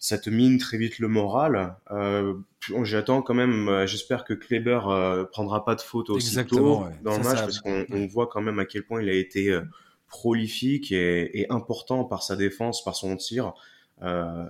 ça 0.01 0.19
te 0.19 0.31
mine 0.31 0.59
très 0.59 0.79
vite 0.79 0.99
le 0.99 1.09
moral. 1.09 1.77
Euh, 1.91 2.35
J'attends 2.83 3.23
quand 3.23 3.35
même, 3.35 3.69
euh, 3.69 3.87
j'espère 3.87 4.25
que 4.25 4.35
Kleber 4.35 4.81
euh, 4.87 5.25
prendra 5.25 5.65
pas 5.65 5.75
de 5.75 5.81
faute 5.81 6.11
aussitôt 6.11 6.85
dans 7.03 7.17
le 7.17 7.23
match, 7.23 7.41
parce 7.41 7.61
qu'on 7.61 7.87
on 7.91 8.07
voit 8.07 8.27
quand 8.27 8.41
même 8.43 8.59
à 8.59 8.65
quel 8.65 8.85
point 8.85 9.03
il 9.03 9.09
a 9.09 9.15
été 9.15 9.51
euh, 9.51 9.63
prolifique 10.09 10.93
et, 10.93 11.41
et, 11.41 11.51
important 11.51 12.05
par 12.05 12.23
sa 12.23 12.37
défense, 12.37 12.85
par 12.85 12.95
son 12.95 13.17
tir 13.17 13.55
euh, 14.03 14.45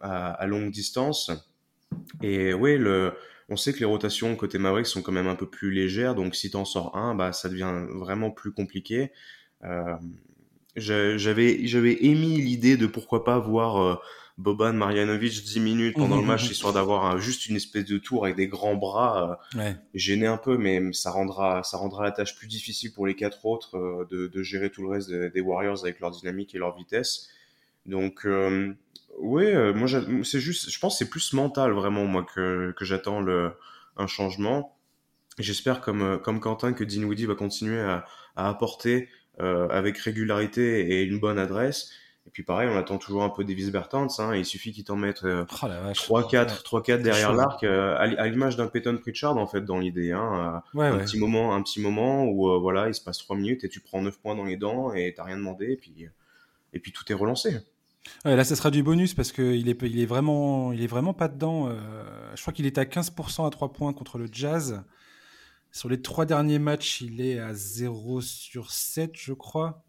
à, 0.00 0.32
à, 0.32 0.46
longue 0.46 0.70
distance. 0.70 1.30
Et 2.22 2.54
oui, 2.54 2.76
le, 2.76 3.14
on 3.48 3.56
sait 3.56 3.72
que 3.72 3.80
les 3.80 3.84
rotations 3.84 4.34
côté 4.36 4.58
Mavericks 4.58 4.86
sont 4.86 5.02
quand 5.02 5.12
même 5.12 5.28
un 5.28 5.36
peu 5.36 5.48
plus 5.48 5.70
légères, 5.70 6.14
donc 6.14 6.34
si 6.34 6.50
t'en 6.50 6.64
sors 6.64 6.96
un, 6.96 7.14
bah 7.14 7.32
ça 7.32 7.48
devient 7.48 7.86
vraiment 7.90 8.30
plus 8.30 8.52
compliqué. 8.52 9.12
Euh, 9.64 9.96
j'avais 10.76 11.66
j'avais 11.66 12.04
émis 12.04 12.40
l'idée 12.40 12.76
de 12.76 12.86
pourquoi 12.86 13.24
pas 13.24 13.38
voir 13.38 14.00
Boban 14.38 14.74
Marjanovic 14.74 15.44
10 15.44 15.60
minutes 15.60 15.96
pendant 15.96 16.16
le 16.16 16.22
mhm, 16.22 16.28
match, 16.28 16.50
histoire 16.50 16.74
d'avoir 16.74 17.18
juste 17.18 17.46
une 17.46 17.56
espèce 17.56 17.86
de 17.86 17.96
tour 17.96 18.24
avec 18.24 18.36
des 18.36 18.48
grands 18.48 18.74
bras, 18.74 19.40
euh, 19.56 19.72
gêner 19.94 20.26
un 20.26 20.36
peu, 20.36 20.58
mais 20.58 20.92
ça 20.92 21.10
rendra, 21.10 21.62
ça 21.62 21.78
rendra 21.78 22.04
la 22.04 22.10
tâche 22.10 22.36
plus 22.36 22.46
difficile 22.46 22.92
pour 22.92 23.06
les 23.06 23.14
quatre 23.14 23.46
autres 23.46 23.78
euh, 23.78 24.06
de, 24.10 24.26
de, 24.26 24.42
gérer 24.42 24.68
tout 24.68 24.82
le 24.82 24.88
reste 24.88 25.10
des 25.10 25.40
Warriors 25.40 25.82
avec 25.82 26.00
leur 26.00 26.10
dynamique 26.10 26.54
et 26.54 26.58
leur 26.58 26.76
vitesse. 26.76 27.30
Donc, 27.86 28.26
euh, 28.26 28.74
ouais, 29.18 29.54
euh, 29.54 29.72
moi, 29.72 29.88
c'est 30.22 30.40
juste, 30.40 30.70
je 30.70 30.78
pense, 30.78 30.98
c'est 30.98 31.08
plus 31.08 31.32
mental 31.32 31.72
vraiment 31.72 32.04
moi 32.04 32.22
que, 32.22 32.74
que 32.76 32.84
j'attends 32.84 33.22
le 33.22 33.52
un 33.96 34.06
changement. 34.06 34.76
J'espère 35.38 35.80
comme 35.80 36.20
comme 36.22 36.40
Quentin 36.40 36.74
que 36.74 36.84
Dinwiddie 36.84 37.24
va 37.24 37.34
continuer 37.34 37.80
à, 37.80 38.04
à 38.36 38.48
apporter 38.50 39.08
avec 39.38 39.98
régularité 39.98 40.94
et 40.94 41.02
une 41.02 41.20
bonne 41.20 41.38
adresse 41.38 41.90
et 42.26 42.30
puis 42.30 42.42
pareil, 42.42 42.68
on 42.68 42.76
attend 42.76 42.98
toujours 42.98 43.22
un 43.22 43.28
peu 43.28 43.44
Davis 43.44 43.70
Bertans. 43.70 44.08
Hein, 44.18 44.34
il 44.34 44.44
suffit 44.44 44.72
qu'ils 44.72 44.84
t'en 44.84 44.96
mettent 44.96 45.22
3-4 45.22 46.62
3-4 46.64 47.02
derrière 47.02 47.32
l'arc, 47.32 47.62
euh, 47.62 47.96
à 47.96 48.26
l'image 48.26 48.56
d'un 48.56 48.66
Peyton 48.66 48.96
Pritchard 48.98 49.36
en 49.36 49.46
fait 49.46 49.64
dans 49.64 49.78
l'idée. 49.78 50.10
Hein, 50.10 50.62
euh, 50.76 50.80
un 50.80 50.98
petit 50.98 51.18
moment, 51.18 51.54
un 51.54 51.62
petit 51.62 51.80
moment 51.80 52.24
où 52.24 52.50
euh, 52.50 52.58
voilà, 52.58 52.88
il 52.88 52.94
se 52.94 53.00
passe 53.00 53.18
3 53.18 53.36
minutes 53.36 53.62
et 53.62 53.68
tu 53.68 53.80
prends 53.80 54.02
9 54.02 54.18
points 54.18 54.34
dans 54.34 54.44
les 54.44 54.56
dents 54.56 54.92
et 54.92 55.14
t'as 55.16 55.22
rien 55.22 55.36
demandé 55.36 55.72
et 55.72 55.76
puis 55.76 56.08
et 56.72 56.78
puis 56.80 56.92
tout 56.92 57.04
est 57.10 57.14
relancé. 57.14 57.58
là, 58.24 58.44
ça 58.44 58.56
sera 58.56 58.72
du 58.72 58.82
bonus 58.82 59.14
parce 59.14 59.30
qu'il 59.30 59.68
est, 59.68 59.82
il 59.82 60.00
est, 60.00 60.06
vraiment, 60.06 60.72
il 60.72 60.82
est 60.82 60.88
vraiment 60.88 61.14
pas 61.14 61.28
dedans. 61.28 61.70
je 62.34 62.40
crois 62.40 62.52
qu'il 62.52 62.66
est 62.66 62.76
à 62.76 62.84
15% 62.84 63.46
à 63.46 63.50
3 63.50 63.72
points 63.72 63.92
contre 63.92 64.18
le 64.18 64.28
Jazz. 64.30 64.82
Sur 65.70 65.88
les 65.88 66.00
trois 66.00 66.24
derniers 66.24 66.58
matchs, 66.58 67.02
il 67.02 67.20
est 67.20 67.38
à 67.38 67.54
0 67.54 68.20
sur 68.20 68.72
7, 68.72 69.12
je 69.14 69.32
crois. 69.32 69.85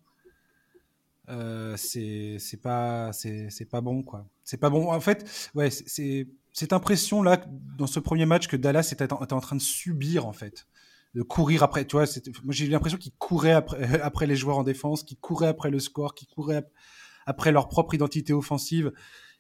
Euh, 1.30 1.76
c'est 1.78 2.40
pas 2.62 3.12
c'est 3.12 3.70
pas 3.70 3.82
bon 3.82 4.02
quoi 4.02 4.26
c'est 4.46 4.56
pas 4.56 4.70
bon 4.70 4.94
en 4.94 5.02
fait 5.02 5.50
ouais 5.56 5.70
c'est 5.70 6.26
cette 6.58 6.74
impression 6.74 7.22
là 7.22 7.40
dans 7.78 7.86
ce 7.86 8.00
premier 8.00 8.26
match 8.26 8.48
que 8.48 8.56
Dallas 8.56 8.90
était 8.92 9.14
en, 9.14 9.24
était 9.24 9.34
en 9.34 9.40
train 9.40 9.56
de 9.56 9.62
subir 9.62 10.26
en 10.26 10.34
fait, 10.34 10.66
de 11.14 11.22
courir 11.22 11.62
après. 11.62 11.86
Tu 11.86 11.96
vois, 11.96 12.06
moi 12.44 12.52
j'ai 12.52 12.66
eu 12.66 12.70
l'impression 12.70 12.98
qu'ils 12.98 13.14
couraient 13.14 13.52
après, 13.52 14.02
après 14.02 14.26
les 14.26 14.36
joueurs 14.36 14.58
en 14.58 14.64
défense, 14.64 15.04
qu'ils 15.04 15.20
couraient 15.20 15.50
après 15.50 15.70
le 15.70 15.80
score, 15.80 16.16
qu'ils 16.16 16.28
couraient 16.28 16.64
après 17.28 17.52
leur 17.52 17.68
propre 17.68 17.94
identité 17.94 18.34
offensive 18.34 18.92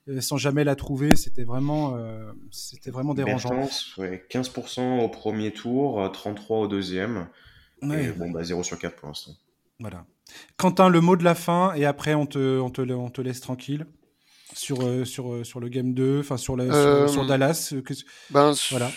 euh, 0.07 0.21
sans 0.21 0.37
jamais 0.37 0.63
la 0.63 0.75
trouver. 0.75 1.15
C'était 1.15 1.43
vraiment, 1.43 1.95
euh, 1.95 2.31
c'était 2.51 2.91
vraiment 2.91 3.15
dérangeant. 3.15 3.67
Ouais, 3.97 4.23
15% 4.29 4.99
au 5.03 5.09
premier 5.09 5.51
tour, 5.51 6.11
33 6.11 6.59
au 6.59 6.67
deuxième. 6.67 7.29
Et 7.81 8.09
bon, 8.09 8.29
bah 8.29 8.43
0 8.43 8.61
sur 8.61 8.77
4 8.77 8.95
pour 8.95 9.07
l'instant. 9.07 9.31
Voilà. 9.79 10.05
Quentin, 10.57 10.89
le 10.89 11.01
mot 11.01 11.15
de 11.15 11.23
la 11.23 11.35
fin, 11.35 11.73
et 11.75 11.85
après 11.85 12.13
on 12.13 12.25
te, 12.25 12.59
on 12.59 12.69
te, 12.69 12.81
on 12.81 13.09
te 13.09 13.21
laisse 13.21 13.41
tranquille 13.41 13.85
sur, 14.53 14.81
euh, 14.81 15.05
sur, 15.05 15.31
euh, 15.31 15.43
sur 15.43 15.59
le 15.59 15.69
game 15.69 15.93
2, 15.93 16.19
enfin 16.19 16.37
sur, 16.37 16.55
sur, 16.55 17.09
sur, 17.09 17.25
Dallas. 17.25 17.73
Que... 17.85 17.93
Ben, 18.29 18.53
voilà. 18.71 18.91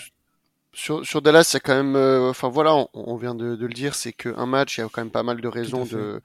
Sur, 0.72 1.04
sur 1.04 1.20
Dallas, 1.20 1.56
quand 1.62 1.74
même, 1.74 1.96
enfin 1.96 2.48
voilà, 2.48 2.74
on, 2.74 2.88
on, 2.94 3.16
vient 3.16 3.34
de, 3.34 3.56
de 3.56 3.66
le 3.66 3.72
dire, 3.72 3.94
c'est 3.94 4.12
qu'un 4.12 4.46
match, 4.46 4.78
il 4.78 4.82
y 4.82 4.84
a 4.84 4.88
quand 4.88 5.02
même 5.02 5.10
pas 5.10 5.24
mal 5.24 5.40
de 5.40 5.48
raisons 5.48 5.84
de, 5.84 6.22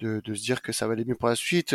de, 0.00 0.20
de, 0.22 0.34
se 0.34 0.42
dire 0.42 0.60
que 0.60 0.72
ça 0.72 0.86
va 0.86 0.92
aller 0.92 1.06
mieux 1.06 1.14
pour 1.14 1.28
la 1.28 1.36
suite. 1.36 1.74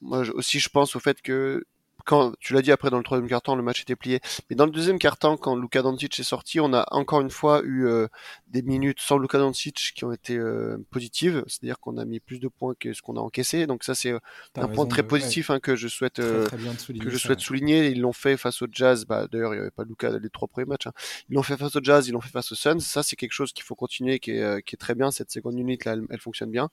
moi 0.00 0.22
aussi, 0.34 0.58
je 0.58 0.70
pense 0.70 0.96
au 0.96 1.00
fait 1.00 1.20
que 1.20 1.64
quand 2.04 2.34
tu 2.38 2.52
l'as 2.52 2.62
dit 2.62 2.70
après 2.70 2.90
dans 2.90 2.98
le 2.98 3.02
troisième 3.02 3.28
quart-temps, 3.28 3.56
le 3.56 3.62
match 3.62 3.80
était 3.80 3.96
plié. 3.96 4.20
Mais 4.48 4.56
dans 4.56 4.66
le 4.66 4.70
deuxième 4.70 4.98
quart-temps, 4.98 5.36
quand 5.36 5.56
Luka 5.56 5.82
Doncic 5.82 6.18
est 6.18 6.24
sorti, 6.24 6.60
on 6.60 6.72
a 6.74 6.86
encore 6.90 7.20
une 7.20 7.30
fois 7.30 7.62
eu 7.64 7.86
euh, 7.86 8.08
des 8.48 8.62
minutes 8.62 9.00
sans 9.00 9.18
Luka 9.18 9.38
Doncic 9.38 9.92
qui 9.94 10.04
ont 10.04 10.12
été 10.12 10.36
euh, 10.36 10.76
positives, 10.90 11.42
c'est-à-dire 11.46 11.80
qu'on 11.80 11.96
a 11.96 12.04
mis 12.04 12.20
plus 12.20 12.38
de 12.38 12.48
points 12.48 12.74
que 12.78 12.92
ce 12.92 13.00
qu'on 13.00 13.16
a 13.16 13.20
encaissé. 13.20 13.66
Donc 13.66 13.84
ça 13.84 13.94
c'est 13.94 14.12
euh, 14.12 14.18
un 14.56 14.68
point 14.68 14.86
très 14.86 15.02
positif 15.02 15.50
hein, 15.50 15.60
que 15.60 15.76
je 15.76 15.88
souhaite 15.88 16.16
que 16.16 17.10
je 17.10 17.16
souhaite 17.16 17.40
souligner. 17.40 17.88
Ils 17.88 18.00
l'ont 18.00 18.12
fait 18.12 18.36
face 18.36 18.60
au 18.62 18.66
Jazz. 18.70 19.06
Bah, 19.06 19.26
d'ailleurs 19.30 19.54
il 19.54 19.56
n'y 19.56 19.62
avait 19.62 19.70
pas 19.70 19.84
Luka 19.84 20.10
les 20.18 20.30
trois 20.30 20.48
premiers 20.48 20.66
matchs. 20.66 20.86
Hein. 20.86 20.92
Ils 21.30 21.34
l'ont 21.34 21.42
fait 21.42 21.56
face 21.56 21.74
au 21.74 21.80
Jazz, 21.82 22.06
ils 22.06 22.12
l'ont 22.12 22.20
fait 22.20 22.30
face 22.30 22.52
au 22.52 22.54
Suns. 22.54 22.80
Ça 22.80 23.02
c'est 23.02 23.16
quelque 23.16 23.32
chose 23.32 23.52
qu'il 23.52 23.64
faut 23.64 23.74
continuer, 23.74 24.18
qui 24.18 24.32
est, 24.32 24.62
qui 24.62 24.74
est 24.74 24.78
très 24.78 24.94
bien. 24.94 25.10
Cette 25.10 25.30
seconde 25.30 25.58
unité 25.58 25.88
là, 25.88 25.92
elle, 25.92 26.04
elle 26.10 26.20
fonctionne 26.20 26.50
bien. 26.50 26.68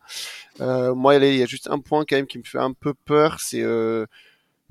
moi 0.59 1.15
il 1.15 1.35
y 1.35 1.43
a 1.43 1.45
juste 1.45 1.69
un 1.69 1.79
point 1.79 2.03
quand 2.07 2.17
même 2.17 2.27
qui 2.27 2.37
me 2.37 2.43
fait 2.43 2.59
un 2.59 2.73
peu 2.73 2.93
peur, 2.93 3.39
c'est 3.39 3.63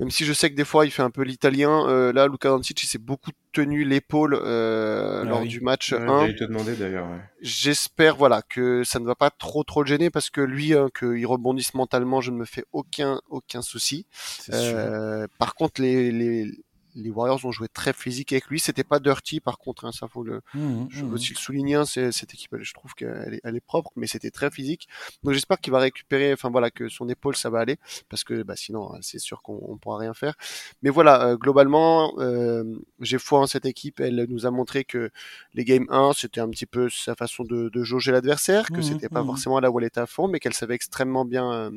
même 0.00 0.10
si 0.10 0.24
je 0.24 0.32
sais 0.32 0.50
que 0.50 0.56
des 0.56 0.64
fois 0.64 0.86
il 0.86 0.90
fait 0.90 1.02
un 1.02 1.10
peu 1.10 1.22
l'italien, 1.22 1.86
euh, 1.88 2.12
là 2.12 2.26
Luka 2.26 2.48
Doncic 2.48 2.82
il 2.82 2.86
s'est 2.86 2.98
beaucoup 2.98 3.30
tenu 3.52 3.84
l'épaule 3.84 4.34
euh, 4.34 5.20
ah 5.22 5.28
lors 5.28 5.42
du 5.42 5.60
match 5.60 5.92
1. 5.92 6.32
te 6.32 6.44
demander 6.44 6.74
d'ailleurs. 6.74 7.06
J'espère 7.42 8.16
voilà 8.16 8.40
que 8.42 8.82
ça 8.82 8.98
ne 8.98 9.04
va 9.04 9.14
pas 9.14 9.30
trop 9.30 9.62
trop 9.62 9.82
le 9.82 9.88
gêner 9.88 10.08
parce 10.08 10.30
que 10.30 10.40
lui 10.40 10.74
hein, 10.74 10.88
qu'il 10.98 11.26
rebondisse 11.26 11.74
mentalement, 11.74 12.22
je 12.22 12.30
ne 12.30 12.38
me 12.38 12.46
fais 12.46 12.64
aucun 12.72 13.20
aucun 13.28 13.60
souci. 13.60 14.06
Euh, 14.52 15.26
par 15.38 15.54
contre 15.54 15.82
les, 15.82 16.10
les 16.10 16.50
les 16.94 17.10
Warriors 17.10 17.44
ont 17.44 17.52
joué 17.52 17.68
très 17.68 17.92
physique 17.92 18.32
avec 18.32 18.46
lui. 18.46 18.60
C'était 18.60 18.84
pas 18.84 18.98
dirty, 18.98 19.40
par 19.40 19.58
contre, 19.58 19.84
hein, 19.84 19.92
ça 19.92 20.08
faut 20.08 20.22
le, 20.22 20.40
mmh, 20.54 20.60
mmh, 20.60 20.88
je 20.90 21.00
veux 21.00 21.10
mmh. 21.10 21.14
aussi 21.14 21.32
le 21.34 21.38
souligner. 21.38 21.74
Hein, 21.74 21.84
cette 21.84 22.34
équipe, 22.34 22.56
je 22.60 22.74
trouve 22.74 22.94
qu'elle 22.94 23.34
est, 23.34 23.40
elle 23.44 23.56
est 23.56 23.60
propre, 23.64 23.90
mais 23.96 24.06
c'était 24.06 24.30
très 24.30 24.50
physique. 24.50 24.88
Donc 25.22 25.34
j'espère 25.34 25.58
qu'il 25.60 25.72
va 25.72 25.78
récupérer, 25.78 26.32
enfin 26.32 26.50
voilà, 26.50 26.70
que 26.70 26.88
son 26.88 27.08
épaule 27.08 27.36
ça 27.36 27.50
va 27.50 27.60
aller, 27.60 27.78
parce 28.08 28.24
que 28.24 28.42
bah, 28.42 28.56
sinon 28.56 28.92
c'est 29.00 29.18
sûr 29.18 29.42
qu'on 29.42 29.78
pourra 29.78 29.98
rien 29.98 30.14
faire. 30.14 30.34
Mais 30.82 30.90
voilà, 30.90 31.26
euh, 31.26 31.36
globalement, 31.36 32.14
euh, 32.18 32.64
j'ai 33.00 33.18
foi 33.18 33.40
en 33.40 33.46
cette 33.46 33.66
équipe. 33.66 34.00
Elle 34.00 34.26
nous 34.28 34.46
a 34.46 34.50
montré 34.50 34.84
que 34.84 35.10
les 35.54 35.64
games 35.64 35.86
1 35.90 36.12
c'était 36.14 36.40
un 36.40 36.48
petit 36.48 36.66
peu 36.66 36.88
sa 36.88 37.14
façon 37.14 37.44
de, 37.44 37.68
de 37.68 37.82
jauger 37.82 38.12
l'adversaire, 38.12 38.68
que 38.70 38.82
c'était 38.82 39.08
pas 39.08 39.24
forcément 39.24 39.60
là 39.60 39.70
où 39.70 39.78
elle 39.78 39.86
était 39.86 40.00
à 40.00 40.06
fond, 40.06 40.28
mais 40.28 40.40
qu'elle 40.40 40.54
savait 40.54 40.74
extrêmement 40.74 41.24
bien 41.24 41.52
euh, 41.52 41.70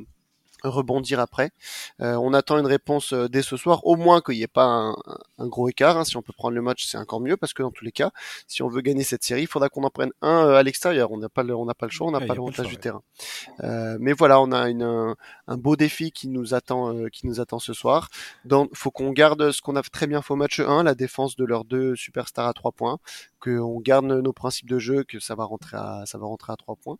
rebondir 0.63 1.19
après. 1.19 1.51
Euh, 2.01 2.15
on 2.15 2.33
attend 2.33 2.57
une 2.57 2.65
réponse 2.65 3.13
euh, 3.13 3.27
dès 3.27 3.41
ce 3.41 3.57
soir, 3.57 3.85
au 3.85 3.95
moins 3.95 4.21
qu'il 4.21 4.35
n'y 4.35 4.43
ait 4.43 4.47
pas 4.47 4.65
un, 4.65 4.95
un, 5.37 5.47
gros 5.47 5.69
écart. 5.69 5.97
Hein. 5.97 6.05
Si 6.05 6.17
on 6.17 6.21
peut 6.21 6.33
prendre 6.33 6.55
le 6.55 6.61
match, 6.61 6.85
c'est 6.85 6.97
encore 6.97 7.21
mieux 7.21 7.37
parce 7.37 7.53
que 7.53 7.63
dans 7.63 7.71
tous 7.71 7.85
les 7.85 7.91
cas, 7.91 8.11
si 8.47 8.63
on 8.63 8.67
veut 8.67 8.81
gagner 8.81 9.03
cette 9.03 9.23
série, 9.23 9.41
il 9.41 9.47
faudra 9.47 9.69
qu'on 9.69 9.83
en 9.83 9.89
prenne 9.89 10.11
un 10.21 10.45
euh, 10.45 10.55
à 10.55 10.63
l'extérieur. 10.63 11.11
On 11.11 11.17
n'a 11.17 11.29
pas 11.29 11.43
le, 11.43 11.55
on 11.55 11.65
n'a 11.65 11.73
pas 11.73 11.85
le 11.85 11.91
choix, 11.91 12.07
on 12.07 12.11
n'a 12.11 12.19
pas 12.19 12.27
l'avantage 12.27 12.67
du 12.67 12.77
terrain. 12.77 13.01
Euh, 13.61 13.97
mais 13.99 14.13
voilà, 14.13 14.39
on 14.41 14.51
a 14.51 14.69
une, 14.69 14.83
un, 14.83 15.15
un, 15.47 15.57
beau 15.57 15.75
défi 15.75 16.11
qui 16.11 16.27
nous 16.27 16.53
attend, 16.53 16.93
euh, 16.93 17.09
qui 17.09 17.27
nous 17.27 17.39
attend 17.39 17.59
ce 17.59 17.73
soir. 17.73 18.09
Donc, 18.45 18.71
faut 18.73 18.91
qu'on 18.91 19.11
garde 19.11 19.51
ce 19.51 19.61
qu'on 19.61 19.75
a 19.75 19.81
très 19.81 20.07
bien 20.07 20.21
fait 20.21 20.33
au 20.33 20.37
match 20.37 20.59
1, 20.59 20.83
la 20.83 20.95
défense 20.95 21.35
de 21.35 21.45
leurs 21.45 21.65
deux 21.65 21.95
superstars 21.95 22.47
à 22.47 22.53
trois 22.53 22.71
points, 22.71 22.99
qu'on 23.39 23.79
garde 23.79 24.05
nos 24.05 24.33
principes 24.33 24.69
de 24.69 24.79
jeu, 24.79 25.03
que 25.03 25.19
ça 25.19 25.35
va 25.35 25.43
rentrer 25.43 25.77
à, 25.77 26.03
ça 26.05 26.17
va 26.17 26.25
rentrer 26.25 26.53
à 26.53 26.55
trois 26.55 26.75
points. 26.75 26.97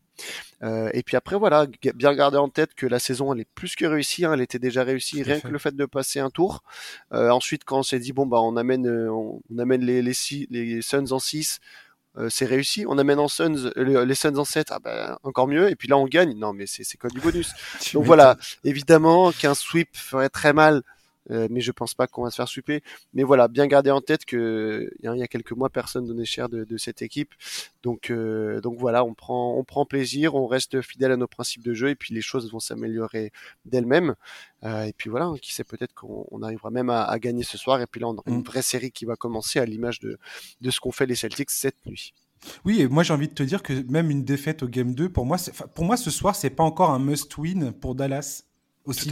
Euh, 0.62 0.90
et 0.94 1.04
puis 1.04 1.18
après, 1.18 1.38
voilà, 1.38 1.66
bien 1.96 2.14
garder 2.14 2.38
en 2.38 2.50
tête 2.50 2.74
que 2.74 2.86
la 2.86 3.00
saison, 3.00 3.34
elle 3.34 3.42
est 3.42 3.53
plus 3.56 3.76
que 3.76 3.86
réussie. 3.86 4.26
Hein, 4.26 4.34
elle 4.34 4.42
était 4.42 4.60
déjà 4.60 4.84
réussie, 4.84 5.24
rien 5.24 5.40
que 5.40 5.48
le 5.48 5.60
fait 5.60 5.76
de 5.76 5.86
passer 5.86 6.20
un 6.20 6.30
tour. 6.30 6.64
Euh, 7.14 7.30
ensuite, 7.30 7.64
quand 7.64 7.80
on 7.80 7.84
s'est 7.84 8.00
dit 8.00 8.14
bon 8.14 8.26
bah 8.26 8.42
on 8.42 8.58
amène, 8.58 8.88
euh, 8.88 9.12
on, 9.12 9.42
amène 9.58 9.82
les 9.86 10.02
les, 10.02 10.16
les 10.50 10.82
Suns 10.82 11.12
en 11.12 11.20
6 11.20 11.60
euh, 12.18 12.30
c'est 12.30 12.46
réussi. 12.46 12.86
On 12.88 12.98
amène 12.98 13.20
en 13.20 13.28
Suns, 13.28 13.72
les 13.76 14.16
Suns 14.16 14.38
en 14.38 14.46
7, 14.46 14.68
ah 14.72 14.80
ben, 14.80 15.18
encore 15.24 15.48
mieux. 15.48 15.70
Et 15.70 15.76
puis 15.76 15.88
là, 15.88 15.98
on 15.98 16.06
gagne. 16.06 16.38
Non, 16.38 16.54
mais 16.54 16.66
c'est 16.68 16.98
quoi 16.98 17.10
du 17.10 17.20
bonus 17.20 17.52
Donc 17.94 18.06
voilà, 18.06 18.38
évidemment 18.64 19.32
qu'un 19.32 19.56
sweep 19.56 19.90
ferait 19.94 20.30
très 20.30 20.54
mal 20.54 20.84
euh, 21.32 21.48
mais 21.50 21.62
je 21.62 21.72
pense 21.72 21.94
pas 21.94 22.08
qu'on 22.08 22.24
va 22.24 22.32
se 22.32 22.36
faire 22.36 22.48
sweeper. 22.48 22.82
Mais 23.14 23.24
voilà, 23.24 23.48
bien 23.48 23.68
garder 23.68 23.92
en 23.92 24.02
tête 24.02 24.26
que 24.26 24.90
il 25.02 25.16
y 25.16 25.24
a 25.24 25.28
quelques 25.28 25.52
mois, 25.52 25.70
personne 25.70 26.06
donnait 26.06 26.26
cher 26.26 26.50
de, 26.50 26.64
de 26.64 26.78
cette 26.78 27.02
équipe. 27.02 27.34
Donc, 27.82 28.10
euh, 28.10 28.62
donc 28.62 28.78
voilà, 28.78 29.04
on 29.04 29.14
prend, 29.14 29.58
on 29.58 29.64
prend 29.64 29.86
plaisir, 29.86 30.36
on 30.36 30.48
reste 30.48 30.82
fidèle 30.82 31.12
à 31.12 31.18
nos 31.18 31.28
principes 31.28 31.64
de 31.64 31.74
jeu, 31.74 31.90
et 31.90 31.96
puis 31.96 32.14
les 32.14 32.22
choses 32.22 32.52
vont 32.52 32.60
s'améliorer 32.60 33.32
d'elles-mêmes. 33.66 34.16
Euh, 34.64 34.84
et 34.84 34.94
puis 34.94 35.10
voilà, 35.10 35.32
qui 35.42 35.54
sait 35.54 35.64
peut-être 35.64 35.94
qu'on 35.94 36.42
arrivera 36.42 36.72
même 36.72 36.90
à, 36.90 37.04
à, 37.04 37.20
gagner 37.20 37.44
ce 37.44 37.58
soir. 37.58 37.82
Et 37.82 37.88
puis 37.88 38.00
là, 38.00 38.08
on 38.08 38.18
a 38.18 38.22
une 38.28 38.40
mm. 38.40 38.44
vraie 38.44 38.62
série 38.62 38.92
qui 38.92 39.06
va 39.06 39.16
commencer 39.16 39.60
à 39.60 39.66
l'image 39.66 40.00
de, 40.00 40.18
de 40.62 40.72
ce 40.72 40.80
qu'ont 40.80 40.92
fait 40.92 41.06
les 41.06 41.16
Celtics 41.16 41.52
cette 41.52 41.86
nuit. 41.86 42.14
Oui, 42.66 42.82
et 42.82 42.88
moi 42.88 43.04
j'ai 43.04 43.14
envie 43.14 43.30
de 43.30 43.34
te 43.34 43.44
dire 43.44 43.64
que 43.64 43.74
même 43.90 44.12
une 44.12 44.24
défaite 44.24 44.64
au 44.64 44.68
game 44.68 44.94
2, 44.94 45.10
pour 45.10 45.26
moi, 45.26 45.38
pour 45.76 45.86
moi 45.86 45.98
ce 45.98 46.12
soir, 46.12 46.36
c'est 46.36 46.50
pas 46.50 46.64
encore 46.64 46.92
un 46.92 47.00
must-win 47.00 47.72
pour 47.72 47.96
Dallas. 47.96 48.44
Aussi, 48.86 49.10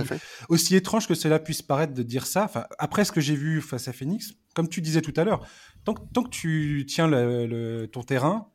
aussi 0.50 0.76
étrange 0.76 1.08
que 1.08 1.16
cela 1.16 1.40
puisse 1.40 1.62
paraître 1.62 1.94
de 1.94 2.04
dire 2.04 2.26
ça, 2.28 2.44
enfin, 2.44 2.66
après 2.78 3.06
ce 3.06 3.12
que 3.14 3.22
j'ai 3.22 3.36
vu 3.36 3.62
face 3.62 3.88
à 3.88 3.94
Phoenix, 3.94 4.34
comme 4.54 4.68
tu 4.68 4.82
disais 4.82 5.02
tout 5.02 5.14
à 5.16 5.24
l'heure, 5.24 5.48
tant, 5.86 5.94
tant, 5.94 6.24
que 6.24 6.30
tu 6.30 6.86
tiens 6.88 7.08
le, 7.08 7.86
ton 7.86 8.04
terrain, 8.04 8.50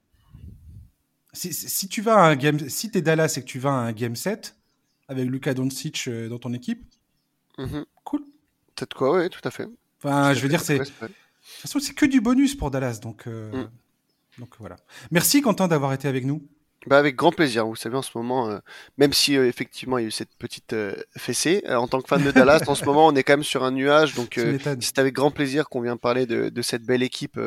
si, 1.33 1.55
si, 1.55 1.89
tu 1.89 2.03
vas 2.03 2.17
à 2.17 2.29
un 2.29 2.37
game, 2.37 2.59
si 2.69 2.91
es 2.93 3.01
Dallas 3.01 3.35
et 3.37 3.41
que 3.41 3.47
tu 3.47 3.59
vas 3.59 3.71
à 3.71 3.81
un 3.81 3.93
game 3.93 4.15
7 4.15 4.57
avec 5.09 5.29
Luka 5.29 5.55
Doncic 5.55 6.07
euh, 6.09 6.29
dans 6.29 6.39
ton 6.39 6.53
équipe, 6.53 6.85
mm-hmm. 7.59 7.85
cool. 8.05 8.23
Peut-être 8.75 8.95
quoi, 8.95 9.19
oui, 9.19 9.31
tout 9.31 9.41
à 9.45 9.51
fait. 9.51 9.69
Enfin, 10.03 10.35
je 10.35 10.41
veux 10.41 10.49
dire, 10.49 10.61
c'est. 10.61 10.79
De 10.79 10.85
toute 10.85 11.05
façon, 11.63 11.79
c'est 11.79 11.95
que 11.95 12.07
du 12.07 12.21
bonus 12.21 12.55
pour 12.55 12.71
Dallas, 12.71 12.99
donc, 13.03 13.27
euh, 13.27 13.65
mm. 13.65 13.71
donc 14.41 14.55
voilà. 14.59 14.77
Merci 15.11 15.41
Quentin 15.41 15.69
d'avoir 15.69 15.93
été 15.93 16.09
avec 16.09 16.25
nous. 16.25 16.47
Bah 16.87 16.99
avec 16.99 17.17
grand 17.17 17.33
plaisir. 17.33 17.67
Vous 17.67 17.77
savez, 17.77 17.97
en 17.97 18.03
ce 18.03 18.11
moment, 18.15 18.49
euh, 18.49 18.59
même 18.97 19.13
si 19.13 19.37
euh, 19.37 19.49
effectivement 19.49 19.99
il 19.99 20.03
y 20.03 20.05
a 20.05 20.09
eu 20.09 20.13
cette 20.13 20.35
petite 20.39 20.73
euh, 20.73 20.95
fessée, 21.17 21.63
en 21.69 21.89
tant 21.89 22.01
que 22.01 22.09
fan 22.09 22.23
de 22.23 22.31
Dallas, 22.31 22.63
en 22.69 22.75
ce 22.75 22.85
moment, 22.87 23.07
on 23.07 23.15
est 23.15 23.25
quand 23.25 23.35
même 23.35 23.45
sur 23.45 23.65
un 23.65 23.73
nuage. 23.73 24.15
Donc, 24.15 24.39
c'est 24.81 24.99
avec 24.99 25.15
grand 25.15 25.31
plaisir 25.31 25.69
qu'on 25.69 25.81
vient 25.81 25.97
parler 25.97 26.27
de, 26.27 26.49
de 26.49 26.63
cette 26.63 26.83
belle 26.83 27.03
équipe 27.03 27.41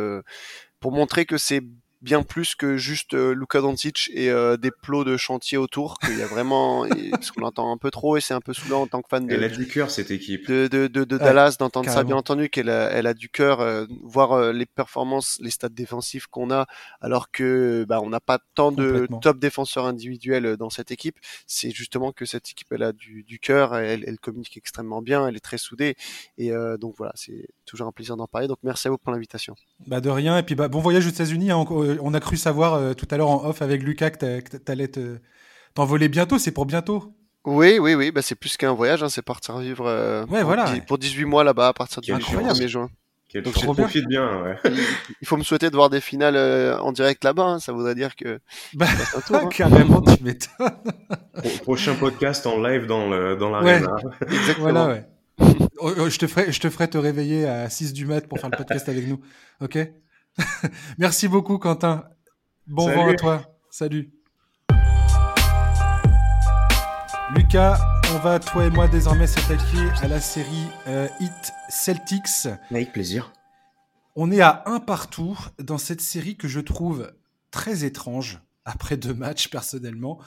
pour 0.80 0.91
montrer 0.91 1.25
que 1.25 1.38
c'est 1.38 1.62
bien 2.01 2.23
plus 2.23 2.55
que 2.55 2.77
juste 2.77 3.13
euh, 3.13 3.33
Luka 3.33 3.59
Doncic 3.62 4.09
et 4.13 4.29
euh, 4.29 4.57
des 4.57 4.71
plots 4.71 5.03
de 5.03 5.17
chantier 5.17 5.57
autour 5.57 5.99
qu'il 5.99 6.17
y 6.17 6.21
a 6.21 6.27
vraiment 6.27 6.85
parce 7.12 7.31
qu'on 7.31 7.41
l'entend 7.41 7.71
un 7.71 7.77
peu 7.77 7.91
trop 7.91 8.17
et 8.17 8.21
c'est 8.21 8.33
un 8.33 8.41
peu 8.41 8.53
saoulant 8.53 8.83
en 8.83 8.88
tant 8.88 9.01
que 9.01 9.09
fan 9.09 9.27
de 9.27 9.33
elle 9.33 9.43
a 9.43 9.49
du 9.49 9.67
cœur 9.67 9.91
cette 9.91 10.12
équipe. 10.12 10.47
de, 10.47 10.67
de, 10.67 10.88
de, 10.88 11.03
de 11.03 11.17
Dallas 11.17 11.57
d'entendre 11.59 11.89
ça 11.89 12.03
bien 12.03 12.15
entendu 12.15 12.49
qu'elle 12.49 12.69
a, 12.69 12.89
elle 12.91 13.07
a 13.07 13.13
du 13.13 13.29
cœur 13.29 13.59
euh, 13.59 13.85
voir 14.03 14.31
euh, 14.31 14.53
les 14.53 14.65
performances 14.65 15.38
les 15.41 15.49
stats 15.49 15.69
défensifs 15.69 16.27
qu'on 16.27 16.51
a 16.51 16.67
alors 17.01 17.31
que 17.31 17.85
bah, 17.88 17.99
on 18.01 18.09
n'a 18.09 18.21
pas 18.21 18.39
tant 18.55 18.71
de 18.71 19.07
top 19.21 19.39
défenseurs 19.39 19.85
individuels 19.85 20.57
dans 20.57 20.69
cette 20.69 20.91
équipe. 20.91 21.17
C'est 21.47 21.71
justement 21.71 22.12
que 22.12 22.25
cette 22.25 22.49
équipe 22.49 22.67
elle 22.71 22.83
a 22.83 22.93
du, 22.93 23.23
du 23.23 23.39
cœur 23.39 23.75
elle, 23.75 24.03
elle 24.07 24.19
communique 24.19 24.55
extrêmement 24.57 25.01
bien 25.01 25.27
elle 25.27 25.35
est 25.35 25.41
très 25.41 25.57
soudée 25.57 25.95
et 26.38 26.51
donc 26.79 26.95
voilà 26.97 27.12
c'est 27.15 27.47
toujours 27.65 27.88
un 27.88 27.91
plaisir 27.91 28.17
d'en 28.17 28.27
parler. 28.27 28.47
Donc 28.47 28.59
merci 28.63 28.88
à 28.88 28.91
vous 28.91 28.97
pour 28.97 29.12
l'invitation. 29.12 29.55
Bah 29.88 30.01
de 30.01 30.09
rien 30.09 30.38
et 30.38 30.43
puis 30.43 30.55
bah 30.55 30.67
bon 30.67 30.79
voyage 30.79 31.05
aux 31.05 31.09
États-Unis 31.09 31.51
hein, 31.51 31.65
euh, 31.71 31.88
on 32.02 32.13
a 32.13 32.19
cru 32.19 32.38
savoir 32.38 32.73
euh, 32.73 32.93
tout 32.93 33.08
à 33.12 33.17
l'heure 33.17 33.30
en 33.30 33.45
off 33.45 33.62
avec 33.62 33.84
Lucas 33.84 34.12
que 34.12 34.58
t'allais 34.58 34.89
t'envoler 35.73 36.10
bientôt. 36.10 36.38
C'est 36.38 36.52
pour 36.52 36.65
bientôt. 36.65 37.15
Oui, 37.45 37.80
oui, 37.80 37.95
oui. 37.95 38.12
Bah, 38.12 38.21
c'est 38.21 38.36
plus 38.36 38.58
qu'un 38.58 38.73
voyage. 38.73 39.04
Hein, 39.04 39.10
c'est 39.10 39.21
partir 39.21 39.58
vivre 39.60 39.86
euh, 39.88 40.25
ouais, 40.25 40.39
pour, 40.39 40.47
voilà. 40.47 40.73
pour 40.88 40.97
18 40.97 41.25
mois 41.25 41.43
là-bas 41.43 41.69
à 41.69 41.73
partir 41.73 42.02
du 42.02 42.12
1er 42.12 42.67
juin. 42.67 42.89
Donc, 43.36 43.60
je 43.60 43.65
profite 43.65 44.08
bien. 44.08 44.41
ouais. 44.43 44.58
Il 45.21 45.28
faut 45.28 45.38
me 45.38 45.43
souhaiter 45.43 45.69
de 45.69 45.75
voir 45.75 45.91
des 45.91 46.02
finales 46.02 46.36
en 46.82 46.91
direct 46.91 47.23
là-bas. 47.23 47.43
Hein, 47.43 47.60
ça 47.60 47.71
voudrait 47.71 47.95
dire 47.95 48.15
que. 48.15 48.39
Bah, 48.73 48.88
hein. 49.34 49.47
Carrément, 49.52 50.02
tu 50.02 50.23
m'étonnes. 50.23 50.71
Prochain 51.62 51.95
podcast 51.95 52.47
en 52.47 52.62
live 52.62 52.88
dans 52.88 53.08
le 53.08 53.36
dans. 53.36 53.63
Ouais, 53.63 53.82
exactement. 54.21 54.71
Voilà, 54.71 54.88
ouais. 54.88 55.06
Oh, 55.78 55.91
oh, 55.97 56.10
je 56.10 56.17
te 56.17 56.28
ferai, 56.28 56.52
je 56.52 56.60
te 56.60 56.69
ferai 56.69 56.89
te 56.89 56.97
réveiller 56.97 57.47
à 57.47 57.69
6 57.69 57.93
du 57.93 58.06
mat 58.06 58.28
pour 58.28 58.39
faire 58.39 58.49
le 58.49 58.58
podcast 58.58 58.89
avec 58.89 59.08
nous. 59.08 59.19
Ok? 59.62 59.78
Merci 60.97 61.28
beaucoup, 61.28 61.58
Quentin. 61.58 62.04
Bon 62.67 62.88
vent 62.88 63.08
à 63.08 63.13
toi. 63.15 63.60
Salut. 63.69 64.12
Lucas, 67.36 67.80
on 68.13 68.19
va, 68.19 68.39
toi 68.39 68.65
et 68.65 68.69
moi, 68.69 68.88
désormais 68.88 69.28
s'attaquer 69.28 69.89
à 70.02 70.08
la 70.08 70.19
série 70.19 70.67
euh, 70.88 71.08
Hit 71.19 71.54
Celtics. 71.69 72.47
Avec 72.71 72.91
plaisir. 72.91 73.32
On 74.15 74.32
est 74.32 74.41
à 74.41 74.63
un 74.65 74.80
partout 74.80 75.38
dans 75.60 75.78
cette 75.78 76.02
série 76.02 76.36
que 76.36 76.47
je 76.47 76.60
trouve 76.60 77.13
très 77.52 77.86
étrange 77.86 78.39
après 78.65 78.97
deux 78.97 79.13
matchs 79.13 79.49
personnellement. 79.49 80.19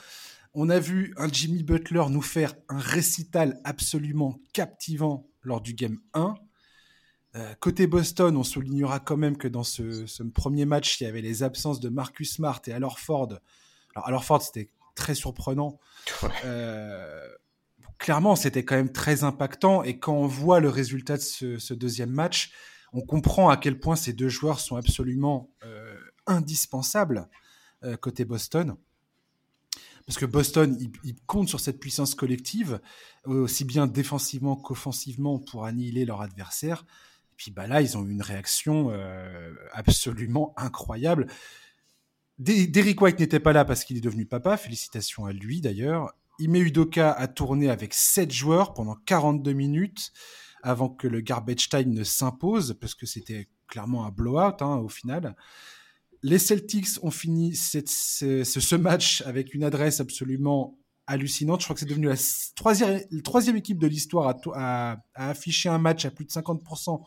On 0.53 0.69
a 0.69 0.79
vu 0.79 1.13
un 1.17 1.27
Jimmy 1.27 1.63
Butler 1.63 2.03
nous 2.09 2.21
faire 2.21 2.53
un 2.69 2.79
récital 2.79 3.59
absolument 3.63 4.39
captivant 4.53 5.27
lors 5.41 5.61
du 5.61 5.73
game 5.73 5.97
1. 6.13 6.35
Euh, 7.35 7.53
côté 7.59 7.87
Boston, 7.87 8.37
on 8.37 8.43
soulignera 8.43 8.99
quand 8.99 9.17
même 9.17 9.37
que 9.37 9.47
dans 9.47 9.63
ce, 9.63 10.23
premier 10.23 10.65
match, 10.65 11.01
il 11.01 11.05
y 11.05 11.07
avait 11.07 11.21
les 11.21 11.41
absences 11.43 11.79
de 11.79 11.89
Marcus 11.89 12.35
Smart 12.35 12.61
et 12.67 12.73
Alor 12.73 12.99
Ford. 12.99 13.39
Alors, 13.95 14.07
Alor 14.07 14.23
Ford, 14.23 14.41
c'était 14.41 14.69
très 14.95 15.15
surprenant. 15.15 15.79
Euh, 16.45 17.27
clairement, 17.97 18.35
c'était 18.35 18.63
quand 18.63 18.75
même 18.75 18.91
très 18.91 19.23
impactant. 19.23 19.83
Et 19.83 19.97
quand 19.97 20.13
on 20.13 20.27
voit 20.27 20.59
le 20.59 20.69
résultat 20.69 21.17
de 21.17 21.21
ce, 21.21 21.73
deuxième 21.73 22.11
match, 22.11 22.51
on 22.93 23.01
comprend 23.01 23.49
à 23.49 23.57
quel 23.57 23.79
point 23.79 23.95
ces 23.95 24.13
deux 24.13 24.29
joueurs 24.29 24.59
sont 24.59 24.75
absolument 24.75 25.49
euh, 25.63 25.95
indispensables 26.27 27.27
côté 27.99 28.23
Boston 28.23 28.77
parce 30.05 30.17
que 30.17 30.25
Boston, 30.25 30.77
il, 31.03 31.15
compte 31.25 31.47
sur 31.47 31.59
cette 31.59 31.79
puissance 31.79 32.13
collective, 32.15 32.81
aussi 33.25 33.63
bien 33.63 33.87
défensivement 33.87 34.55
qu'offensivement, 34.55 35.39
pour 35.39 35.65
annihiler 35.65 36.05
leur 36.05 36.21
adversaire. 36.21 36.85
Et 37.33 37.35
puis 37.35 37.49
bah 37.49 37.65
là, 37.65 37.81
ils 37.81 37.97
ont 37.97 38.05
eu 38.05 38.11
une 38.11 38.21
réaction 38.21 38.91
euh, 38.91 39.55
absolument 39.71 40.53
incroyable. 40.55 41.25
Derrick 42.37 43.01
White 43.01 43.19
n'était 43.19 43.39
pas 43.39 43.53
là 43.53 43.65
parce 43.65 43.83
qu'il 43.85 43.97
est 43.97 44.01
devenu 44.01 44.27
papa, 44.27 44.55
félicitations 44.55 45.25
à 45.25 45.33
lui 45.33 45.59
d'ailleurs. 45.59 46.13
Ime 46.37 46.57
Udoka 46.57 47.11
a 47.11 47.27
tourné 47.27 47.71
avec 47.71 47.95
7 47.95 48.31
joueurs 48.31 48.73
pendant 48.73 48.95
42 49.05 49.53
minutes 49.53 50.11
avant 50.61 50.89
que 50.89 51.07
le 51.07 51.21
garbage 51.21 51.69
time 51.69 51.91
ne 51.91 52.03
s'impose, 52.03 52.77
parce 52.79 52.93
que 52.93 53.07
c'était 53.07 53.49
clairement 53.67 54.05
un 54.05 54.11
blowout 54.11 54.61
hein, 54.61 54.77
au 54.77 54.89
final. 54.89 55.35
Les 56.21 56.37
Celtics 56.37 56.87
ont 57.01 57.11
fini 57.11 57.55
ce, 57.55 58.75
match 58.75 59.21
avec 59.25 59.55
une 59.55 59.63
adresse 59.63 59.99
absolument 59.99 60.77
hallucinante. 61.13 61.61
Je 61.61 61.65
crois 61.65 61.73
que 61.73 61.79
c'est 61.79 61.85
devenu 61.85 62.07
la 62.07 62.15
troisième, 62.55 63.55
équipe 63.55 63.79
de 63.79 63.87
l'histoire 63.87 64.35
à, 64.53 64.97
afficher 65.15 65.69
un 65.69 65.77
match 65.77 66.05
à 66.05 66.11
plus 66.11 66.25
de 66.25 66.31
50%, 66.31 67.01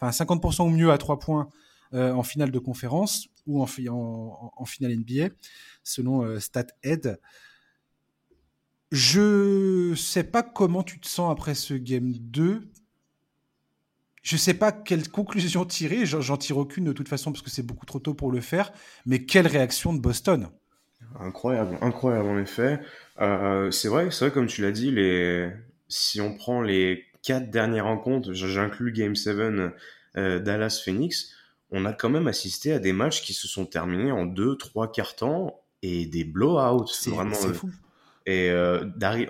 enfin 0.00 0.24
50% 0.24 0.62
ou 0.62 0.70
mieux 0.70 0.90
à 0.90 0.98
3 0.98 1.18
points 1.18 1.48
euh, 1.94 2.12
en 2.12 2.22
finale 2.22 2.50
de 2.50 2.58
conférence 2.58 3.28
ou 3.46 3.62
en, 3.62 3.66
finale 3.66 4.96
NBA, 4.96 5.30
selon 5.82 6.24
euh, 6.24 6.38
StatEd. 6.38 7.20
Je 8.90 9.94
sais 9.94 10.24
pas 10.24 10.42
comment 10.42 10.82
tu 10.82 10.98
te 10.98 11.06
sens 11.06 11.30
après 11.30 11.54
ce 11.54 11.74
game 11.74 12.12
2 12.12 12.72
je 14.28 14.34
ne 14.34 14.38
sais 14.38 14.52
pas 14.52 14.72
quelle 14.72 15.08
conclusion 15.08 15.64
tirer, 15.64 16.04
j'en 16.04 16.36
tire 16.36 16.58
aucune 16.58 16.84
de 16.84 16.92
toute 16.92 17.08
façon 17.08 17.32
parce 17.32 17.42
que 17.42 17.48
c'est 17.48 17.62
beaucoup 17.62 17.86
trop 17.86 17.98
tôt 17.98 18.12
pour 18.12 18.30
le 18.30 18.42
faire, 18.42 18.72
mais 19.06 19.24
quelle 19.24 19.46
réaction 19.46 19.94
de 19.94 20.00
Boston? 20.00 20.50
Incroyable, 21.20 21.78
incroyable 21.80 22.28
en 22.28 22.38
effet. 22.38 22.80
Euh, 23.20 23.70
c'est 23.70 23.88
vrai, 23.88 24.10
c'est 24.10 24.26
vrai 24.26 24.34
comme 24.34 24.46
tu 24.46 24.62
l'as 24.62 24.72
dit, 24.72 24.90
les... 24.90 25.50
si 25.88 26.20
on 26.20 26.34
prend 26.34 26.62
les 26.62 27.04
quatre 27.22 27.50
dernières 27.50 27.84
rencontres, 27.84 28.32
j'inclus 28.32 28.92
Game 28.92 29.16
7 29.16 29.36
euh, 30.16 30.38
Dallas-Phoenix, 30.38 31.32
on 31.70 31.84
a 31.84 31.92
quand 31.92 32.10
même 32.10 32.28
assisté 32.28 32.72
à 32.72 32.78
des 32.78 32.92
matchs 32.92 33.22
qui 33.22 33.34
se 33.34 33.48
sont 33.48 33.66
terminés 33.66 34.12
en 34.12 34.26
deux, 34.26 34.56
trois 34.56 34.90
quarts 34.90 35.16
temps 35.16 35.60
et 35.82 36.06
des 36.06 36.24
blowouts. 36.24 36.86
C'est 36.86 37.10
vraiment 37.10 37.36
euh, 37.44 37.52
fou. 37.52 37.70
Et 38.26 38.52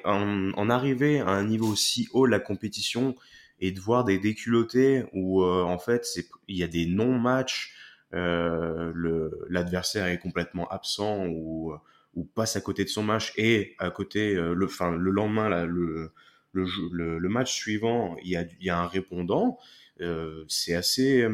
en, 0.05 0.53
en 0.53 0.71
arriver 0.71 1.21
à 1.21 1.29
un 1.29 1.45
niveau 1.45 1.77
si 1.77 2.09
haut 2.13 2.27
de 2.27 2.33
la 2.33 2.41
compétition, 2.41 3.15
et 3.61 3.73
de 3.73 3.81
voir 3.81 4.05
des 4.05 4.19
déculottés 4.19 5.05
où 5.13 5.43
euh, 5.43 5.63
en 5.63 5.79
fait 5.79 6.07
il 6.47 6.57
y 6.57 6.63
a 6.63 6.69
des 6.69 6.87
non-matchs, 6.87 7.75
euh, 7.75 7.88
l'adversaire 8.12 10.07
est 10.07 10.18
complètement 10.18 10.68
absent 10.68 11.27
ou, 11.27 11.75
ou 12.14 12.25
passe 12.25 12.57
à 12.57 12.61
côté 12.61 12.85
de 12.85 12.88
son 12.88 13.03
match 13.03 13.33
et 13.37 13.75
à 13.79 13.90
côté 13.90 14.35
euh, 14.35 14.55
le, 14.55 14.66
enfin, 14.66 14.90
le 14.90 15.11
lendemain 15.11 15.49
là, 15.49 15.64
le, 15.64 16.12
le, 16.53 16.66
le, 16.90 17.29
match 17.29 17.55
suivant 17.55 18.16
il 18.23 18.31
y 18.31 18.37
a, 18.37 18.42
il 18.42 18.66
y 18.66 18.71
a 18.71 18.79
un 18.79 18.87
répondant, 18.87 19.59
euh, 20.01 20.44
c'est 20.49 20.75
assez 20.75 21.27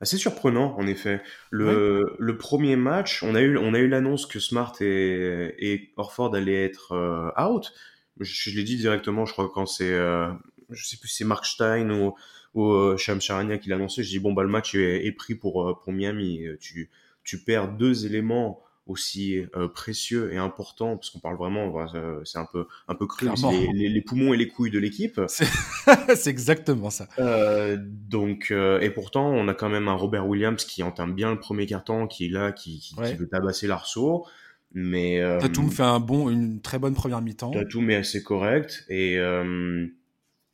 assez 0.00 0.16
surprenant 0.16 0.76
en 0.78 0.86
effet. 0.86 1.22
Le, 1.50 2.16
le 2.18 2.36
premier 2.36 2.76
match, 2.76 3.22
on 3.22 3.34
a 3.34 3.40
eu 3.40 3.56
on 3.56 3.74
a 3.74 3.78
eu 3.78 3.88
l'annonce 3.88 4.26
que 4.26 4.38
Smart 4.38 4.74
et, 4.80 5.54
et 5.58 5.92
Orford 5.96 6.34
allaient 6.34 6.64
être 6.64 7.32
out. 7.38 7.72
Je, 8.20 8.50
je 8.50 8.56
l'ai 8.56 8.64
dit 8.64 8.76
directement, 8.76 9.24
je 9.24 9.32
crois 9.32 9.50
quand 9.52 9.66
c'est 9.66 9.96
je 10.70 10.84
sais 10.84 10.98
plus 10.98 11.08
si 11.08 11.18
c'est 11.18 11.24
Mark 11.24 11.46
Stein 11.46 11.90
ou, 11.90 12.14
ou 12.54 12.70
euh, 12.72 12.96
Sham 12.96 13.20
Charania 13.20 13.58
qui 13.58 13.68
l'a 13.68 13.76
annoncé, 13.76 14.02
je 14.02 14.10
dis 14.10 14.18
bon 14.18 14.32
bah 14.32 14.42
le 14.42 14.48
match 14.48 14.74
est, 14.74 15.12
pris 15.12 15.34
pour 15.34 15.68
euh, 15.68 15.74
pour 15.74 15.92
Miami. 15.92 16.44
Tu 16.60 16.90
tu 17.24 17.38
perds 17.38 17.72
deux 17.76 18.06
éléments 18.06 18.62
aussi 18.86 19.44
euh, 19.54 19.68
précieux 19.68 20.32
et 20.32 20.38
importants 20.38 20.96
parce 20.96 21.10
qu'on 21.10 21.18
parle 21.18 21.36
vraiment 21.36 21.86
c'est 22.24 22.38
un 22.38 22.46
peu 22.50 22.66
un 22.88 22.94
peu 22.94 23.06
cru 23.06 23.28
les, 23.74 23.88
les, 23.90 24.00
poumons 24.00 24.32
et 24.32 24.38
les 24.38 24.48
couilles 24.48 24.70
de 24.70 24.78
l'équipe. 24.78 25.20
C'est 25.28 25.46
exactement 26.26 26.88
ça. 26.88 27.06
Euh, 27.18 27.76
donc 27.78 28.50
et 28.50 28.90
pourtant 28.90 29.30
on 29.30 29.46
a 29.48 29.54
quand 29.54 29.68
même 29.68 29.88
un 29.88 29.94
Robert 29.94 30.26
Williams 30.26 30.64
qui 30.64 30.82
entame 30.82 31.14
bien 31.14 31.30
le 31.30 31.38
premier 31.38 31.66
carton 31.66 32.06
qui 32.06 32.26
est 32.26 32.30
là 32.30 32.52
qui, 32.52 32.80
qui, 32.80 32.94
qui 32.94 33.14
veut 33.14 33.28
tabasser 33.28 33.66
l'arceau 33.66 34.24
mais 34.74 35.20
euh, 35.20 35.38
Tatum 35.40 35.70
fait 35.70 35.82
un 35.82 36.00
bon 36.00 36.28
une 36.28 36.60
très 36.60 36.78
bonne 36.78 36.94
première 36.94 37.22
mi-temps. 37.22 37.52
Tatum 37.52 37.90
est 37.90 37.96
assez 37.96 38.22
correct 38.22 38.84
et 38.88 39.16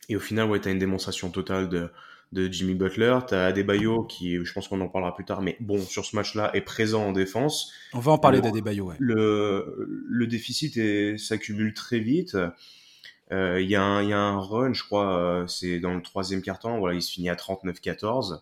et 0.09 0.17
au 0.17 0.21
final, 0.21 0.49
ouais, 0.49 0.61
tu 0.61 0.69
as 0.69 0.73
une 0.73 0.79
démonstration 0.79 1.31
totale 1.31 1.69
de, 1.69 1.91
de 2.33 2.51
Jimmy 2.51 2.75
Butler. 2.75 3.19
Tu 3.29 3.35
as 3.35 3.47
Adebayo 3.47 4.05
qui, 4.05 4.45
je 4.45 4.53
pense 4.53 4.69
qu'on 4.69 4.81
en 4.81 4.89
parlera 4.89 5.15
plus 5.15 5.25
tard, 5.25 5.43
mais 5.43 5.57
bon, 5.61 5.81
sur 5.81 6.05
ce 6.05 6.17
match-là, 6.17 6.51
est 6.55 6.61
présent 6.61 7.07
en 7.07 7.13
défense. 7.13 7.73
On 7.93 8.01
va 8.01 8.13
en 8.13 8.19
parler 8.19 8.41
d'Adebayo, 8.41 8.87
ouais. 8.87 8.97
Le, 8.99 10.05
le 10.09 10.27
déficit 10.27 10.79
s'accumule 11.19 11.75
très 11.75 12.01
vite. 12.01 12.37
Euh, 13.33 13.61
il 13.61 13.67
y, 13.67 13.73
y, 13.73 13.77
a 13.77 13.83
un 13.83 14.39
run, 14.39 14.73
je 14.75 14.85
crois, 14.85 15.17
euh, 15.17 15.47
c'est 15.47 15.81
dans 15.81 15.95
le 15.95 16.03
troisième 16.03 16.43
quart-temps, 16.43 16.79
voilà, 16.79 16.95
il 16.95 17.03
se 17.03 17.11
finit 17.11 17.31
à 17.31 17.35
39-14. 17.35 18.41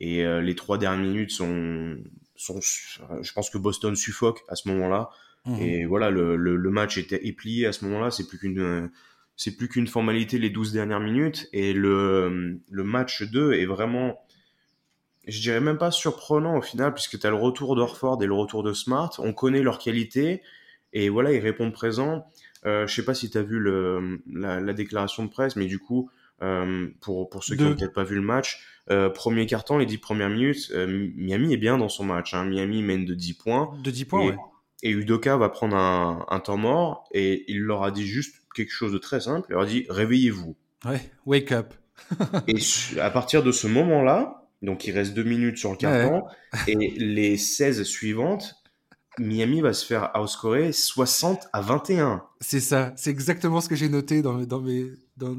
Et 0.00 0.24
euh, 0.24 0.40
les 0.40 0.54
trois 0.54 0.78
dernières 0.78 1.06
minutes 1.06 1.30
sont, 1.30 1.96
sont, 2.36 2.60
je 2.60 3.32
pense 3.32 3.50
que 3.50 3.58
Boston 3.58 3.94
suffoque 3.96 4.40
à 4.48 4.56
ce 4.56 4.68
moment-là. 4.68 5.10
Mmh. 5.46 5.56
Et 5.60 5.84
voilà, 5.86 6.10
le, 6.10 6.36
le, 6.36 6.56
le, 6.56 6.70
match 6.70 6.98
était 6.98 7.26
est 7.26 7.32
plié 7.32 7.66
à 7.66 7.72
ce 7.72 7.84
moment-là. 7.86 8.10
C'est 8.10 8.26
plus 8.26 8.38
qu'une 8.38 8.90
c'est 9.40 9.56
plus 9.56 9.70
qu'une 9.70 9.86
formalité 9.86 10.38
les 10.38 10.50
12 10.50 10.70
dernières 10.70 11.00
minutes. 11.00 11.48
Et 11.54 11.72
le, 11.72 12.60
le 12.70 12.84
match 12.84 13.22
2 13.22 13.54
est 13.54 13.64
vraiment, 13.64 14.20
je 15.26 15.40
dirais 15.40 15.62
même 15.62 15.78
pas 15.78 15.90
surprenant 15.90 16.58
au 16.58 16.60
final, 16.60 16.92
puisque 16.92 17.18
tu 17.18 17.26
as 17.26 17.30
le 17.30 17.36
retour 17.36 17.74
d'Orford 17.74 18.22
et 18.22 18.26
le 18.26 18.34
retour 18.34 18.62
de 18.62 18.74
Smart. 18.74 19.10
On 19.16 19.32
connaît 19.32 19.62
leur 19.62 19.78
qualité. 19.78 20.42
Et 20.92 21.08
voilà, 21.08 21.32
ils 21.32 21.38
répondent 21.38 21.72
présent. 21.72 22.26
Euh, 22.66 22.86
je 22.86 22.94
sais 22.94 23.02
pas 23.02 23.14
si 23.14 23.30
tu 23.30 23.38
as 23.38 23.42
vu 23.42 23.58
le, 23.58 24.20
la, 24.30 24.60
la, 24.60 24.74
déclaration 24.74 25.24
de 25.24 25.30
presse, 25.30 25.56
mais 25.56 25.64
du 25.64 25.78
coup, 25.78 26.10
euh, 26.42 26.88
pour, 27.00 27.30
pour 27.30 27.42
ceux 27.42 27.56
qui 27.56 27.62
n'ont 27.62 27.74
peut-être 27.74 27.94
pas 27.94 28.04
vu 28.04 28.16
le 28.16 28.20
match, 28.20 28.62
euh, 28.90 29.08
premier 29.08 29.46
carton, 29.46 29.78
les 29.78 29.86
10 29.86 29.96
premières 29.96 30.28
minutes, 30.28 30.70
euh, 30.74 31.08
Miami 31.16 31.54
est 31.54 31.56
bien 31.56 31.78
dans 31.78 31.88
son 31.88 32.04
match. 32.04 32.34
Hein. 32.34 32.44
Miami 32.44 32.82
mène 32.82 33.06
de 33.06 33.14
10 33.14 33.32
points. 33.32 33.70
De 33.82 33.90
10 33.90 34.04
points, 34.04 34.20
et, 34.20 34.28
ouais. 34.32 34.36
Et 34.82 34.90
Udoka 34.90 35.38
va 35.38 35.48
prendre 35.48 35.76
un, 35.76 36.26
un 36.28 36.40
temps 36.40 36.58
mort 36.58 37.08
et 37.12 37.50
il 37.50 37.60
leur 37.60 37.82
a 37.84 37.90
dit 37.90 38.06
juste 38.06 38.39
quelque 38.54 38.72
chose 38.72 38.92
de 38.92 38.98
très 38.98 39.20
simple. 39.20 39.46
Il 39.50 39.52
leur 39.52 39.62
a 39.62 39.66
dit 39.66 39.86
réveillez-vous. 39.88 40.56
Ouais, 40.84 41.10
wake 41.26 41.52
up. 41.52 41.74
et 42.48 42.56
à 43.00 43.10
partir 43.10 43.42
de 43.42 43.52
ce 43.52 43.66
moment-là, 43.66 44.48
donc 44.62 44.86
il 44.86 44.92
reste 44.92 45.14
deux 45.14 45.22
minutes 45.24 45.58
sur 45.58 45.70
le 45.70 45.76
carton, 45.76 46.24
et 46.66 46.74
les 46.74 47.36
16 47.36 47.82
suivantes, 47.82 48.56
Miami 49.18 49.60
va 49.60 49.72
se 49.72 49.84
faire 49.84 50.10
outscorer 50.18 50.72
60 50.72 51.48
à 51.52 51.60
21. 51.60 52.22
C'est 52.40 52.60
ça, 52.60 52.92
c'est 52.96 53.10
exactement 53.10 53.60
ce 53.60 53.68
que 53.68 53.74
j'ai 53.74 53.88
noté 53.88 54.22
dans, 54.22 54.38
dans, 54.42 54.60
mes, 54.60 54.86
dans, 55.16 55.36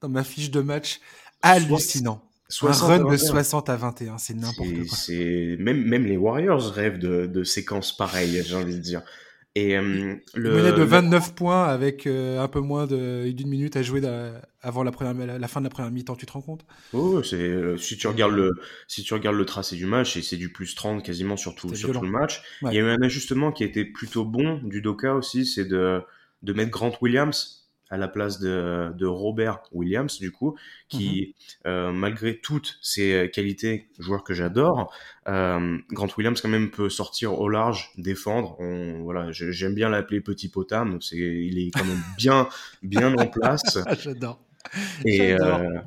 dans 0.00 0.08
ma 0.08 0.24
fiche 0.24 0.50
de 0.50 0.60
match. 0.60 1.00
Hallucinant. 1.42 2.22
60 2.48 2.90
un 2.90 3.04
run 3.04 3.10
de 3.10 3.16
60 3.16 3.68
à 3.68 3.76
21, 3.76 4.18
c'est 4.18 4.34
n'importe 4.34 4.68
quoi. 4.88 5.14
Même 5.58 5.84
même 5.84 6.04
les 6.04 6.16
Warriors 6.16 6.72
rêvent 6.72 6.98
de, 6.98 7.26
de 7.26 7.44
séquences 7.44 7.96
pareilles, 7.96 8.42
j'ai 8.44 8.56
envie 8.56 8.74
de 8.74 8.80
dire. 8.80 9.02
Et 9.56 9.76
euh, 9.76 10.14
le 10.34 10.50
menait 10.50 10.72
de 10.72 10.82
29 10.82 11.34
points 11.34 11.64
avec 11.64 12.06
euh, 12.06 12.40
un 12.40 12.46
peu 12.46 12.60
moins 12.60 12.86
d'une 12.86 13.48
minute 13.48 13.74
à 13.76 13.82
jouer 13.82 14.00
avant 14.62 14.84
la, 14.84 14.92
première, 14.92 15.38
la, 15.38 15.48
fin 15.48 15.60
de 15.60 15.66
la 15.66 15.70
première 15.70 15.90
mi-temps, 15.90 16.14
tu 16.14 16.24
te 16.24 16.32
rends 16.32 16.40
compte? 16.40 16.64
Oh, 16.92 17.20
c'est 17.24 17.36
euh, 17.36 17.76
si 17.76 17.96
tu 17.96 18.06
regardes 18.06 18.34
le 18.34 18.52
si 18.86 19.02
tu 19.02 19.12
regardes 19.12 19.36
le 19.36 19.44
tracé 19.44 19.74
du 19.74 19.86
match, 19.86 20.20
c'est 20.20 20.36
du 20.36 20.52
plus 20.52 20.76
30 20.76 21.02
quasiment 21.02 21.36
sur 21.36 21.56
tout, 21.56 21.74
sur 21.74 21.92
tout 21.92 22.00
le 22.00 22.10
match. 22.10 22.42
Il 22.62 22.72
y 22.72 22.78
a 22.78 22.80
eu 22.80 22.90
un 22.90 23.02
ajustement 23.02 23.50
qui 23.50 23.64
a 23.64 23.66
été 23.66 23.84
plutôt 23.84 24.24
bon 24.24 24.60
du 24.62 24.82
Doka 24.82 25.14
aussi, 25.14 25.44
c'est 25.44 25.64
de 25.64 26.00
de 26.42 26.52
mettre 26.52 26.70
Grant 26.70 26.92
Williams 27.02 27.59
à 27.90 27.96
la 27.96 28.08
place 28.08 28.38
de, 28.38 28.92
de 28.96 29.06
Robert 29.06 29.60
Williams, 29.72 30.18
du 30.18 30.30
coup, 30.30 30.56
qui, 30.88 31.34
mhm. 31.64 31.70
euh, 31.70 31.92
malgré 31.92 32.38
toutes 32.38 32.78
ses 32.80 33.30
qualités, 33.32 33.88
joueur 33.98 34.24
que 34.24 34.32
j'adore, 34.32 34.92
euh, 35.28 35.78
Grant 35.90 36.08
Williams 36.16 36.40
quand 36.40 36.48
même 36.48 36.70
peut 36.70 36.88
sortir 36.88 37.38
au 37.38 37.48
large, 37.48 37.90
défendre. 37.98 38.56
On, 38.58 39.02
voilà, 39.02 39.30
j'aime 39.32 39.74
bien 39.74 39.88
l'appeler 39.88 40.20
petit 40.20 40.48
potam. 40.48 41.00
C'est, 41.00 41.16
il 41.16 41.58
est 41.58 41.70
quand 41.70 41.84
même 41.84 42.02
bien, 42.16 42.48
bien 42.82 43.14
en 43.16 43.26
place. 43.26 43.78
j'adore. 44.00 44.40
Et, 45.04 45.32
euh, 45.32 45.78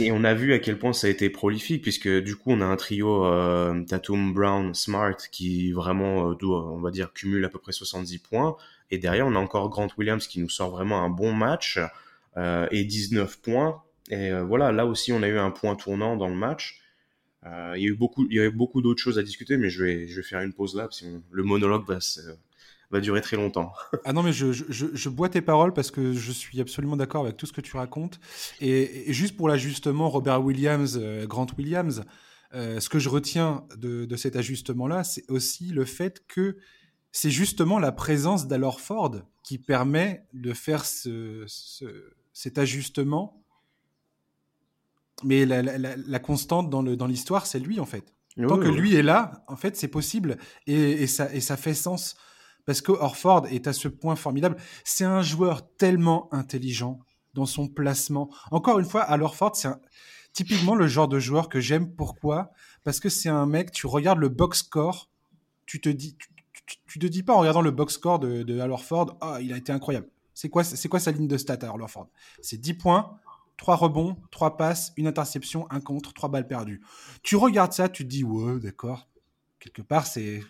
et 0.00 0.12
on 0.12 0.22
a 0.24 0.34
vu 0.34 0.52
à 0.52 0.58
quel 0.58 0.78
point 0.78 0.92
ça 0.92 1.06
a 1.06 1.10
été 1.10 1.30
prolifique, 1.30 1.82
puisque 1.82 2.08
du 2.08 2.36
coup, 2.36 2.52
on 2.52 2.60
a 2.60 2.66
un 2.66 2.76
trio 2.76 3.24
euh, 3.24 3.82
Tatum, 3.84 4.34
Brown, 4.34 4.74
Smart, 4.74 5.16
qui 5.32 5.72
vraiment, 5.72 6.30
euh, 6.30 6.34
doit, 6.34 6.70
on 6.70 6.80
va 6.80 6.90
dire, 6.90 7.12
cumule 7.12 7.44
à 7.44 7.48
peu 7.48 7.58
près 7.58 7.72
70 7.72 8.18
points. 8.18 8.56
Et 8.90 8.98
derrière, 8.98 9.26
on 9.26 9.34
a 9.34 9.38
encore 9.38 9.68
Grant 9.68 9.88
Williams 9.98 10.26
qui 10.26 10.40
nous 10.40 10.48
sort 10.48 10.70
vraiment 10.70 11.02
un 11.02 11.10
bon 11.10 11.32
match 11.32 11.78
euh, 12.36 12.66
et 12.70 12.84
19 12.84 13.40
points. 13.40 13.82
Et 14.10 14.30
euh, 14.30 14.44
voilà, 14.44 14.72
là 14.72 14.86
aussi, 14.86 15.12
on 15.12 15.22
a 15.22 15.28
eu 15.28 15.38
un 15.38 15.50
point 15.50 15.76
tournant 15.76 16.16
dans 16.16 16.28
le 16.28 16.34
match. 16.34 16.80
Euh, 17.46 17.74
il 17.76 17.82
y 17.82 17.86
a 17.86 17.88
eu 17.88 17.94
beaucoup, 17.94 18.26
il 18.30 18.36
y 18.36 18.40
a 18.40 18.44
eu 18.44 18.50
beaucoup 18.50 18.80
d'autres 18.80 19.02
choses 19.02 19.18
à 19.18 19.22
discuter, 19.22 19.56
mais 19.56 19.70
je 19.70 19.84
vais, 19.84 20.08
je 20.08 20.16
vais 20.16 20.22
faire 20.22 20.40
une 20.40 20.52
pause 20.52 20.74
là, 20.74 20.84
parce 20.84 21.02
que 21.02 21.06
le 21.30 21.42
monologue 21.42 21.86
va 21.86 21.98
va 22.90 23.00
durer 23.00 23.20
très 23.20 23.36
longtemps. 23.36 23.74
ah 24.06 24.14
non, 24.14 24.22
mais 24.22 24.32
je, 24.32 24.50
je, 24.50 24.86
je, 24.90 25.08
bois 25.10 25.28
tes 25.28 25.42
paroles 25.42 25.74
parce 25.74 25.90
que 25.90 26.14
je 26.14 26.32
suis 26.32 26.58
absolument 26.58 26.96
d'accord 26.96 27.24
avec 27.24 27.36
tout 27.36 27.44
ce 27.44 27.52
que 27.52 27.60
tu 27.60 27.76
racontes. 27.76 28.18
Et, 28.62 29.12
juste 29.12 29.36
pour 29.36 29.46
l'ajustement, 29.46 30.08
Robert 30.08 30.42
Williams, 30.42 30.98
euh, 30.98 31.26
Grant 31.26 31.48
Williams, 31.58 32.04
ce 32.54 32.88
que 32.88 32.98
je 32.98 33.10
retiens 33.10 33.66
de 33.76 34.16
cet 34.16 34.36
ajustement-là, 34.36 35.04
c'est 35.04 35.30
aussi 35.30 35.66
le 35.66 35.84
fait 35.84 36.26
que 36.26 36.56
c'est 37.12 37.30
justement 37.30 37.78
la 37.78 37.92
présence 37.92 38.46
d'Alor 38.46 38.80
Ford 38.80 39.16
qui 39.42 39.58
permet 39.58 40.26
de 40.32 40.52
faire 40.52 40.84
ce, 40.84 41.44
ce, 41.46 41.84
cet 42.32 42.58
ajustement. 42.58 43.42
Mais 45.24 45.46
la, 45.46 45.62
la, 45.62 45.96
la 45.96 46.18
constante 46.20 46.70
dans 46.70 46.82
l'histoire, 47.06 47.42
dans 47.42 47.46
c'est 47.48 47.58
lui 47.58 47.80
en 47.80 47.86
fait. 47.86 48.14
Tant 48.46 48.58
que 48.58 48.68
lui 48.68 48.94
est 48.94 49.02
là, 49.02 49.44
en 49.48 49.56
fait, 49.56 49.76
c'est 49.76 49.88
possible 49.88 50.38
et, 50.68 51.02
et, 51.02 51.06
ça, 51.08 51.34
et 51.34 51.40
ça 51.40 51.56
fait 51.56 51.74
sens 51.74 52.16
parce 52.68 52.82
que 52.82 52.92
Orford 52.92 53.46
est 53.46 53.66
à 53.66 53.72
ce 53.72 53.88
point 53.88 54.14
formidable. 54.14 54.56
C'est 54.84 55.04
un 55.04 55.22
joueur 55.22 55.74
tellement 55.76 56.32
intelligent 56.34 57.00
dans 57.32 57.46
son 57.46 57.66
placement. 57.66 58.30
Encore 58.50 58.78
une 58.78 58.84
fois, 58.84 59.00
à 59.00 59.18
Orford, 59.18 59.56
c'est 59.56 59.70
typiquement 60.34 60.74
le 60.74 60.86
genre 60.86 61.08
de 61.08 61.18
joueur 61.18 61.48
que 61.48 61.60
j'aime. 61.60 61.94
Pourquoi? 61.94 62.52
Parce 62.84 63.00
que 63.00 63.08
c'est 63.08 63.30
un 63.30 63.46
mec, 63.46 63.72
tu 63.72 63.86
regardes 63.86 64.18
le 64.18 64.28
box 64.28 64.58
score, 64.58 65.10
tu 65.64 65.80
te 65.80 65.88
dis, 65.88 66.16
tu, 66.16 66.28
tu, 66.86 66.98
te 66.98 67.06
dis 67.06 67.22
pas 67.22 67.34
en 67.34 67.38
regardant 67.38 67.62
le 67.62 67.70
box 67.70 67.94
score 67.94 68.18
de, 68.18 68.42
de 68.42 68.60
Al 68.60 68.70
oh, 68.70 69.36
il 69.40 69.52
a 69.52 69.56
été 69.56 69.72
incroyable. 69.72 70.08
C'est 70.34 70.48
quoi, 70.48 70.64
c'est 70.64 70.88
quoi 70.88 71.00
sa 71.00 71.10
ligne 71.10 71.26
de 71.26 71.36
stats 71.36 71.58
à 71.62 71.70
Al 71.70 71.80
C'est 72.42 72.58
10 72.58 72.74
points, 72.74 73.18
3 73.56 73.76
rebonds, 73.76 74.16
3 74.30 74.56
passes, 74.56 74.92
une 74.96 75.06
interception, 75.06 75.66
un 75.70 75.80
contre, 75.80 76.12
3 76.12 76.28
balles 76.28 76.46
perdues. 76.46 76.80
Tu 77.22 77.36
regardes 77.36 77.72
ça, 77.72 77.88
tu 77.88 78.04
te 78.04 78.08
dis, 78.08 78.24
ouais, 78.24 78.60
d'accord. 78.60 79.08
Quelque 79.58 79.82
part, 79.82 80.06
c'est 80.06 80.42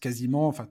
quasiment, 0.00 0.46
enfin, 0.46 0.68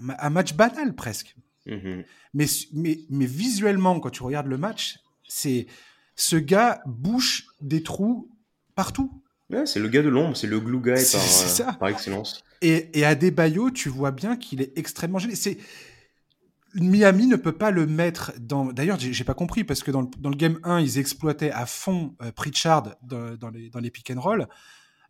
un 0.00 0.30
match 0.30 0.54
banal 0.54 0.94
presque. 0.94 1.36
Mhm. 1.66 2.04
Mais, 2.34 2.46
mais, 2.72 3.00
mais 3.10 3.26
visuellement, 3.26 3.98
quand 4.00 4.10
tu 4.10 4.22
regardes 4.22 4.46
le 4.46 4.58
match, 4.58 5.00
c'est 5.28 5.66
ce 6.14 6.36
gars 6.36 6.80
bouche 6.86 7.46
des 7.60 7.82
trous 7.82 8.30
partout. 8.74 9.22
Ouais, 9.50 9.66
c'est 9.66 9.80
le 9.80 9.88
gars 9.88 10.02
de 10.02 10.08
l'ombre, 10.08 10.36
c'est 10.36 10.46
le 10.46 10.60
glue 10.60 10.80
guy 10.80 11.02
par, 11.12 11.20
euh, 11.20 11.72
par, 11.78 11.88
excellence. 11.88 12.44
Et, 12.62 12.98
et 12.98 13.04
à 13.04 13.14
Bayo, 13.14 13.70
tu 13.70 13.88
vois 13.88 14.10
bien 14.10 14.36
qu'il 14.36 14.60
est 14.60 14.76
extrêmement 14.76 15.18
gêné. 15.18 15.34
Miami 16.74 17.26
ne 17.26 17.36
peut 17.36 17.56
pas 17.56 17.70
le 17.70 17.86
mettre 17.86 18.32
dans. 18.38 18.66
D'ailleurs, 18.66 18.98
j'ai 19.00 19.24
pas 19.24 19.34
compris 19.34 19.64
parce 19.64 19.82
que 19.82 19.90
dans 19.90 20.02
le, 20.02 20.08
dans 20.18 20.30
le, 20.30 20.36
game 20.36 20.60
1, 20.62 20.80
ils 20.80 20.98
exploitaient 20.98 21.50
à 21.50 21.66
fond 21.66 22.14
euh, 22.22 22.30
Pritchard 22.30 22.94
dans, 23.02 23.50
les, 23.52 23.70
dans 23.70 23.80
les 23.80 23.90
pick 23.90 24.10
and 24.10 24.20
roll. 24.20 24.46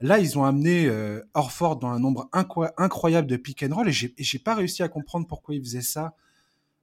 Là, 0.01 0.19
ils 0.19 0.39
ont 0.39 0.45
amené 0.45 0.87
euh, 0.87 1.21
Orford 1.35 1.77
dans 1.77 1.89
un 1.89 1.99
nombre 1.99 2.31
incroyable 2.33 3.27
de 3.27 3.37
pick 3.37 3.63
and 3.63 3.75
roll 3.75 3.89
et 3.89 3.93
j'ai 3.93 4.39
pas 4.39 4.55
réussi 4.55 4.83
à 4.83 4.89
comprendre 4.89 5.27
pourquoi 5.27 5.55
ils 5.55 5.63
faisaient 5.63 5.83
ça. 5.83 6.15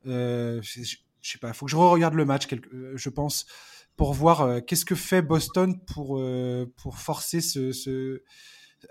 Euh, 0.05 0.61
je, 0.61 0.83
sais 1.21 1.37
pas, 1.39 1.49
il 1.49 1.53
faut 1.53 1.65
que 1.65 1.71
je 1.71 1.75
re-regarde 1.75 2.13
le 2.13 2.25
match, 2.25 2.47
euh, 2.53 2.93
je 2.95 3.09
pense, 3.09 3.45
pour 3.95 4.13
voir 4.13 4.41
euh, 4.41 4.59
qu'est-ce 4.61 4.85
que 4.85 4.95
fait 4.95 5.21
Boston 5.21 5.79
pour, 5.85 6.19
euh, 6.19 6.71
pour 6.77 6.97
forcer 6.97 7.41
ce, 7.41 7.71
ce... 7.71 8.21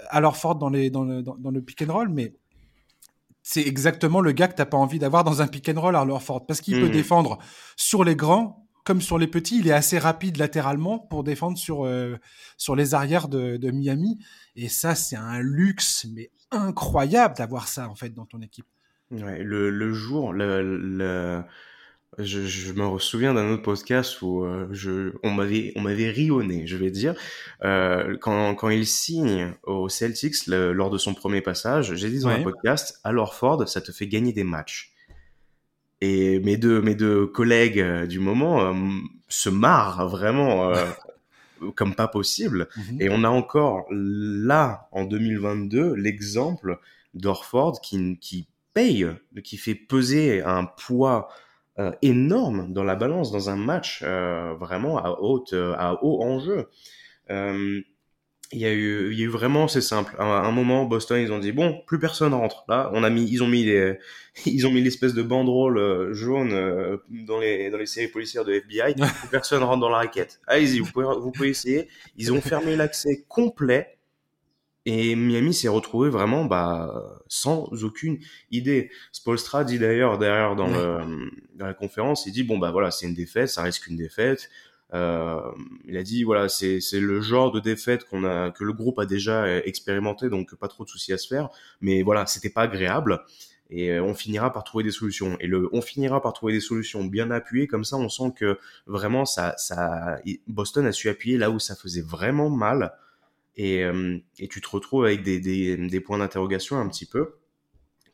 à 0.08 0.22
Orford 0.22 0.56
dans, 0.56 0.68
les, 0.68 0.90
dans, 0.90 1.04
le, 1.04 1.22
dans, 1.22 1.36
dans 1.36 1.50
le 1.50 1.62
pick 1.62 1.82
and 1.82 1.92
roll, 1.92 2.08
mais 2.08 2.34
c'est 3.42 3.66
exactement 3.66 4.20
le 4.20 4.32
gars 4.32 4.48
que 4.48 4.54
t'as 4.54 4.66
pas 4.66 4.76
envie 4.76 4.98
d'avoir 4.98 5.24
dans 5.24 5.42
un 5.42 5.46
pick 5.46 5.68
and 5.68 5.80
roll 5.80 5.96
à 5.96 6.04
Orford 6.04 6.46
parce 6.46 6.60
qu'il 6.60 6.76
mmh. 6.76 6.80
peut 6.80 6.90
défendre 6.90 7.38
sur 7.76 8.04
les 8.04 8.16
grands 8.16 8.66
comme 8.86 9.02
sur 9.02 9.18
les 9.18 9.26
petits, 9.26 9.58
il 9.58 9.66
est 9.66 9.72
assez 9.72 9.98
rapide 9.98 10.36
latéralement 10.36 11.00
pour 11.00 11.24
défendre 11.24 11.58
sur, 11.58 11.84
euh, 11.84 12.16
sur 12.56 12.76
les 12.76 12.94
arrières 12.94 13.26
de, 13.26 13.56
de, 13.56 13.70
Miami. 13.72 14.24
Et 14.54 14.68
ça, 14.68 14.94
c'est 14.94 15.16
un 15.16 15.40
luxe, 15.40 16.06
mais 16.14 16.30
incroyable 16.52 17.34
d'avoir 17.36 17.66
ça, 17.66 17.88
en 17.88 17.96
fait, 17.96 18.10
dans 18.10 18.26
ton 18.26 18.40
équipe. 18.42 18.66
Ouais, 19.10 19.42
le, 19.42 19.70
le 19.70 19.92
jour, 19.92 20.32
le, 20.32 20.62
le... 20.78 21.42
Je, 22.18 22.46
je, 22.46 22.72
me 22.72 22.98
souviens 22.98 23.34
d'un 23.34 23.50
autre 23.50 23.62
podcast 23.62 24.22
où 24.22 24.44
euh, 24.44 24.68
je, 24.70 25.12
on 25.22 25.32
m'avait 25.32 25.72
on 25.76 25.82
m'avait 25.82 26.08
rionné, 26.08 26.66
je 26.66 26.76
vais 26.76 26.90
dire, 26.90 27.14
euh, 27.62 28.16
quand, 28.18 28.54
quand 28.54 28.70
il 28.70 28.86
signe 28.86 29.52
aux 29.64 29.90
Celtics 29.90 30.46
le, 30.46 30.72
lors 30.72 30.88
de 30.88 30.96
son 30.96 31.12
premier 31.12 31.42
passage, 31.42 31.94
j'ai 31.94 32.08
dit 32.08 32.20
dans 32.20 32.28
ouais. 32.28 32.36
un 32.36 32.42
podcast, 32.42 33.00
alors 33.04 33.34
Ford, 33.34 33.68
ça 33.68 33.82
te 33.82 33.92
fait 33.92 34.06
gagner 34.06 34.32
des 34.32 34.44
matchs. 34.44 34.94
Et 36.00 36.40
mes 36.40 36.56
deux, 36.56 36.80
mes 36.80 36.94
deux 36.94 37.26
collègues 37.26 37.80
euh, 37.80 38.06
du 38.06 38.18
moment 38.18 38.74
se 39.28 39.50
marrent 39.50 40.08
vraiment 40.08 40.72
comme 41.74 41.94
pas 41.94 42.08
possible. 42.08 42.68
-hmm. 42.76 43.02
Et 43.02 43.10
on 43.10 43.24
a 43.24 43.28
encore 43.28 43.86
là, 43.90 44.88
en 44.92 45.04
2022, 45.04 45.94
l'exemple 45.96 46.78
d'Orford 47.12 47.80
qui, 47.82 48.18
qui 48.20 48.46
paye, 48.72 49.06
qui 49.42 49.56
fait 49.56 49.74
peser 49.74 50.42
un 50.42 50.64
poids 50.64 51.28
euh, 51.78 51.92
énorme 52.02 52.72
dans 52.72 52.84
la 52.84 52.96
balance, 52.96 53.32
dans 53.32 53.50
un 53.50 53.56
match 53.56 54.02
euh, 54.04 54.54
vraiment 54.58 54.98
à, 54.98 55.18
haute, 55.20 55.54
à 55.54 56.02
haut 56.02 56.22
enjeu. 56.22 56.68
Euh, 57.30 57.80
il 58.52 58.60
y 58.60 58.66
a 58.66 58.72
eu, 58.72 59.12
il 59.12 59.18
y 59.18 59.22
a 59.22 59.24
eu 59.24 59.28
vraiment, 59.28 59.66
c'est 59.66 59.80
simple. 59.80 60.14
À 60.18 60.24
un 60.24 60.52
moment, 60.52 60.84
Boston, 60.84 61.20
ils 61.20 61.32
ont 61.32 61.38
dit 61.38 61.52
bon, 61.52 61.82
plus 61.86 61.98
personne 61.98 62.32
rentre. 62.32 62.64
Là, 62.68 62.90
on 62.92 63.02
a 63.02 63.10
mis, 63.10 63.28
ils 63.28 63.42
ont 63.42 63.48
mis 63.48 63.64
les, 63.64 63.98
ils 64.46 64.66
ont 64.66 64.70
mis 64.70 64.80
l'espèce 64.80 65.14
de 65.14 65.22
banderole 65.22 65.78
euh, 65.78 66.14
jaune 66.14 66.52
euh, 66.52 66.98
dans 67.10 67.40
les 67.40 67.70
dans 67.70 67.78
les 67.78 67.86
séries 67.86 68.08
policières 68.08 68.44
de 68.44 68.52
FBI. 68.52 68.94
plus 68.94 69.28
personne 69.30 69.62
rentre 69.62 69.80
dans 69.80 69.88
la 69.88 69.98
raquette. 69.98 70.40
Allez-y, 70.46 70.78
vous 70.78 70.90
pouvez, 70.92 71.06
vous 71.20 71.32
pouvez 71.32 71.48
essayer. 71.48 71.88
Ils 72.16 72.32
ont 72.32 72.40
fermé 72.40 72.76
l'accès 72.76 73.24
complet. 73.28 73.95
Et 74.88 75.16
Miami 75.16 75.52
s'est 75.52 75.66
retrouvé 75.66 76.08
vraiment 76.10 76.44
bah, 76.44 77.20
sans 77.26 77.64
aucune 77.82 78.18
idée. 78.52 78.90
Spolstra 79.10 79.64
dit 79.64 79.80
d'ailleurs 79.80 80.16
derrière 80.16 80.54
dans, 80.54 80.68
le, 80.68 81.28
dans 81.56 81.66
la 81.66 81.74
conférence, 81.74 82.24
il 82.26 82.32
dit 82.32 82.44
bon 82.44 82.56
bah 82.56 82.70
voilà 82.70 82.92
c'est 82.92 83.06
une 83.06 83.14
défaite, 83.14 83.48
ça 83.48 83.62
reste 83.62 83.82
qu'une 83.82 83.96
défaite. 83.96 84.48
Euh, 84.94 85.40
il 85.88 85.96
a 85.96 86.04
dit 86.04 86.22
voilà 86.22 86.48
c'est 86.48 86.80
c'est 86.80 87.00
le 87.00 87.20
genre 87.20 87.50
de 87.50 87.58
défaite 87.58 88.04
qu'on 88.04 88.22
a 88.22 88.52
que 88.52 88.62
le 88.62 88.72
groupe 88.72 89.00
a 89.00 89.06
déjà 89.06 89.58
expérimenté 89.58 90.28
donc 90.28 90.54
pas 90.54 90.68
trop 90.68 90.84
de 90.84 90.88
soucis 90.88 91.12
à 91.12 91.18
se 91.18 91.26
faire. 91.26 91.48
Mais 91.80 92.02
voilà 92.02 92.24
c'était 92.26 92.50
pas 92.50 92.62
agréable. 92.62 93.24
Et 93.68 93.98
on 93.98 94.14
finira 94.14 94.52
par 94.52 94.62
trouver 94.62 94.84
des 94.84 94.92
solutions. 94.92 95.36
Et 95.40 95.48
le 95.48 95.68
on 95.72 95.82
finira 95.82 96.22
par 96.22 96.32
trouver 96.32 96.52
des 96.52 96.60
solutions 96.60 97.04
bien 97.04 97.32
appuyées 97.32 97.66
comme 97.66 97.82
ça 97.82 97.96
on 97.96 98.08
sent 98.08 98.34
que 98.36 98.56
vraiment 98.86 99.24
ça 99.24 99.56
ça 99.58 100.20
Boston 100.46 100.86
a 100.86 100.92
su 100.92 101.08
appuyer 101.08 101.38
là 101.38 101.50
où 101.50 101.58
ça 101.58 101.74
faisait 101.74 102.02
vraiment 102.02 102.50
mal 102.50 102.92
et 103.56 103.84
et 104.38 104.48
tu 104.48 104.60
te 104.60 104.68
retrouves 104.68 105.04
avec 105.04 105.22
des 105.22 105.40
des, 105.40 105.76
des 105.76 106.00
points 106.00 106.18
d'interrogation 106.18 106.78
un 106.78 106.88
petit 106.88 107.06
peu 107.06 107.38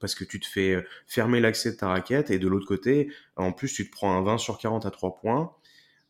parce 0.00 0.14
que 0.14 0.24
tu 0.24 0.40
te 0.40 0.46
fais 0.46 0.84
fermer 1.06 1.40
l'accès 1.40 1.72
de 1.72 1.76
ta 1.76 1.88
raquette 1.88 2.30
et 2.30 2.38
de 2.38 2.48
l'autre 2.48 2.66
côté 2.66 3.10
en 3.36 3.52
plus 3.52 3.72
tu 3.72 3.86
te 3.86 3.92
prends 3.92 4.16
un 4.16 4.22
20 4.22 4.38
sur 4.38 4.58
40 4.58 4.86
à 4.86 4.90
3 4.90 5.16
points 5.16 5.52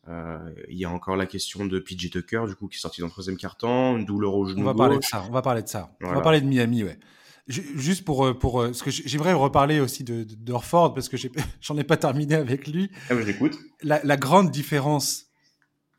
euh, 0.09 0.37
il 0.69 0.77
y 0.77 0.85
a 0.85 0.89
encore 0.89 1.15
la 1.15 1.25
question 1.25 1.65
de 1.65 1.79
PJ 1.79 2.09
Tucker, 2.09 2.43
du 2.47 2.55
coup, 2.55 2.67
qui 2.67 2.75
est 2.75 2.79
sorti 2.79 3.01
dans 3.01 3.07
le 3.07 3.11
troisième 3.11 3.37
quart-temps, 3.37 3.97
une 3.97 4.05
douleur 4.05 4.35
au 4.35 4.45
genou. 4.45 4.61
On 4.61 4.65
va 4.65 4.73
parler 4.73 4.97
de 4.97 5.03
ça. 5.03 5.23
On 5.29 5.31
va 5.31 5.41
parler 5.41 5.61
de 5.61 5.67
ça. 5.67 5.95
Voilà. 6.01 6.15
On 6.15 6.19
va 6.19 6.23
parler 6.23 6.41
de 6.41 6.45
Miami, 6.45 6.83
ouais. 6.83 6.99
Juste 7.47 8.05
pour, 8.05 8.37
pour 8.39 8.61
euh, 8.61 8.71
ce 8.71 8.83
que 8.83 8.89
j'aimerais 8.89 9.33
reparler 9.33 9.81
aussi 9.81 10.05
de, 10.05 10.23
de, 10.23 10.53
Orford 10.53 10.93
parce 10.93 11.09
que 11.09 11.17
j'en 11.61 11.75
ai, 11.75 11.81
ai, 11.81 11.83
pas 11.83 11.97
terminé 11.97 12.35
avec 12.35 12.67
lui. 12.67 12.89
Ah, 13.09 13.15
je 13.15 13.25
l'écoute. 13.25 13.57
La, 13.81 14.01
la, 14.03 14.15
grande 14.15 14.49
différence 14.49 15.25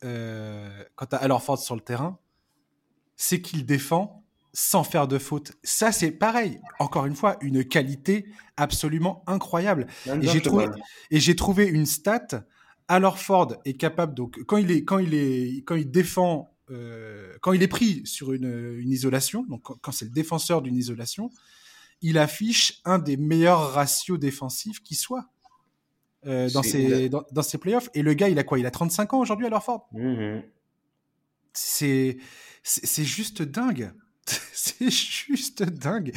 euh, 0.04 0.82
quant 0.96 1.06
à 1.12 1.16
Al 1.16 1.32
Orford 1.32 1.58
sur 1.58 1.74
le 1.74 1.82
terrain, 1.82 2.18
c'est 3.16 3.40
qu'il 3.40 3.66
défend 3.66 4.24
sans 4.52 4.84
faire 4.84 5.08
de 5.08 5.18
faute. 5.18 5.52
Ça, 5.64 5.90
c'est 5.90 6.12
pareil. 6.12 6.60
Encore 6.78 7.06
une 7.06 7.16
fois, 7.16 7.36
une 7.40 7.64
qualité 7.64 8.26
absolument 8.56 9.24
incroyable. 9.26 9.88
Et 10.06 10.28
j'ai 10.28 10.40
trouvé, 10.40 10.66
et 11.10 11.18
j'ai 11.18 11.34
trouvé 11.34 11.66
une 11.66 11.86
stat 11.86 12.44
alors 12.88 13.18
Ford 13.18 13.54
est 13.64 13.74
capable 13.74 14.14
donc 14.14 14.42
quand 14.44 14.56
il 14.56 14.70
est 14.70 14.84
quand 14.84 14.98
il 14.98 15.14
est 15.14 15.64
quand 15.64 15.74
il 15.74 15.90
défend 15.90 16.50
euh, 16.70 17.32
quand 17.40 17.52
il 17.52 17.62
est 17.62 17.68
pris 17.68 18.02
sur 18.04 18.32
une, 18.32 18.76
une 18.78 18.90
isolation 18.90 19.44
donc 19.48 19.62
quand, 19.62 19.76
quand 19.80 19.92
c'est 19.92 20.04
le 20.04 20.10
défenseur 20.10 20.62
d'une 20.62 20.76
isolation 20.76 21.30
il 22.02 22.18
affiche 22.18 22.80
un 22.84 22.98
des 22.98 23.16
meilleurs 23.16 23.72
ratios 23.72 24.18
défensifs 24.18 24.82
qui 24.82 24.94
soit 24.94 25.26
euh, 26.26 26.50
dans 26.50 26.62
ses 26.62 27.08
dans, 27.08 27.24
dans, 27.32 27.42
ses 27.42 27.58
playoffs 27.58 27.88
et 27.94 28.02
le 28.02 28.14
gars 28.14 28.28
il 28.28 28.38
a 28.38 28.44
quoi? 28.44 28.58
Il 28.58 28.66
a 28.66 28.70
35 28.70 29.14
ans 29.14 29.20
aujourd'hui 29.20 29.46
alors 29.46 29.62
Ford? 29.62 29.88
Mm 29.92 30.14
-hmm. 30.14 30.42
C'est 31.54 32.18
c'est 32.62 33.04
juste 33.04 33.42
dingue. 33.42 33.92
C'est 34.54 34.90
juste 34.90 35.62
dingue. 35.62 36.12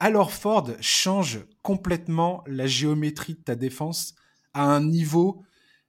Alors 0.00 0.32
Ford 0.32 0.68
change 0.80 1.38
complètement 1.62 2.42
la 2.48 2.66
géométrie 2.66 3.34
de 3.34 3.38
ta 3.38 3.54
défense 3.54 4.16
à 4.54 4.64
un 4.64 4.82
niveau 4.82 5.44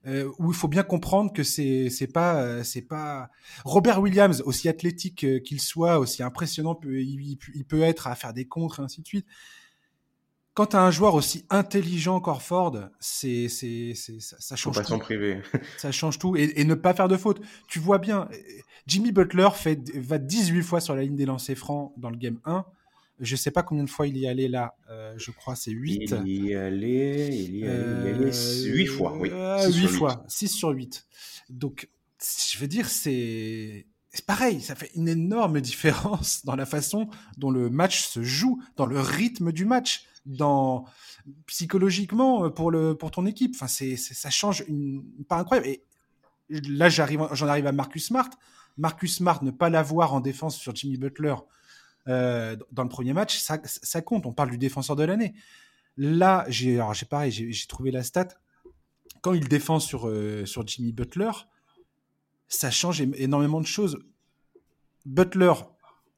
euh, 0.06 0.32
où 0.38 0.52
il 0.52 0.56
faut 0.56 0.68
bien 0.68 0.84
comprendre 0.84 1.34
que 1.34 1.42
c'est 1.42 1.90
c'est 1.90 2.06
pas 2.06 2.40
euh, 2.44 2.64
c'est 2.64 2.84
pas 2.84 3.32
Robert 3.64 4.00
Williams 4.00 4.44
aussi 4.46 4.70
athlétique 4.70 5.24
euh, 5.24 5.40
qu'il 5.40 5.60
soit 5.60 5.98
aussi 5.98 6.22
impressionnant 6.22 6.76
peut, 6.76 7.02
il, 7.02 7.40
peut 7.68 7.82
être 7.82 8.06
à 8.06 8.16
faire 8.16 8.32
des 8.32 8.48
contres 8.48 8.82
et 8.82 8.84
ainsi 8.84 9.02
de 9.02 9.08
suite 9.08 9.26
quand 10.56 10.68
tu 10.68 10.76
as 10.78 10.82
un 10.82 10.90
joueur 10.90 11.14
aussi 11.14 11.46
intelligent 11.50 12.22
qu'Orford, 12.22 12.90
c'est, 13.00 13.50
c'est, 13.50 13.94
ça, 13.94 14.56
change 14.56 14.82
tout. 14.84 14.98
privé. 14.98 15.42
ça 15.78 15.92
change 15.92 16.18
tout. 16.18 16.36
Et, 16.38 16.54
et, 16.56 16.64
ne 16.64 16.74
pas 16.76 16.94
faire 16.94 17.10
de 17.10 17.18
faute. 17.18 17.42
Tu 17.68 17.78
vois 17.78 17.98
bien, 17.98 18.30
Jimmy 18.88 19.12
Butler 19.12 19.50
fait, 19.54 19.92
va 19.98 20.18
18 20.18 20.64
fois 20.64 20.80
sur 20.80 20.96
la 20.96 21.04
ligne 21.04 21.18
des 21.18 21.26
lancers 21.26 21.58
francs 21.58 21.92
dans 21.98 22.10
le 22.10 22.16
game 22.16 22.40
1. 22.46 22.66
Je 23.20 23.36
sais 23.36 23.52
pas 23.52 23.64
combien 23.64 23.84
de 23.84 23.90
fois 23.90 24.08
il 24.08 24.18
y 24.18 24.28
allé 24.28 24.48
là. 24.48 24.76
Euh, 24.90 25.14
je 25.18 25.32
crois 25.32 25.56
c'est 25.56 25.72
8. 25.72 26.16
Il 26.26 26.46
y 26.46 26.56
allait, 26.56 27.36
il 27.36 27.58
y 27.58 27.68
allait, 27.68 27.70
euh, 27.70 28.74
8 28.74 28.86
fois, 28.88 29.18
oui. 29.18 29.30
6 29.30 29.36
euh, 29.36 29.72
8 29.72 29.88
fois, 29.88 30.24
6 30.28 30.48
sur 30.50 30.70
8. 30.70 31.06
Donc, 31.50 31.90
je 32.20 32.58
veux 32.58 32.68
dire, 32.68 32.90
c'est 32.90 33.88
c'est 34.12 34.26
pareil, 34.26 34.62
ça 34.62 34.76
fait 34.76 34.92
une 34.96 35.10
énorme 35.10 35.60
différence 35.60 36.42
dans 36.46 36.56
la 36.56 36.66
façon 36.66 37.10
dont 37.38 37.52
le 37.52 37.70
match 37.70 38.08
se 38.08 38.24
joue, 38.24 38.62
dans 38.78 38.86
le 38.86 39.00
rythme 39.00 39.52
du 39.52 39.66
match 39.66 40.06
psychologiquement 41.46 42.46
euh, 42.46 42.50
pour 42.50 42.72
le 42.72 42.96
pour 42.96 43.12
ton 43.12 43.26
équipe. 43.26 43.54
Enfin, 43.56 43.68
c'est 43.68 43.96
ça 43.96 44.30
change 44.30 44.64
une, 44.68 45.04
pas 45.28 45.38
incroyable. 45.38 45.68
Et 45.68 45.84
là, 46.50 46.90
j'arrive, 46.90 47.28
j'en 47.34 47.48
arrive 47.48 47.68
à 47.68 47.72
Marcus 47.72 48.08
Smart. 48.08 48.30
Marcus 48.78 49.18
Smart 49.18 49.44
ne 49.44 49.52
pas 49.52 49.70
l'avoir 49.70 50.14
en 50.14 50.20
défense 50.20 50.58
sur 50.58 50.76
Jimmy 50.76 50.98
Butler 50.98 51.36
euh, 52.08 52.56
dans 52.72 52.84
le 52.84 52.90
premier 52.90 53.14
match, 53.14 53.38
ça, 53.38 53.60
ça 53.64 54.02
compte. 54.02 54.26
On 54.26 54.34
parle 54.34 54.52
du 54.52 54.58
défenseur 54.58 54.96
de 54.96 55.04
l'année. 55.04 55.34
Là, 55.98 56.46
j'ai 56.50 56.78
pareil, 57.10 57.32
j'ai 57.32 57.68
trouvé 57.68 57.90
la 57.90 58.04
stat 58.04 58.28
quand 59.26 59.34
il 59.34 59.48
défend 59.48 59.80
sur 59.80 60.08
euh, 60.08 60.46
sur 60.46 60.68
Jimmy 60.68 60.92
Butler, 60.92 61.32
ça 62.48 62.70
change 62.70 63.02
énormément 63.02 63.60
de 63.60 63.66
choses. 63.66 63.98
Butler 65.04 65.54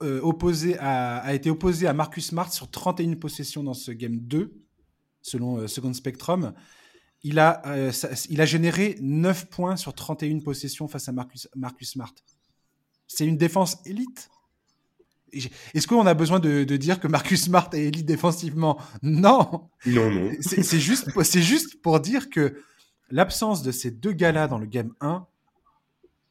euh, 0.04 0.20
opposé 0.22 0.78
à, 0.78 1.18
a 1.18 1.34
été 1.34 1.50
opposé 1.50 1.88
à 1.88 1.93
Marcus 1.93 2.28
Smart 2.28 2.54
sur 2.54 2.70
31 2.70 3.16
possessions 3.16 3.64
dans 3.64 3.74
ce 3.74 3.91
game 3.91 4.18
2, 4.18 4.54
selon 5.24 5.58
euh, 5.58 5.68
Second 5.68 5.93
Spectrum. 5.93 6.54
Il 7.24 7.39
a, 7.39 7.64
euh, 7.66 7.91
il 8.30 8.39
a 8.39 8.45
généré 8.45 8.95
9 9.02 9.48
points 9.50 9.76
sur 9.76 9.95
31 9.95 10.39
possessions 10.41 10.88
face 10.88 11.10
à 11.10 11.14
Marcus, 11.14 11.50
Marcus 11.56 11.91
Smart. 11.91 12.14
C'est 13.08 13.26
une 13.26 13.38
défense 13.38 13.78
élite. 13.86 14.30
Est-ce 15.34 15.88
qu'on 15.88 16.06
a 16.06 16.14
besoin 16.14 16.39
de, 16.39 16.64
de, 16.64 16.78
dire 16.78 17.00
que 17.00 17.08
Marcus 17.08 17.45
Smart 17.45 17.70
est 17.74 17.86
élite 17.86 18.06
défensivement? 18.06 18.80
Non. 19.02 19.70
Non, 19.88 20.12
non. 20.12 20.32
C'est 20.41 20.80
juste, 20.80 21.10
juste 21.39 21.82
pour 21.82 22.00
dire 22.00 22.30
que 22.30 22.62
l'absence 23.10 23.64
de 23.64 23.72
ces 23.72 23.89
deux 23.89 24.14
gars-là 24.14 24.48
dans 24.48 24.60
le 24.60 24.68
game 24.68 24.93
1 25.02 25.26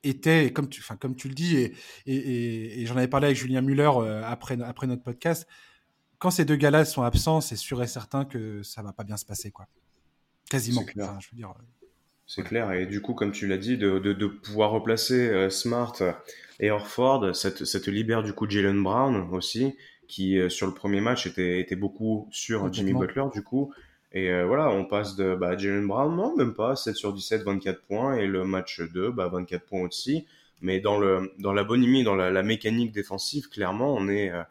était, 0.03 0.53
comme 0.53 0.69
tu, 0.69 0.81
enfin, 0.81 0.97
comme 0.97 1.17
tu 1.17 1.29
le 1.29 1.35
dis, 1.35 1.57
et, 1.57 1.75
et, 2.07 2.83
et 2.83 2.87
j'en 2.87 2.97
avais 2.97 3.09
parlé 3.09 3.27
avec 3.27 3.37
Julien 3.37 3.61
Muller 3.61 3.91
euh, 3.97 4.23
après, 4.25 4.61
après 4.63 4.87
notre 4.87 5.03
podcast, 5.03 5.47
quand 6.19 6.31
ces 6.31 6.45
deux 6.45 6.57
gars-là 6.57 6.85
sont 6.85 7.03
absents, 7.03 7.41
c'est 7.41 7.57
sûr 7.57 7.83
et 7.83 7.87
certain 7.87 8.25
que 8.25 8.63
ça 8.63 8.83
va 8.83 8.93
pas 8.93 9.05
bien 9.05 9.17
se 9.17 9.25
passer, 9.25 9.51
quoi. 9.51 9.67
Quasiment. 10.49 10.83
C'est 10.87 10.93
clair. 10.93 11.19
je 11.21 11.29
veux 11.31 11.37
dire, 11.37 11.53
c'est 12.27 12.43
clair. 12.43 12.73
Et 12.73 12.87
du 12.87 13.01
coup, 13.01 13.15
comme 13.15 13.33
tu 13.33 13.47
l'as 13.47 13.59
dit, 13.59 13.77
de, 13.77 13.99
de, 13.99 14.13
de, 14.13 14.27
pouvoir 14.27 14.71
replacer 14.71 15.29
euh, 15.29 15.51
Smart 15.51 15.95
et 16.61 16.71
Orford, 16.71 17.35
ça 17.35 17.51
te, 17.51 17.65
ça 17.65 17.81
te 17.81 17.91
libère 17.91 18.23
du 18.23 18.33
coup 18.33 18.49
Jalen 18.49 18.83
Brown 18.83 19.29
aussi, 19.33 19.77
qui 20.09 20.39
euh, 20.39 20.49
sur 20.49 20.67
le 20.67 20.75
premier 20.75 21.01
match 21.01 21.27
était, 21.27 21.61
était 21.61 21.77
beaucoup 21.77 22.29
sur 22.33 22.73
Jimmy 22.73 22.95
Butler, 22.95 23.25
du 23.33 23.43
coup. 23.43 23.73
Et 24.17 24.31
euh, 24.31 24.47
voilà, 24.47 24.71
on 24.71 24.87
passe 24.87 25.15
de 25.15 25.35
bah, 25.35 25.59
Jalen 25.59 25.87
Brown, 25.87 26.17
non, 26.17 26.35
même 26.35 26.55
pas, 26.55 26.75
7 26.75 26.97
sur 26.97 27.13
17, 27.13 27.43
24 27.43 27.83
points, 27.83 28.17
et 28.17 28.27
le 28.27 28.45
match 28.45 28.81
2, 28.81 29.11
bah, 29.11 29.29
24 29.29 29.67
points 29.67 29.83
aussi. 29.83 30.25
Mais 30.63 30.81
dans, 30.81 30.99
le, 30.99 31.35
dans 31.39 31.53
la 31.53 31.65
bonhomie, 31.65 32.03
dans 32.03 32.15
la, 32.15 32.43
mécanique 32.43 32.93
défensive, 32.93 33.51
clairement, 33.51 33.95
on 33.95 34.09
est, 34.09 34.31
euh, 34.31 34.43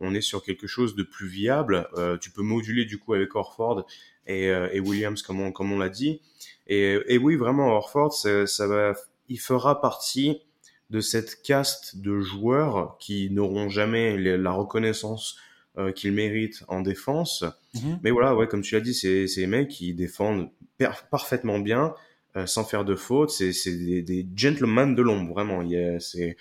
on 0.00 0.16
est 0.16 0.20
sur 0.20 0.42
quelque 0.42 0.66
chose 0.66 0.96
de 0.96 1.04
plus 1.04 1.28
viable. 1.28 1.86
Euh, 1.96 2.18
tu 2.18 2.32
peux 2.32 2.42
moduler 2.42 2.86
du 2.86 2.98
coup 2.98 3.14
avec 3.14 3.36
Orford 3.36 3.86
et, 4.26 4.46
et 4.46 4.80
Williams, 4.80 5.22
comme 5.22 5.40
on, 5.40 5.52
comme 5.52 5.70
on 5.70 5.78
l'a 5.78 5.90
dit. 5.90 6.20
Et, 6.66 6.98
et, 7.06 7.16
oui, 7.16 7.36
vraiment, 7.36 7.68
Orford, 7.68 8.12
ça 8.12 8.66
va, 8.66 8.94
il 9.28 9.38
fera 9.38 9.80
partie 9.80 10.40
de 10.90 10.98
cette 10.98 11.40
caste 11.42 11.98
de 11.98 12.18
joueurs 12.18 12.96
qui 12.98 13.30
n'auront 13.30 13.68
jamais 13.68 14.18
la 14.18 14.50
reconnaissance 14.50 15.38
euh, 15.78 15.92
qu'il 15.92 16.12
mérite 16.12 16.64
en 16.68 16.80
défense. 16.80 17.44
Mhm. 17.74 18.00
Mais 18.02 18.10
voilà, 18.10 18.34
ouais, 18.34 18.46
comme 18.46 18.62
tu 18.62 18.74
l'as 18.74 18.80
dit, 18.80 18.94
c'est 18.94 19.26
ces 19.26 19.46
mecs 19.46 19.68
qui 19.68 19.94
défendent 19.94 20.50
parfaitement 21.10 21.58
bien, 21.58 21.94
euh, 22.36 22.46
sans 22.46 22.64
faire 22.64 22.84
de 22.84 22.94
fautes. 22.94 23.30
C'est 23.30 23.52
des, 23.66 24.02
des 24.02 24.26
gentlemen 24.36 24.94
de 24.94 25.02
l'ombre, 25.02 25.32
vraiment. 25.32 25.62
Il 25.62 25.70
y 25.70 25.78
a, 25.78 26.00
c'est 26.00 26.36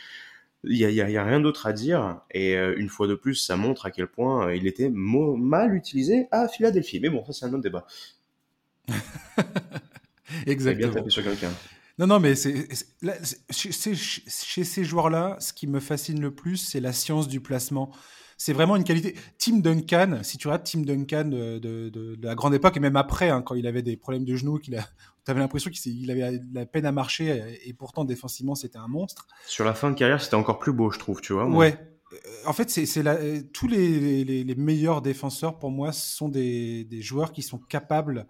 il 0.63 0.77
y 0.77 0.85
a, 0.85 0.89
y 0.89 1.17
a, 1.17 1.23
rien 1.23 1.39
d'autre 1.39 1.67
à 1.67 1.73
dire. 1.73 2.21
Et 2.31 2.55
euh, 2.55 2.73
une 2.77 2.89
fois 2.89 3.07
de 3.07 3.15
plus, 3.15 3.35
ça 3.35 3.57
montre 3.57 3.85
à 3.85 3.91
quel 3.91 4.07
point 4.07 4.47
euh, 4.47 4.55
il 4.55 4.65
était 4.67 4.89
mal 4.89 5.75
utilisé 5.75 6.27
à 6.31 6.47
Philadelphie. 6.47 6.99
Mais 6.99 7.09
bon, 7.09 7.25
ça 7.25 7.33
c'est 7.33 7.45
un 7.45 7.53
autre 7.53 7.63
débat. 7.63 7.85
Exactement. 10.47 10.87
bien 10.87 10.99
tapé 10.99 11.09
sur 11.09 11.23
quelqu'un. 11.23 11.51
Non, 11.99 12.07
non, 12.07 12.19
mais 12.19 12.33
c'est 12.35 12.67
chez 13.51 14.63
ces 14.63 14.83
joueurs-là, 14.83 15.37
ce 15.39 15.53
qui 15.53 15.67
me 15.67 15.79
fascine 15.79 16.19
le 16.19 16.33
plus, 16.33 16.57
c'est 16.57 16.79
la 16.79 16.91
science 16.91 17.27
du 17.27 17.39
placement 17.39 17.91
c'est 18.43 18.51
vraiment 18.51 18.75
une 18.75 18.83
qualité. 18.83 19.15
Tim 19.37 19.59
Duncan, 19.59 20.19
si 20.21 20.37
tu 20.37 20.49
regardes 20.49 20.65
Tim 20.65 20.81
Duncan 20.81 21.23
de, 21.23 21.59
de, 21.59 21.87
de, 21.87 22.17
la 22.21 22.35
grande 22.35 22.53
époque 22.53 22.75
et 22.75 22.81
même 22.81 22.97
après, 22.97 23.29
hein, 23.29 23.41
quand 23.41 23.55
il 23.55 23.65
avait 23.67 23.83
des 23.83 23.95
problèmes 23.95 24.25
de 24.25 24.35
genoux, 24.35 24.57
qu'il 24.57 24.75
a, 24.75 24.85
avais 25.27 25.39
l'impression 25.39 25.71
qu'il 25.71 26.11
avait 26.11 26.41
la 26.51 26.65
peine 26.65 26.85
à 26.85 26.91
marcher 26.91 27.61
et 27.63 27.71
pourtant 27.71 28.03
défensivement 28.03 28.53
c'était 28.53 28.79
un 28.79 28.89
monstre. 28.89 29.27
Sur 29.47 29.63
la 29.63 29.73
fin 29.73 29.91
de 29.91 29.95
carrière, 29.95 30.21
c'était 30.21 30.35
encore 30.35 30.59
plus 30.59 30.73
beau, 30.73 30.91
je 30.91 30.99
trouve, 30.99 31.21
tu 31.21 31.31
vois. 31.31 31.47
Ouais. 31.47 31.77
Euh, 32.11 32.17
en 32.45 32.51
fait, 32.51 32.69
c'est 32.69 33.53
tous 33.53 33.67
les, 33.69 34.25
les, 34.25 34.43
les, 34.43 34.55
meilleurs 34.55 35.01
défenseurs 35.01 35.57
pour 35.57 35.71
moi 35.71 35.93
sont 35.93 36.27
des, 36.27 36.83
des 36.83 37.01
joueurs 37.01 37.31
qui 37.31 37.43
sont 37.43 37.59
capables 37.59 38.27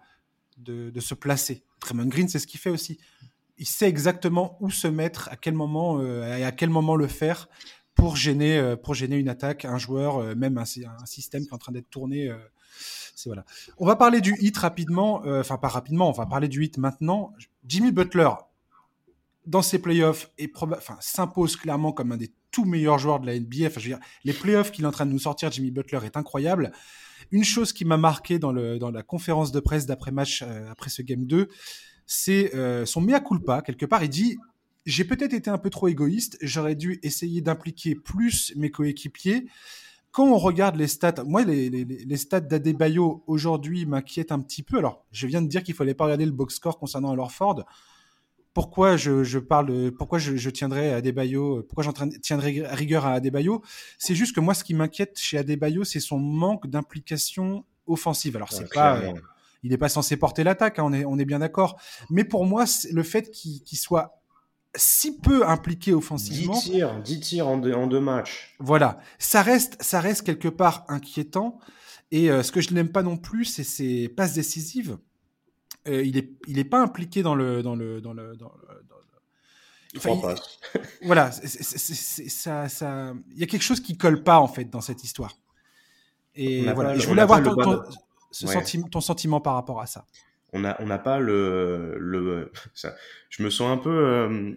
de, 0.58 0.90
de 0.90 1.00
se 1.00 1.14
placer. 1.14 1.64
Draymond 1.80 2.06
Green, 2.06 2.28
c'est 2.28 2.38
ce 2.38 2.46
qu'il 2.46 2.60
fait 2.60 2.70
aussi. 2.70 3.00
Il 3.58 3.66
sait 3.66 3.88
exactement 3.88 4.58
où 4.60 4.70
se 4.70 4.86
mettre, 4.86 5.28
à 5.32 5.36
quel 5.36 5.54
moment 5.54 5.98
euh, 5.98 6.36
et 6.36 6.44
à 6.44 6.52
quel 6.52 6.70
moment 6.70 6.94
le 6.94 7.08
faire 7.08 7.48
pour 7.94 8.16
gêner, 8.16 8.58
euh, 8.58 8.76
pour 8.76 8.94
gêner 8.94 9.16
une 9.16 9.28
attaque, 9.28 9.64
un 9.64 9.78
joueur, 9.78 10.18
euh, 10.18 10.34
même 10.34 10.58
un, 10.58 10.64
système 10.64 11.42
qui 11.42 11.48
est 11.48 11.54
en 11.54 11.58
train 11.58 11.72
d'être 11.72 11.90
tourné. 11.90 12.28
Euh, 12.28 12.36
c'est 13.14 13.28
voilà. 13.28 13.44
On 13.78 13.86
va 13.86 13.96
parler 13.96 14.20
du 14.20 14.34
hit 14.40 14.56
rapidement, 14.56 15.22
enfin 15.24 15.56
pas 15.56 15.68
rapidement, 15.68 16.08
on 16.08 16.12
va 16.12 16.26
parler 16.26 16.48
du 16.48 16.64
hit 16.64 16.78
maintenant. 16.78 17.32
Jimmy 17.64 17.92
Butler, 17.92 18.30
dans 19.46 19.62
ses 19.62 19.78
playoffs, 19.78 20.32
s'impose 20.98 21.54
clairement 21.54 21.92
comme 21.92 22.10
un 22.10 22.16
des 22.16 22.32
tout 22.50 22.64
meilleurs 22.64 22.98
joueurs 22.98 23.20
de 23.20 23.26
la 23.26 23.38
NBA. 23.38 23.66
Enfin, 23.66 23.78
je 23.80 23.88
veux 23.88 23.96
dire, 23.96 24.00
les 24.24 24.32
playoffs 24.32 24.72
qu'il 24.72 24.84
est 24.84 24.88
en 24.88 24.92
train 24.92 25.06
de 25.06 25.12
nous 25.12 25.20
sortir, 25.20 25.52
Jimmy 25.52 25.70
Butler, 25.70 26.00
est 26.04 26.16
incroyable. 26.16 26.72
Une 27.30 27.44
chose 27.44 27.72
qui 27.72 27.84
m'a 27.84 27.96
marqué 27.96 28.40
dans, 28.40 28.52
le, 28.52 28.80
dans 28.80 28.90
la 28.90 29.04
conférence 29.04 29.52
de 29.52 29.60
presse 29.60 29.86
d'après-match, 29.86 30.42
après 30.68 30.90
ce 30.90 31.02
Game 31.02 31.24
2, 31.24 31.48
c'est 32.06 32.52
son 32.84 33.00
mea 33.00 33.20
culpa. 33.20 33.62
Quelque 33.62 33.86
part, 33.86 34.02
il 34.02 34.10
dit 34.10 34.38
j'ai 34.86 35.04
peut-être 35.04 35.32
été 35.32 35.50
un 35.50 35.58
peu 35.58 35.70
trop 35.70 35.88
égoïste. 35.88 36.36
J'aurais 36.40 36.74
dû 36.74 37.00
essayer 37.02 37.40
d'impliquer 37.40 37.94
plus 37.94 38.52
mes 38.56 38.70
coéquipiers. 38.70 39.46
Quand 40.12 40.26
on 40.26 40.38
regarde 40.38 40.76
les 40.76 40.86
stats, 40.86 41.24
moi, 41.26 41.42
les, 41.42 41.70
les, 41.70 41.84
les 41.84 42.16
stats 42.16 42.40
d'Adebayo 42.40 43.24
aujourd'hui 43.26 43.84
m'inquiètent 43.84 44.30
un 44.30 44.40
petit 44.40 44.62
peu. 44.62 44.78
Alors, 44.78 45.04
je 45.10 45.26
viens 45.26 45.42
de 45.42 45.48
dire 45.48 45.62
qu'il 45.62 45.74
fallait 45.74 45.94
pas 45.94 46.04
regarder 46.04 46.26
le 46.26 46.32
box 46.32 46.54
score 46.54 46.78
concernant 46.78 47.10
Alorford. 47.10 47.64
Pourquoi 48.52 48.96
je, 48.96 49.24
je 49.24 49.40
parle 49.40 49.90
pourquoi 49.90 50.20
je, 50.20 50.36
je 50.36 50.50
tiendrai 50.50 50.92
à 50.92 50.98
Adebayo, 50.98 51.64
pourquoi 51.64 51.82
j'en 51.82 51.92
tiendrai 51.92 52.62
rigueur 52.68 53.04
à 53.04 53.14
Adebayo? 53.14 53.64
C'est 53.98 54.14
juste 54.14 54.32
que 54.32 54.40
moi, 54.40 54.54
ce 54.54 54.62
qui 54.62 54.74
m'inquiète 54.74 55.18
chez 55.18 55.38
Adebayo, 55.38 55.82
c'est 55.82 55.98
son 55.98 56.20
manque 56.20 56.68
d'implication 56.68 57.64
offensive. 57.88 58.36
Alors, 58.36 58.52
c'est 58.52 58.72
pas, 58.72 59.02
il 59.64 59.70
n'est 59.70 59.78
pas 59.78 59.88
censé 59.88 60.16
porter 60.16 60.44
l'attaque, 60.44 60.78
hein, 60.78 60.84
on, 60.86 60.92
est, 60.92 61.04
on 61.04 61.18
est 61.18 61.24
bien 61.24 61.40
d'accord. 61.40 61.80
Mais 62.10 62.22
pour 62.22 62.46
moi, 62.46 62.66
le 62.92 63.02
fait 63.02 63.32
qu'il 63.32 63.78
soit 63.78 64.22
si 64.76 65.18
peu 65.18 65.46
impliqué 65.46 65.92
offensivement. 65.92 66.54
10 66.54 66.70
tirs, 66.70 67.02
10 67.02 67.20
tirs 67.20 67.48
en 67.48 67.58
deux, 67.58 67.72
en 67.72 67.86
deux 67.86 68.00
matchs. 68.00 68.54
Voilà, 68.58 69.00
ça 69.18 69.42
reste, 69.42 69.80
ça 69.80 70.00
reste 70.00 70.22
quelque 70.22 70.48
part 70.48 70.84
inquiétant. 70.88 71.58
Et 72.10 72.30
euh, 72.30 72.42
ce 72.42 72.52
que 72.52 72.60
je 72.60 72.72
n'aime 72.74 72.90
pas 72.90 73.02
non 73.02 73.16
plus, 73.16 73.44
c'est 73.44 73.64
ses 73.64 74.08
passes 74.08 74.34
décisives. 74.34 74.98
Euh, 75.88 76.04
il 76.04 76.16
est, 76.16 76.30
il 76.46 76.58
est 76.58 76.64
pas 76.64 76.80
impliqué 76.80 77.22
dans 77.22 77.34
le, 77.34 77.62
dans 77.62 77.74
le, 77.76 78.00
dans 78.00 78.12
le, 78.12 78.36
dans 78.36 78.52
le, 78.52 78.84
dans 78.88 78.96
le... 78.96 79.96
Enfin, 79.96 80.34
il, 80.74 80.80
voilà, 81.06 81.30
c'est, 81.30 81.62
ça, 81.62 82.68
ça, 82.68 83.14
il 83.30 83.38
y 83.38 83.42
a 83.44 83.46
quelque 83.46 83.62
chose 83.62 83.80
qui 83.80 83.96
colle 83.96 84.22
pas 84.24 84.40
en 84.40 84.48
fait 84.48 84.64
dans 84.64 84.80
cette 84.80 85.04
histoire. 85.04 85.36
Et 86.34 86.62
voilà, 86.72 86.98
je 86.98 87.06
voulais 87.06 87.22
avoir 87.22 87.42
ton, 87.42 87.54
ton, 87.54 87.82
ce 88.32 88.46
ouais. 88.46 88.52
sentiment, 88.52 88.88
ton 88.88 89.00
sentiment 89.00 89.40
par 89.40 89.54
rapport 89.54 89.80
à 89.80 89.86
ça 89.86 90.04
on 90.54 90.60
n'a 90.60 90.76
on 90.80 90.86
n'a 90.86 90.98
pas 90.98 91.18
le 91.18 91.96
le 91.98 92.50
ça, 92.74 92.94
je 93.28 93.42
me 93.42 93.50
sens 93.50 93.70
un 93.70 93.76
peu 93.76 93.90
euh, 93.90 94.52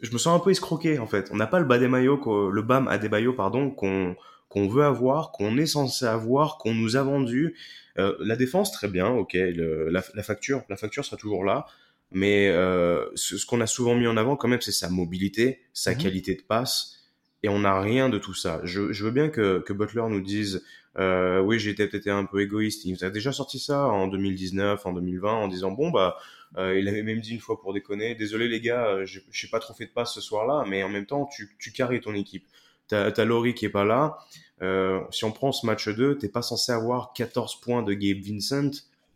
je 0.00 0.12
me 0.12 0.18
sens 0.18 0.36
un 0.36 0.42
peu 0.42 0.50
escroqué 0.50 0.98
en 0.98 1.06
fait. 1.06 1.28
On 1.30 1.36
n'a 1.36 1.46
pas 1.46 1.60
le 1.60 1.66
bas 1.66 1.78
des 1.78 1.88
maillots 1.88 2.50
le 2.50 2.62
bam 2.62 2.88
à 2.88 2.98
des 2.98 3.08
maillots 3.08 3.34
pardon 3.34 3.70
qu'on 3.70 4.16
qu'on 4.48 4.66
veut 4.66 4.84
avoir 4.84 5.30
qu'on 5.30 5.56
est 5.58 5.66
censé 5.66 6.06
avoir 6.06 6.58
qu'on 6.58 6.74
nous 6.74 6.96
a 6.96 7.02
vendu. 7.02 7.54
Euh, 7.98 8.16
la 8.20 8.36
défense 8.36 8.72
très 8.72 8.88
bien 8.88 9.08
ok 9.08 9.34
le, 9.34 9.88
la, 9.90 10.02
la, 10.14 10.22
facture 10.22 10.62
la 10.68 10.76
facture 10.76 11.04
sera 11.04 11.16
toujours 11.16 11.44
là. 11.44 11.66
Mais 12.10 12.48
euh, 12.48 13.04
ce, 13.14 13.44
qu'on 13.44 13.60
a 13.60 13.66
souvent 13.66 13.94
mis 13.94 14.06
en 14.06 14.16
avant 14.16 14.36
quand 14.36 14.48
même, 14.48 14.60
c'est 14.60 14.72
sa 14.72 14.88
mobilité, 14.88 15.60
sa 15.72 15.92
mhm. 15.92 15.98
qualité 15.98 16.34
de 16.34 16.42
passe, 16.42 16.97
et 17.42 17.48
on 17.48 17.60
n'a 17.60 17.80
rien 17.80 18.08
de 18.08 18.18
tout 18.18 18.34
ça. 18.34 18.60
Je, 18.64 18.92
je 18.92 19.04
veux 19.04 19.10
bien 19.10 19.28
que, 19.28 19.60
que 19.60 19.72
Butler 19.72 20.04
nous 20.08 20.20
dise, 20.20 20.64
euh, 20.98 21.40
oui, 21.40 21.58
j'ai 21.58 21.74
peut-être 21.74 22.08
un 22.08 22.24
peu 22.24 22.40
égoïste. 22.40 22.84
Il 22.84 23.04
a 23.04 23.10
déjà 23.10 23.32
sorti 23.32 23.58
ça 23.58 23.86
en 23.86 24.08
2019, 24.08 24.84
en 24.84 24.92
2020, 24.92 25.32
en 25.32 25.48
disant 25.48 25.70
bon 25.70 25.90
bah, 25.90 26.16
euh, 26.56 26.78
il 26.78 26.88
avait 26.88 27.02
même 27.02 27.20
dit 27.20 27.34
une 27.34 27.40
fois 27.40 27.60
pour 27.60 27.72
déconner, 27.72 28.14
désolé 28.14 28.48
les 28.48 28.60
gars, 28.60 28.86
euh, 28.86 29.06
je 29.06 29.20
n'ai 29.20 29.50
pas 29.50 29.60
trop 29.60 29.74
fait 29.74 29.86
de 29.86 29.90
passe 29.90 30.14
ce 30.14 30.20
soir-là, 30.20 30.64
mais 30.68 30.82
en 30.82 30.88
même 30.88 31.06
temps, 31.06 31.26
tu, 31.26 31.54
tu 31.58 31.72
carries 31.72 32.00
ton 32.00 32.14
équipe. 32.14 32.46
T'as 32.88 33.10
as 33.10 33.24
Laurie 33.24 33.54
qui 33.54 33.66
est 33.66 33.70
pas 33.70 33.84
là. 33.84 34.18
Euh, 34.62 35.00
si 35.10 35.24
on 35.24 35.30
prend 35.30 35.52
ce 35.52 35.66
match 35.66 35.88
2, 35.88 36.18
t'es 36.18 36.28
pas 36.28 36.42
censé 36.42 36.72
avoir 36.72 37.12
14 37.12 37.60
points 37.60 37.82
de 37.82 37.92
Gabe 37.92 38.20
Vincent 38.20 38.70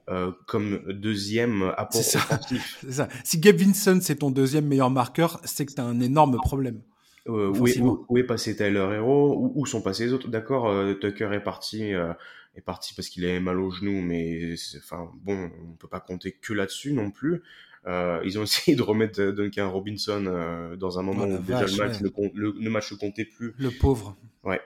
euh, 0.08 0.30
comme 0.46 0.82
deuxième 0.92 1.62
apport 1.76 2.00
offensif. 2.00 2.84
Ça. 2.90 3.08
Si 3.24 3.38
Gabe 3.38 3.56
Vincent 3.56 4.00
c'est 4.00 4.16
ton 4.16 4.30
deuxième 4.30 4.66
meilleur 4.66 4.90
marqueur, 4.90 5.40
c'est 5.44 5.64
que 5.64 5.72
tu 5.72 5.80
as 5.80 5.84
un 5.84 6.00
énorme 6.00 6.36
problème. 6.36 6.82
Euh, 7.28 7.52
où, 7.56 7.68
est, 7.68 7.78
où, 7.80 8.18
est, 8.18 8.24
passé 8.24 8.56
Tyler 8.56 8.86
Hero? 8.94 9.36
Où, 9.36 9.52
où, 9.54 9.66
sont 9.66 9.80
passés 9.80 10.06
les 10.06 10.12
autres? 10.12 10.28
D'accord, 10.28 10.68
euh, 10.68 10.94
Tucker 10.94 11.30
est 11.32 11.42
parti, 11.42 11.94
euh, 11.94 12.12
est 12.56 12.60
parti 12.62 12.94
parce 12.94 13.08
qu'il 13.08 13.24
avait 13.24 13.40
mal 13.40 13.60
au 13.60 13.70
genou, 13.70 14.00
mais 14.00 14.54
enfin 14.78 15.08
bon, 15.22 15.50
on 15.70 15.74
peut 15.74 15.88
pas 15.88 16.00
compter 16.00 16.32
que 16.32 16.52
là-dessus 16.52 16.92
non 16.92 17.10
plus. 17.10 17.42
Ils 17.86 18.38
ont 18.38 18.42
essayé 18.42 18.76
de 18.76 18.82
remettre 18.82 19.22
Duncan 19.30 19.70
Robinson 19.70 20.74
dans 20.76 20.98
un 20.98 21.02
moment 21.02 21.26
oh 21.28 21.34
où 21.34 21.38
déjà 21.38 21.64
le 21.64 21.76
match, 21.76 22.00
le, 22.00 22.54
le, 22.58 22.70
match 22.70 22.90
ne 22.92 22.96
comptait 22.96 23.24
plus. 23.24 23.54
Le 23.58 23.70
pauvre. 23.70 24.16
Ouais. 24.42 24.60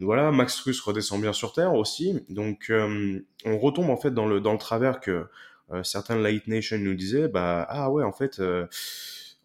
Voilà, 0.00 0.32
Max 0.32 0.56
Truss 0.56 0.80
redescend 0.80 1.22
bien 1.22 1.32
sur 1.32 1.54
Terre 1.54 1.74
aussi. 1.74 2.20
Donc, 2.28 2.70
on 2.70 3.58
retombe 3.58 3.88
en 3.88 3.96
fait 3.96 4.12
dans 4.12 4.26
le, 4.26 4.40
dans 4.40 4.52
le 4.52 4.58
travers 4.58 5.00
que 5.00 5.24
certains 5.82 6.18
Light 6.18 6.46
Nation 6.46 6.78
nous 6.78 6.94
disaient, 6.94 7.28
bah, 7.28 7.66
ah 7.70 7.90
ouais, 7.90 8.04
en 8.04 8.12
fait, 8.12 8.40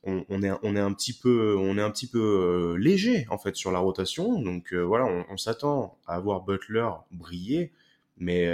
on, 0.04 0.26
on, 0.30 0.44
est, 0.44 0.52
on 0.64 0.76
est 0.76 0.80
un 0.80 0.94
petit 0.94 1.14
peu, 1.14 1.56
on 1.58 1.78
est 1.78 1.82
un 1.82 1.92
petit 1.92 2.08
peu 2.08 2.76
léger, 2.80 3.26
en 3.30 3.38
fait, 3.38 3.56
sur 3.56 3.72
la 3.72 3.80
rotation. 3.80 4.42
Donc, 4.42 4.74
voilà, 4.74 5.06
on, 5.06 5.26
on 5.30 5.38
s'attend 5.38 5.98
à 6.08 6.16
avoir 6.16 6.42
Butler 6.42 6.90
briller, 7.12 7.72
mais 8.18 8.50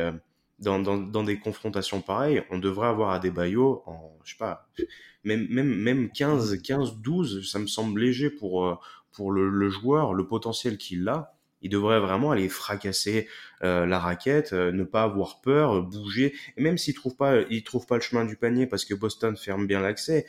dans, 0.60 0.80
dans, 0.80 0.98
dans, 0.98 1.24
des 1.24 1.39
confrontations 1.39 2.02
pareilles, 2.02 2.43
on 2.50 2.60
devrait 2.60 2.88
avoir 2.88 3.12
Adebayo 3.12 3.84
en, 3.86 4.18
je 4.24 4.32
sais 4.32 4.38
pas, 4.38 4.68
même, 5.24 5.48
même, 5.50 5.74
même 5.74 6.10
15, 6.12 6.62
15, 6.62 6.98
12, 6.98 7.50
ça 7.50 7.60
me 7.60 7.68
semble 7.68 8.00
léger 8.02 8.30
pour, 8.30 8.80
pour 9.12 9.32
le, 9.32 9.50
le 9.50 9.70
joueur, 9.70 10.14
le 10.14 10.28
potentiel 10.28 10.78
qu'il 10.78 11.08
a, 11.08 11.36
il 11.66 11.70
devrait 11.70 12.00
vraiment 12.00 12.30
aller 12.30 12.48
fracasser 12.48 13.28
euh, 13.64 13.88
la 13.88 13.98
raquette, 13.98 14.54
euh, 14.54 14.72
ne 14.72 14.84
pas 14.84 15.02
avoir 15.02 15.41
peur, 15.41 15.82
bouger. 15.82 16.36
Et 16.58 16.62
même 16.62 16.78
s'il 16.78 16.93
trouve 16.93 17.16
pas, 17.16 17.41
il 17.50 17.64
trouve 17.64 17.88
pas 17.88 17.96
le 17.96 18.02
chemin 18.02 18.24
du 18.24 18.36
panier 18.36 18.68
parce 18.68 18.86
que 18.86 18.93
Boston 18.93 19.36
ferme 19.36 19.66
bien 19.66 19.82
l'accès, 19.82 20.28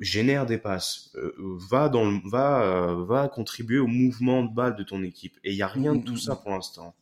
génère 0.00 0.46
des 0.46 0.58
passes, 0.58 1.10
euh, 1.16 1.32
va 1.70 1.88
dans, 1.88 2.04
le, 2.04 2.18
va, 2.28 2.94
va 3.06 3.28
contribuer 3.28 3.78
au 3.78 3.86
mouvement 3.86 4.42
de 4.42 4.52
balle 4.52 4.76
de 4.76 4.82
ton 4.82 5.02
équipe. 5.02 5.38
Et 5.44 5.52
il 5.52 5.56
y 5.56 5.62
a 5.62 5.68
rien 5.68 5.94
de 5.94 6.02
tout 6.02 6.16
ça 6.16 6.36
pour 6.36 6.50
l'instant. 6.50 6.94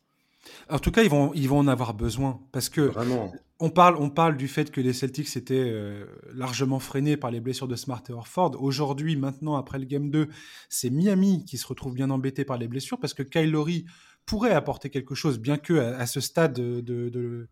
En 0.69 0.79
tout 0.79 0.91
cas, 0.91 1.03
ils 1.03 1.09
vont, 1.09 1.33
ils 1.33 1.47
vont 1.47 1.59
en 1.59 1.67
avoir 1.67 1.93
besoin 1.93 2.39
parce 2.51 2.69
que 2.69 2.81
Vraiment. 2.81 3.31
On 3.63 3.69
parle, 3.69 3.95
on 3.97 4.09
parle 4.09 4.37
du 4.37 4.47
fait 4.47 4.71
que 4.71 4.81
les 4.81 4.91
Celtics 4.91 5.37
étaient 5.37 5.53
euh, 5.53 6.07
largement 6.33 6.79
freinés 6.79 7.15
par 7.15 7.29
les 7.29 7.39
blessures 7.39 7.67
de 7.67 7.75
Smart 7.75 8.01
et 8.09 8.11
Orford. 8.11 8.57
Aujourd'hui, 8.59 9.15
maintenant, 9.15 9.55
après 9.55 9.77
le 9.77 9.85
Game 9.85 10.09
2, 10.09 10.29
c'est 10.67 10.89
Miami 10.89 11.45
qui 11.45 11.59
se 11.59 11.67
retrouve 11.67 11.93
bien 11.93 12.09
embêté 12.09 12.43
par 12.43 12.57
les 12.57 12.67
blessures 12.67 12.99
parce 12.99 13.13
que 13.13 13.21
Kyle 13.21 13.51
Lowry 13.51 13.85
pourrait 14.25 14.53
apporter 14.53 14.89
quelque 14.89 15.13
chose, 15.13 15.37
bien 15.37 15.57
que 15.57 15.73
à, 15.73 16.07
ce 16.07 16.19
stade 16.21 16.53
de, 16.53 17.47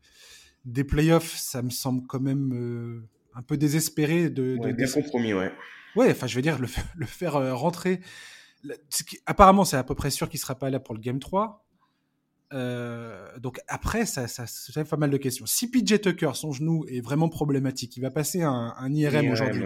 des 0.65 0.83
playoffs, 0.83 1.35
ça 1.35 1.61
me 1.61 1.69
semble 1.69 2.07
quand 2.07 2.19
même 2.19 2.53
euh, 2.55 3.07
un 3.35 3.41
peu 3.41 3.57
désespéré. 3.57 4.29
De, 4.29 4.57
bien 4.71 4.87
compromis, 4.87 5.33
ouais. 5.33 5.51
Ouais, 5.95 6.11
enfin, 6.11 6.27
je 6.27 6.35
veux 6.35 6.41
dire, 6.41 6.59
le, 6.59 6.67
le 6.95 7.05
faire 7.05 7.35
euh, 7.35 7.53
rentrer. 7.53 8.01
Apparemment, 9.25 9.63
c'est 9.65 9.77
à 9.77 9.83
peu 9.83 9.95
près 9.95 10.11
sûr 10.11 10.29
qu'il 10.29 10.37
ne 10.37 10.41
sera 10.41 10.55
pas 10.55 10.69
là 10.69 10.79
pour 10.79 10.93
le 10.93 10.99
Game 10.99 11.19
3. 11.19 11.65
Euh, 12.51 13.37
donc 13.37 13.59
après, 13.67 14.05
ça, 14.05 14.27
ça, 14.27 14.47
ça 14.47 14.73
fait 14.73 14.83
pas 14.83 14.97
mal 14.97 15.09
de 15.11 15.17
questions. 15.17 15.45
Si 15.45 15.69
PJ 15.69 16.01
Tucker, 16.01 16.31
son 16.33 16.51
genou 16.51 16.85
est 16.87 17.01
vraiment 17.01 17.29
problématique, 17.29 17.95
il 17.97 18.01
va 18.01 18.11
passer 18.11 18.41
un, 18.41 18.73
un 18.77 18.93
IRM, 18.93 19.29
aujourd'hui. 19.31 19.63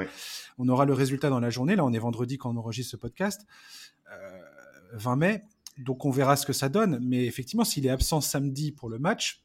On 0.57 0.67
aura 0.67 0.85
le 0.85 0.93
résultat 0.93 1.29
dans 1.29 1.39
la 1.39 1.49
journée. 1.49 1.75
Là, 1.75 1.85
on 1.85 1.93
est 1.93 1.99
vendredi 1.99 2.37
quand 2.37 2.53
on 2.53 2.57
enregistre 2.57 2.91
ce 2.91 2.97
podcast, 2.97 3.45
euh, 4.11 4.39
20 4.93 5.15
mai. 5.15 5.43
Donc 5.79 6.05
on 6.05 6.11
verra 6.11 6.35
ce 6.35 6.45
que 6.45 6.53
ça 6.53 6.69
donne. 6.69 6.99
Mais 7.01 7.25
effectivement, 7.25 7.63
s'il 7.63 7.85
est 7.85 7.89
absent 7.89 8.21
samedi 8.21 8.71
pour 8.71 8.89
le 8.89 8.99
match, 8.99 9.43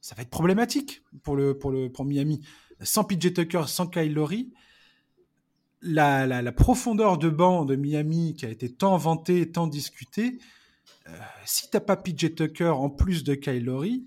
ça 0.00 0.14
va 0.14 0.22
être 0.22 0.30
problématique 0.30 1.02
pour 1.22 1.36
le 1.36 1.58
pour 1.58 1.70
le 1.70 1.90
pour 1.90 2.04
Miami. 2.04 2.42
Sans 2.80 3.04
PJ 3.04 3.32
Tucker, 3.32 3.64
sans 3.66 3.86
Kyle 3.86 4.12
Lowry, 4.12 4.52
la, 5.82 6.26
la, 6.26 6.42
la 6.42 6.52
profondeur 6.52 7.18
de 7.18 7.28
banc 7.28 7.64
de 7.64 7.76
Miami 7.76 8.34
qui 8.34 8.46
a 8.46 8.50
été 8.50 8.72
tant 8.72 8.96
vantée, 8.96 9.50
tant 9.50 9.66
discutée 9.66 10.38
euh, 11.08 11.12
si 11.44 11.68
t'as 11.70 11.80
pas 11.80 11.96
PJ 11.96 12.34
Tucker 12.34 12.70
en 12.70 12.88
plus 12.88 13.24
de 13.24 13.34
Kyle 13.34 13.64
Lowry, 13.64 14.06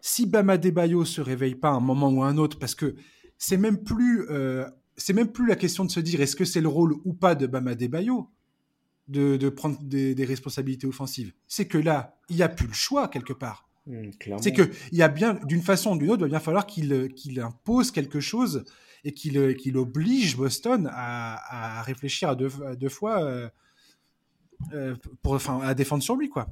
si 0.00 0.26
Bama 0.26 0.58
Debayo 0.58 1.04
se 1.04 1.20
réveille 1.20 1.54
pas 1.54 1.70
à 1.70 1.74
un 1.74 1.80
moment 1.80 2.10
ou 2.10 2.22
à 2.22 2.26
un 2.26 2.36
autre, 2.36 2.58
parce 2.58 2.74
que 2.74 2.94
c'est 3.38 3.56
même 3.56 3.82
plus, 3.82 4.28
euh, 4.30 4.66
c'est 4.96 5.14
même 5.14 5.32
plus 5.32 5.46
la 5.46 5.56
question 5.56 5.84
de 5.84 5.90
se 5.90 6.00
dire 6.00 6.20
est-ce 6.20 6.36
que 6.36 6.44
c'est 6.44 6.60
le 6.60 6.68
rôle 6.68 6.96
ou 7.04 7.14
pas 7.14 7.34
de 7.34 7.46
Bama 7.46 7.74
Debayo 7.74 8.30
de, 9.08 9.36
de 9.36 9.48
prendre 9.48 9.78
des, 9.82 10.14
des, 10.14 10.24
responsabilités 10.24 10.86
offensives. 10.86 11.32
C'est 11.46 11.68
que 11.68 11.78
là, 11.78 12.18
il 12.30 12.36
n'y 12.36 12.42
a 12.42 12.48
plus 12.48 12.66
le 12.66 12.72
choix 12.72 13.08
quelque 13.08 13.34
part. 13.34 13.68
Mmh, 13.86 14.10
c'est 14.40 14.52
que 14.52 14.62
il 14.92 14.98
y 14.98 15.02
a 15.02 15.08
bien, 15.08 15.34
d'une 15.44 15.60
façon 15.60 15.94
ou 15.94 15.98
d'une 15.98 16.10
autre, 16.10 16.20
il 16.20 16.24
va 16.24 16.28
bien 16.28 16.40
falloir 16.40 16.66
qu'il 16.66 17.12
qu'il 17.12 17.38
impose 17.40 17.90
quelque 17.90 18.18
chose 18.18 18.64
et 19.04 19.12
qu'il 19.12 19.56
qu'il 19.56 19.76
oblige 19.76 20.36
Boston 20.36 20.88
à, 20.90 21.78
à 21.78 21.82
réfléchir 21.82 22.30
à 22.30 22.34
deux, 22.34 22.50
à 22.66 22.76
deux 22.76 22.88
fois. 22.88 23.22
Euh, 23.22 23.48
euh, 24.72 24.94
pour, 25.22 25.34
enfin, 25.34 25.60
à 25.60 25.74
défendre 25.74 26.02
sur 26.02 26.16
lui, 26.16 26.28
quoi. 26.28 26.46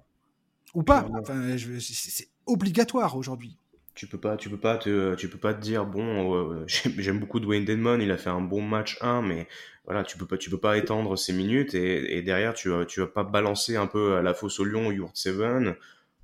Ou 0.74 0.82
pas. 0.82 1.06
Enfin, 1.14 1.56
c'est 1.58 2.28
obligatoire 2.46 3.16
aujourd'hui. 3.16 3.56
Tu 3.94 4.06
peux 4.06 4.18
pas, 4.18 4.36
tu 4.36 4.48
peux 4.48 4.58
pas 4.58 4.78
te, 4.78 5.14
tu 5.16 5.28
peux 5.28 5.38
pas 5.38 5.52
te 5.52 5.60
dire 5.60 5.84
bon, 5.84 6.34
euh, 6.34 6.64
j'aime 6.66 7.18
beaucoup 7.18 7.40
Dwayne 7.40 7.64
Dedmon, 7.64 8.00
il 8.00 8.10
a 8.10 8.16
fait 8.16 8.30
un 8.30 8.40
bon 8.40 8.62
match 8.62 8.96
1, 9.02 9.20
mais 9.22 9.46
voilà, 9.84 10.02
tu 10.02 10.16
peux 10.16 10.26
pas, 10.26 10.38
tu 10.38 10.48
peux 10.48 10.58
pas 10.58 10.78
étendre 10.78 11.16
ses 11.16 11.34
minutes 11.34 11.74
et, 11.74 12.16
et 12.16 12.22
derrière 12.22 12.54
tu, 12.54 12.70
tu 12.88 13.00
vas 13.00 13.06
pas 13.06 13.22
balancer 13.24 13.76
un 13.76 13.86
peu 13.86 14.16
à 14.16 14.22
la 14.22 14.32
fosse 14.32 14.60
au 14.60 14.64
lion, 14.64 14.90
Yurt 14.90 15.14
Seven. 15.14 15.76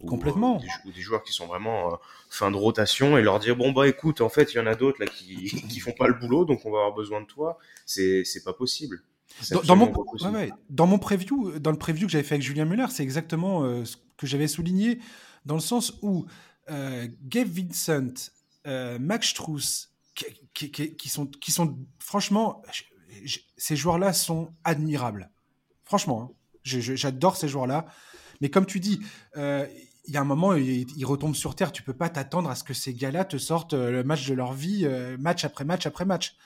Complètement. 0.06 0.60
Ou, 0.84 0.92
des, 0.92 1.00
joueurs 1.00 1.24
qui 1.24 1.32
sont 1.32 1.46
vraiment 1.46 1.92
euh, 1.92 1.96
fin 2.30 2.50
de 2.50 2.56
rotation 2.56 3.18
et 3.18 3.22
leur 3.22 3.40
dire 3.40 3.56
bon 3.56 3.72
bah 3.72 3.88
écoute, 3.88 4.20
en 4.20 4.28
fait 4.28 4.52
il 4.54 4.58
y 4.58 4.60
en 4.60 4.66
a 4.66 4.76
d'autres 4.76 5.00
là 5.00 5.06
qui, 5.06 5.44
qui 5.68 5.80
font 5.80 5.92
pas 5.92 6.06
le 6.06 6.14
boulot, 6.14 6.44
donc 6.44 6.64
on 6.64 6.70
va 6.70 6.78
avoir 6.78 6.94
besoin 6.94 7.20
de 7.20 7.26
toi. 7.26 7.58
C'est, 7.84 8.24
c'est 8.24 8.44
pas 8.44 8.52
possible. 8.52 9.02
Dans, 9.64 9.76
mon, 9.76 9.92
dans 10.70 10.86
mon 10.86 10.98
preview, 10.98 11.58
dans 11.58 11.70
le 11.70 11.78
preview 11.78 12.06
que 12.06 12.12
j'avais 12.12 12.24
fait 12.24 12.36
avec 12.36 12.44
Julien 12.44 12.64
Muller, 12.64 12.86
c'est 12.90 13.02
exactement 13.02 13.62
euh, 13.62 13.84
ce 13.84 13.96
que 14.16 14.26
j'avais 14.26 14.48
souligné, 14.48 14.98
dans 15.44 15.54
le 15.54 15.60
sens 15.60 15.94
où 16.02 16.26
euh, 16.70 17.06
Gabe 17.22 17.48
Vincent, 17.48 18.32
euh, 18.66 18.98
Max 18.98 19.28
Struss, 19.28 19.92
qui, 20.14 20.70
qui, 20.70 20.96
qui, 20.96 21.08
sont, 21.08 21.26
qui 21.26 21.52
sont 21.52 21.78
franchement, 22.00 22.62
ces 23.56 23.76
joueurs-là 23.76 24.12
sont 24.12 24.52
admirables. 24.64 25.30
Franchement, 25.84 26.32
hein. 26.32 26.34
j'adore 26.64 27.36
ces 27.36 27.48
joueurs-là. 27.48 27.86
Mais 28.40 28.50
comme 28.50 28.66
tu 28.66 28.80
dis, 28.80 29.00
euh, 29.36 29.66
il 30.08 30.14
y 30.14 30.16
a 30.16 30.20
un 30.20 30.24
moment, 30.24 30.54
ils, 30.54 30.90
ils, 30.96 31.04
retombent 31.04 31.36
sur 31.36 31.54
terre. 31.54 31.70
Tu 31.70 31.82
peux 31.82 31.94
pas 31.94 32.08
t'attendre 32.08 32.50
à 32.50 32.56
ce 32.56 32.64
que 32.64 32.74
ces 32.74 32.94
gars-là 32.94 33.24
te 33.24 33.38
sortent 33.38 33.74
le 33.74 34.02
match 34.02 34.26
de 34.26 34.34
leur 34.34 34.52
vie, 34.52 34.88
match 35.18 35.44
après 35.44 35.64
match 35.64 35.86
après 35.86 36.04
match. 36.04 36.36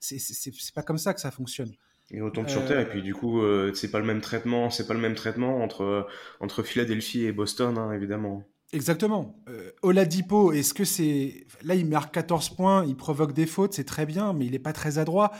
C'est 0.00 0.74
pas 0.74 0.82
comme 0.82 0.98
ça 0.98 1.14
que 1.14 1.20
ça 1.20 1.30
fonctionne. 1.30 1.72
Il 2.10 2.22
retombe 2.22 2.48
sur 2.48 2.64
terre 2.64 2.80
et 2.80 2.88
puis 2.88 3.02
du 3.02 3.14
coup 3.14 3.42
euh, 3.42 3.72
c'est 3.74 3.90
pas 3.90 3.98
le 3.98 4.06
même 4.06 4.22
traitement, 4.22 4.70
c'est 4.70 4.86
pas 4.86 4.94
le 4.94 5.00
même 5.00 5.14
traitement 5.14 5.62
entre 5.62 6.08
entre 6.40 6.62
Philadelphie 6.62 7.26
et 7.26 7.32
Boston 7.32 7.76
hein, 7.76 7.92
évidemment. 7.92 8.44
Exactement. 8.72 9.42
Euh, 9.48 9.72
Oladipo, 9.82 10.52
est-ce 10.52 10.72
que 10.72 10.84
c'est 10.84 11.46
là 11.62 11.74
il 11.74 11.86
marque 11.86 12.14
14 12.14 12.50
points, 12.50 12.84
il 12.86 12.96
provoque 12.96 13.34
des 13.34 13.46
fautes, 13.46 13.74
c'est 13.74 13.84
très 13.84 14.06
bien, 14.06 14.32
mais 14.32 14.46
il 14.46 14.54
est 14.54 14.58
pas 14.58 14.72
très 14.72 14.98
adroit. 14.98 15.32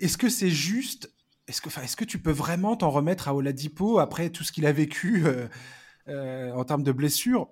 Est-ce 0.00 0.18
que 0.18 0.28
c'est 0.28 0.50
juste 0.50 1.12
Est-ce 1.46 1.60
que 1.60 1.68
enfin 1.68 1.82
est-ce 1.82 1.96
que 1.96 2.04
tu 2.04 2.18
peux 2.18 2.32
vraiment 2.32 2.74
t'en 2.74 2.90
remettre 2.90 3.28
à 3.28 3.34
Oladipo 3.36 4.00
après 4.00 4.30
tout 4.30 4.42
ce 4.42 4.50
qu'il 4.50 4.66
a 4.66 4.72
vécu 4.72 5.24
euh, 5.24 5.30
euh, 5.30 5.48
en 6.08 6.64
termes 6.64 6.82
de 6.82 6.92
blessures 6.92 7.48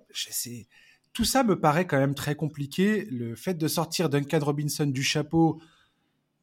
tout 1.13 1.25
ça 1.25 1.43
me 1.43 1.59
paraît 1.59 1.85
quand 1.85 1.99
même 1.99 2.15
très 2.15 2.35
compliqué. 2.35 3.03
Le 3.11 3.35
fait 3.35 3.53
de 3.53 3.67
sortir 3.67 4.09
Duncan 4.09 4.39
Robinson 4.39 4.85
du 4.85 5.03
chapeau 5.03 5.61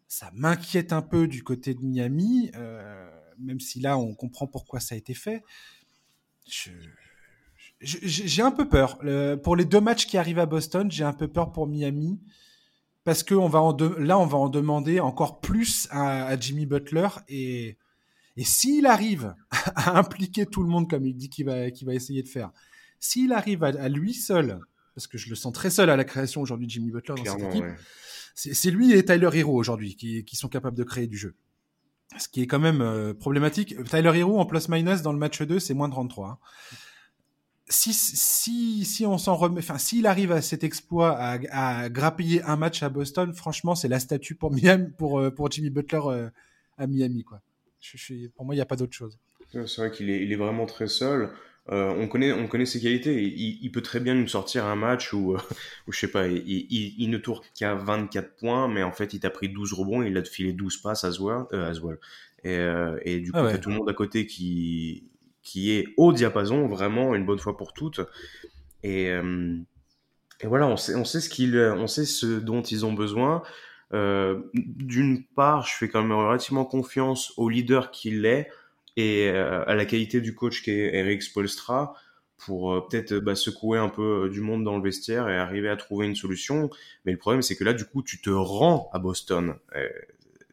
ça 0.08 0.30
m'inquiète 0.34 0.92
un 0.94 1.02
peu 1.02 1.28
du 1.28 1.44
côté 1.44 1.74
de 1.74 1.84
Miami, 1.84 2.50
euh, 2.56 3.08
même 3.38 3.60
si 3.60 3.78
là 3.78 3.98
on 3.98 4.14
comprend 4.14 4.46
pourquoi 4.46 4.80
ça 4.80 4.94
a 4.94 4.98
été 4.98 5.12
fait. 5.12 5.44
j'ai 7.80 8.42
un 8.42 8.50
peu 8.50 8.68
peur. 8.68 8.98
pour 9.42 9.54
les 9.54 9.66
deux 9.66 9.80
matchs 9.80 10.06
qui 10.06 10.16
arrivent 10.16 10.38
à 10.38 10.46
Boston, 10.46 10.90
j'ai 10.90 11.04
un 11.04 11.12
peu 11.12 11.28
peur 11.28 11.52
pour 11.52 11.66
Miami. 11.66 12.18
Parce 13.04 13.22
que 13.22 13.34
on 13.34 13.48
va 13.48 13.60
en 13.62 13.76
là, 13.98 14.18
on 14.18 14.26
va 14.26 14.38
en 14.38 14.48
demander 14.48 15.00
encore 15.00 15.40
plus 15.40 15.88
à, 15.90 16.38
Jimmy 16.38 16.66
Butler. 16.66 17.08
Et, 17.28 17.78
et 18.38 18.44
s'il 18.44 18.86
arrive 18.86 19.34
à 19.74 19.98
impliquer 19.98 20.46
tout 20.46 20.62
le 20.62 20.68
monde 20.68 20.88
comme 20.88 21.04
il 21.04 21.14
dit 21.14 21.28
qu'il 21.28 21.44
va, 21.44 21.66
essayer 21.66 22.22
de 22.22 22.28
faire, 22.28 22.52
s'il 23.00 23.32
arrive 23.32 23.64
à, 23.64 23.88
lui 23.88 24.14
seul, 24.14 24.60
parce 24.94 25.08
que 25.08 25.18
je 25.18 25.28
le 25.28 25.34
sens 25.34 25.52
très 25.52 25.70
seul 25.70 25.90
à 25.90 25.96
la 25.96 26.04
création 26.04 26.40
aujourd'hui 26.40 26.68
de 26.68 26.70
Jimmy 26.70 26.92
Butler 26.92 27.16
dans 27.16 27.32
cette 27.32 27.54
équipe, 27.54 27.64
c'est 28.34 28.70
lui 28.70 28.92
et 28.92 29.04
Tyler 29.04 29.30
Hero 29.32 29.52
aujourd'hui 29.52 29.96
qui, 29.96 30.24
qui, 30.24 30.36
sont 30.36 30.48
capables 30.48 30.76
de 30.76 30.84
créer 30.84 31.08
du 31.08 31.18
jeu. 31.18 31.34
Ce 32.16 32.28
qui 32.28 32.40
est 32.40 32.46
quand 32.46 32.60
même 32.60 32.80
euh, 32.80 33.12
problématique. 33.12 33.74
Tyler 33.84 34.20
Hero 34.20 34.38
en 34.38 34.46
plus-minus 34.46 35.02
dans 35.02 35.12
le 35.12 35.18
match 35.18 35.42
2, 35.42 35.58
c'est 35.58 35.74
moins 35.74 35.90
33. 35.90 36.28
Hein. 36.28 36.38
Si, 37.68 37.92
si, 37.92 38.84
si 38.84 39.04
on 39.04 39.18
s'en 39.18 39.34
remet, 39.34 39.58
enfin, 39.58 39.78
s'il 39.78 40.06
arrive 40.06 40.30
à 40.30 40.40
cet 40.40 40.62
exploit, 40.62 41.18
à, 41.18 41.38
à, 41.50 41.88
grappiller 41.88 42.42
un 42.44 42.56
match 42.56 42.84
à 42.84 42.88
Boston, 42.88 43.34
franchement, 43.34 43.74
c'est 43.74 43.88
la 43.88 43.98
statue 43.98 44.36
pour 44.36 44.52
Miami, 44.52 44.86
pour, 44.96 45.18
euh, 45.18 45.30
pour 45.30 45.50
Jimmy 45.50 45.70
Butler 45.70 46.00
euh, 46.06 46.30
à 46.78 46.86
Miami, 46.86 47.24
quoi. 47.24 47.42
Je, 47.80 47.96
je, 47.96 48.28
pour 48.28 48.44
moi, 48.44 48.54
il 48.54 48.58
n'y 48.58 48.62
a 48.62 48.66
pas 48.66 48.76
d'autre 48.76 48.94
chose. 48.94 49.18
C'est 49.52 49.76
vrai 49.76 49.90
qu'il 49.90 50.10
est, 50.10 50.22
il 50.22 50.32
est 50.32 50.36
vraiment 50.36 50.66
très 50.66 50.88
seul. 50.88 51.30
Euh, 51.70 51.92
on 51.98 52.08
connaît, 52.08 52.32
on 52.32 52.46
connaît 52.46 52.66
ses 52.66 52.80
qualités. 52.80 53.22
Il, 53.22 53.58
il, 53.62 53.70
peut 53.70 53.82
très 53.82 54.00
bien 54.00 54.14
nous 54.14 54.26
sortir 54.26 54.64
un 54.64 54.76
match 54.76 55.12
où, 55.12 55.34
euh, 55.34 55.38
où 55.86 55.92
je 55.92 55.98
sais 55.98 56.10
pas, 56.10 56.26
il, 56.26 56.38
il, 56.46 56.94
il 56.98 57.10
ne 57.10 57.18
tourne 57.18 57.42
qu'à 57.54 57.74
24 57.74 58.36
points, 58.36 58.68
mais 58.68 58.82
en 58.82 58.92
fait, 58.92 59.12
il 59.12 59.20
t'a 59.20 59.30
pris 59.30 59.48
12 59.48 59.74
rebonds, 59.74 60.02
il 60.02 60.16
a 60.16 60.24
filé 60.24 60.52
12 60.52 60.78
passes 60.78 61.04
as 61.04 61.20
well, 61.20 61.44
euh, 61.52 61.70
as 61.70 61.80
well. 61.80 61.98
Et, 62.44 62.56
euh, 62.56 62.98
et 63.02 63.20
du 63.20 63.32
coup, 63.32 63.38
ah 63.38 63.44
ouais. 63.44 63.60
tout 63.60 63.68
le 63.68 63.76
monde 63.76 63.88
à 63.88 63.94
côté 63.94 64.26
qui, 64.26 65.04
qui 65.42 65.72
est 65.72 65.88
au 65.96 66.12
diapason, 66.12 66.66
vraiment, 66.68 67.14
une 67.14 67.26
bonne 67.26 67.38
fois 67.38 67.56
pour 67.56 67.74
toutes. 67.74 68.00
Et, 68.82 69.06
et 69.08 70.46
voilà, 70.46 70.68
on 70.68 70.76
sait, 70.76 70.94
on 70.94 71.04
sait 71.04 71.20
ce 71.20 71.28
qu'il, 71.28 71.58
on 71.58 71.88
sait 71.88 72.04
ce 72.04 72.38
dont 72.38 72.62
ils 72.62 72.86
ont 72.86 72.92
besoin. 72.92 73.42
Euh, 73.94 74.40
D'une 74.54 75.24
part, 75.24 75.66
je 75.66 75.74
fais 75.74 75.88
quand 75.88 76.02
même 76.02 76.12
relativement 76.12 76.64
confiance 76.64 77.32
au 77.36 77.48
leader 77.48 77.90
qu'il 77.90 78.26
est 78.26 78.50
et 78.96 79.28
euh, 79.28 79.64
à 79.66 79.74
la 79.74 79.84
qualité 79.84 80.20
du 80.20 80.34
coach 80.34 80.62
qui 80.62 80.70
est 80.70 80.94
Eric 80.94 81.22
Spolstra 81.22 81.94
pour 82.36 82.72
euh, 82.72 82.86
peut-être 82.88 83.14
bah, 83.14 83.34
secouer 83.34 83.78
un 83.78 83.88
peu 83.88 84.28
du 84.30 84.40
monde 84.40 84.64
dans 84.64 84.76
le 84.76 84.82
vestiaire 84.82 85.28
et 85.28 85.36
arriver 85.36 85.68
à 85.68 85.76
trouver 85.76 86.06
une 86.06 86.16
solution. 86.16 86.70
Mais 87.04 87.12
le 87.12 87.18
problème, 87.18 87.42
c'est 87.42 87.56
que 87.56 87.64
là, 87.64 87.72
du 87.72 87.84
coup, 87.84 88.02
tu 88.02 88.20
te 88.20 88.30
rends 88.30 88.90
à 88.92 88.98
Boston. 88.98 89.56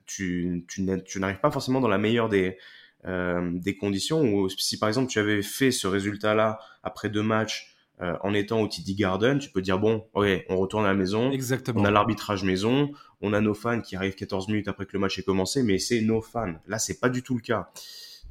tu, 0.05 0.65
tu, 0.67 0.83
n'arrives 0.83 1.39
pas 1.39 1.51
forcément 1.51 1.81
dans 1.81 1.87
la 1.87 1.97
meilleure 1.97 2.29
des, 2.29 2.57
des 3.05 3.75
conditions. 3.75 4.21
Ou 4.21 4.49
si 4.49 4.79
par 4.79 4.89
exemple 4.89 5.09
tu 5.09 5.19
avais 5.19 5.41
fait 5.43 5.71
ce 5.71 5.87
résultat-là 5.87 6.59
après 6.83 7.09
deux 7.09 7.23
matchs 7.23 7.74
euh, 8.01 8.15
en 8.21 8.33
étant 8.33 8.61
au 8.61 8.67
TD 8.67 8.93
Garden, 8.93 9.39
tu 9.39 9.49
peux 9.49 9.61
dire 9.61 9.79
bon, 9.79 10.05
ok, 10.13 10.27
on 10.49 10.57
retourne 10.57 10.83
à 10.83 10.89
la 10.89 10.93
maison, 10.93 11.31
Exactement. 11.31 11.81
on 11.81 11.85
a 11.85 11.91
l'arbitrage 11.91 12.43
maison, 12.43 12.91
on 13.21 13.31
a 13.31 13.39
nos 13.39 13.53
fans 13.53 13.79
qui 13.79 13.95
arrivent 13.95 14.15
14 14.15 14.49
minutes 14.49 14.67
après 14.67 14.85
que 14.85 14.91
le 14.93 14.99
match 14.99 15.17
ait 15.17 15.23
commencé, 15.23 15.63
mais 15.63 15.79
c'est 15.79 16.01
nos 16.01 16.21
fans. 16.21 16.55
Là, 16.67 16.77
c'est 16.77 16.99
pas 16.99 17.07
du 17.07 17.23
tout 17.23 17.35
le 17.35 17.41
cas. 17.41 17.69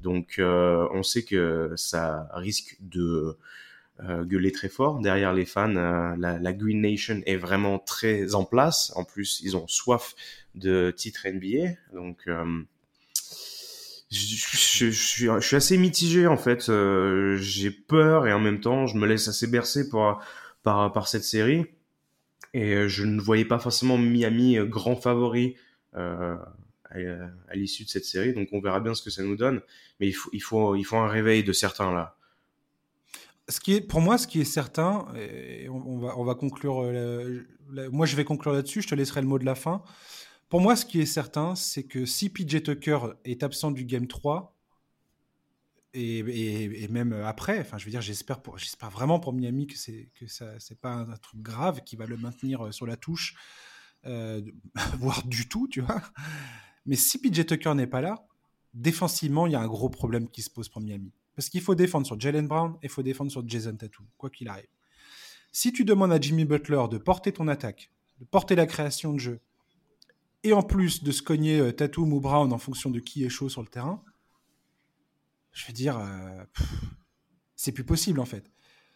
Donc, 0.02 0.34
euh, 0.38 0.86
on 0.92 1.02
sait 1.02 1.24
que 1.24 1.72
ça 1.76 2.28
risque 2.34 2.76
de 2.80 3.38
euh, 4.00 4.24
gueuler 4.24 4.52
très 4.52 4.68
fort 4.68 5.00
derrière 5.00 5.32
les 5.32 5.46
fans. 5.46 5.68
La, 5.68 6.38
la, 6.38 6.52
Green 6.52 6.82
Nation 6.82 7.22
est 7.24 7.36
vraiment 7.36 7.78
très 7.78 8.34
en 8.34 8.44
place. 8.44 8.92
En 8.96 9.04
plus, 9.04 9.40
ils 9.42 9.56
ont 9.56 9.66
soif 9.66 10.14
de 10.54 10.92
titres 10.94 11.26
NBA. 11.26 11.76
Donc, 11.94 12.28
je, 14.10 14.90
suis, 14.90 15.56
assez 15.56 15.76
mitigé 15.76 16.26
en 16.26 16.36
fait. 16.36 16.68
Euh, 16.68 17.36
j'ai 17.36 17.70
peur 17.70 18.26
et 18.26 18.32
en 18.32 18.40
même 18.40 18.60
temps, 18.60 18.86
je 18.86 18.96
me 18.96 19.06
laisse 19.06 19.28
assez 19.28 19.46
bercer 19.46 19.88
par, 19.88 20.22
par, 20.62 21.08
cette 21.08 21.24
série. 21.24 21.66
Et 22.52 22.88
je 22.88 23.04
ne 23.04 23.20
voyais 23.20 23.44
pas 23.44 23.58
forcément 23.58 23.98
Miami 23.98 24.56
grand 24.68 24.94
favori 24.94 25.56
euh, 25.96 26.36
à, 26.90 27.54
l'issue 27.54 27.84
de 27.84 27.88
cette 27.88 28.04
série. 28.04 28.32
Donc 28.32 28.48
on 28.52 28.60
verra 28.60 28.80
bien 28.80 28.94
ce 28.94 29.02
que 29.02 29.10
ça 29.10 29.22
nous 29.22 29.36
donne. 29.36 29.60
Mais 29.98 30.06
il 30.08 30.12
faut, 30.12 30.30
il 30.32 30.40
faut, 30.42 30.76
il 30.76 30.84
faut 30.84 30.96
un 30.96 31.08
réveil 31.08 31.42
de 31.42 31.52
certains 31.52 31.92
là. 31.92 32.16
Ce 33.48 33.60
qui 33.60 33.74
est, 33.74 33.80
pour 33.82 34.00
moi, 34.00 34.16
ce 34.16 34.26
qui 34.26 34.40
est 34.40 34.44
certain, 34.44 35.06
et 35.16 35.68
on, 35.68 35.98
va, 35.98 36.16
on 36.16 36.24
va 36.24 36.34
conclure. 36.34 36.82
Euh, 36.82 37.42
moi, 37.92 38.06
je 38.06 38.16
vais 38.16 38.24
conclure 38.24 38.54
là-dessus. 38.54 38.80
Je 38.80 38.88
te 38.88 38.94
laisserai 38.94 39.20
le 39.20 39.26
mot 39.26 39.38
de 39.38 39.44
la 39.44 39.54
fin. 39.54 39.82
Pour 40.48 40.60
moi, 40.60 40.76
ce 40.76 40.84
qui 40.84 41.00
est 41.00 41.06
certain, 41.06 41.54
c'est 41.54 41.84
que 41.84 42.06
si 42.06 42.30
PJ 42.30 42.62
Tucker 42.62 42.98
est 43.24 43.42
absent 43.42 43.70
du 43.70 43.84
Game 43.84 44.06
3, 44.06 44.54
et, 45.96 46.88
même 46.88 47.12
après, 47.12 47.60
enfin, 47.60 47.78
je 47.78 47.84
veux 47.84 47.90
dire, 47.90 48.00
j'espère, 48.00 48.40
vraiment 48.90 49.20
pour 49.20 49.32
Miami 49.32 49.68
que 49.68 49.78
c'est 49.78 50.10
que 50.14 50.26
ça, 50.26 50.58
c'est 50.58 50.80
pas 50.80 50.92
un, 50.92 51.16
truc 51.16 51.40
grave 51.40 51.82
qui 51.84 51.94
va 51.94 52.06
le 52.06 52.16
maintenir 52.16 52.74
sur 52.74 52.86
la 52.86 52.96
touche, 52.96 53.36
euh, 54.06 54.42
voire 54.98 55.24
du 55.24 55.48
tout, 55.48 55.68
tu 55.68 55.80
vois. 55.80 56.02
Mais 56.86 56.96
si 56.96 57.18
PJ 57.18 57.46
Tucker 57.46 57.74
n'est 57.74 57.86
pas 57.86 58.00
là, 58.00 58.26
défensivement, 58.74 59.46
il 59.46 59.52
y 59.52 59.56
a 59.56 59.60
un 59.60 59.68
gros 59.68 59.88
problème 59.88 60.28
qui 60.28 60.42
se 60.42 60.50
pose 60.50 60.68
pour 60.68 60.82
Miami. 60.82 61.12
Parce 61.36 61.48
qu'il 61.48 61.60
faut 61.60 61.74
défendre 61.74 62.06
sur 62.06 62.18
Jalen 62.18 62.46
Brown 62.46 62.74
et 62.82 62.86
il 62.86 62.88
faut 62.88 63.02
défendre 63.02 63.30
sur 63.30 63.48
Jason 63.48 63.76
Tatum, 63.76 64.06
quoi 64.18 64.30
qu'il 64.30 64.48
arrive. 64.48 64.68
Si 65.52 65.72
tu 65.72 65.84
demandes 65.84 66.12
à 66.12 66.20
Jimmy 66.20 66.44
Butler 66.44 66.82
de 66.90 66.98
porter 66.98 67.32
ton 67.32 67.48
attaque, 67.48 67.90
de 68.18 68.24
porter 68.24 68.56
la 68.56 68.66
création 68.66 69.12
de 69.12 69.18
jeu, 69.18 69.40
et 70.44 70.52
en 70.52 70.62
plus 70.62 71.02
de 71.02 71.10
se 71.10 71.22
cogner 71.22 71.58
euh, 71.58 71.72
Tatum 71.72 72.12
ou 72.12 72.20
Brown 72.20 72.52
en 72.52 72.58
fonction 72.58 72.90
de 72.90 73.00
qui 73.00 73.24
est 73.24 73.28
chaud 73.28 73.48
sur 73.48 73.62
le 73.62 73.68
terrain, 73.68 74.02
je 75.54 75.66
veux 75.66 75.72
dire, 75.72 75.98
euh, 75.98 76.44
c'est 77.56 77.72
plus 77.72 77.84
possible 77.84 78.20
en 78.20 78.26
fait. 78.26 78.50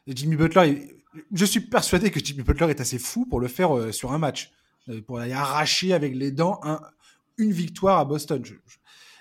Jimmy 0.06 0.36
Butler, 0.36 0.88
je 1.32 1.44
suis 1.44 1.60
persuadé 1.60 2.10
que 2.10 2.20
Jimmy 2.22 2.42
Butler 2.42 2.70
est 2.70 2.80
assez 2.80 2.98
fou 2.98 3.26
pour 3.26 3.40
le 3.40 3.48
faire 3.48 3.76
euh, 3.76 3.92
sur 3.92 4.12
un 4.12 4.18
match, 4.18 4.52
euh, 4.88 5.00
pour 5.00 5.18
aller 5.18 5.32
arracher 5.32 5.92
avec 5.94 6.14
les 6.14 6.32
dents 6.32 6.60
un, 6.64 6.80
une 7.36 7.52
victoire 7.52 7.98
à 7.98 8.04
Boston. 8.04 8.44
Je, 8.44 8.54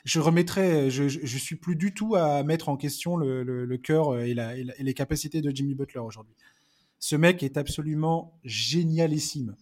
je, 0.03 0.19
remettrai, 0.19 0.89
je, 0.89 1.07
je, 1.07 1.37
suis 1.37 1.55
plus 1.55 1.75
du 1.75 1.93
tout 1.93 2.15
à 2.15 2.41
mettre 2.43 2.69
en 2.69 2.77
question 2.77 3.17
le, 3.17 3.77
cœur 3.77 4.17
et, 4.19 4.33
les 4.33 4.93
capacités 4.93 5.41
de 5.41 5.51
Jimmy 5.53 5.75
Butler 5.75 5.99
aujourd'hui. 5.99 6.33
Ce 6.99 7.15
mec 7.15 7.43
est 7.43 7.57
absolument 7.57 8.39
génialissime. 8.43 9.55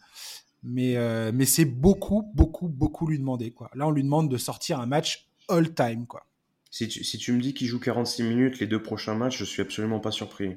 Mais, 0.66 0.98
euh, 0.98 1.32
mais 1.34 1.46
c'est 1.46 1.66
beaucoup, 1.66 2.30
beaucoup, 2.34 2.68
beaucoup 2.68 3.08
lui 3.08 3.20
demander. 3.20 3.52
Quoi. 3.52 3.70
Là, 3.76 3.88
on 3.88 3.92
lui 3.92 4.04
demande 4.04 4.30
de 4.30 4.38
sortir 4.38 4.80
un 4.80 4.86
match 4.86 5.30
all-time. 5.48 6.08
Quoi. 6.08 6.26
Si, 6.72 6.88
tu, 6.88 7.04
si 7.04 7.18
tu 7.18 7.32
me 7.32 7.40
dis 7.40 7.54
qu'il 7.54 7.68
joue 7.68 7.80
46 7.80 8.24
minutes 8.24 8.60
les 8.60 8.68
deux 8.68 8.82
prochains 8.82 9.16
matchs, 9.16 9.38
je 9.38 9.46
suis 9.46 9.62
absolument 9.62 10.00
pas 10.00 10.12
surpris. 10.12 10.56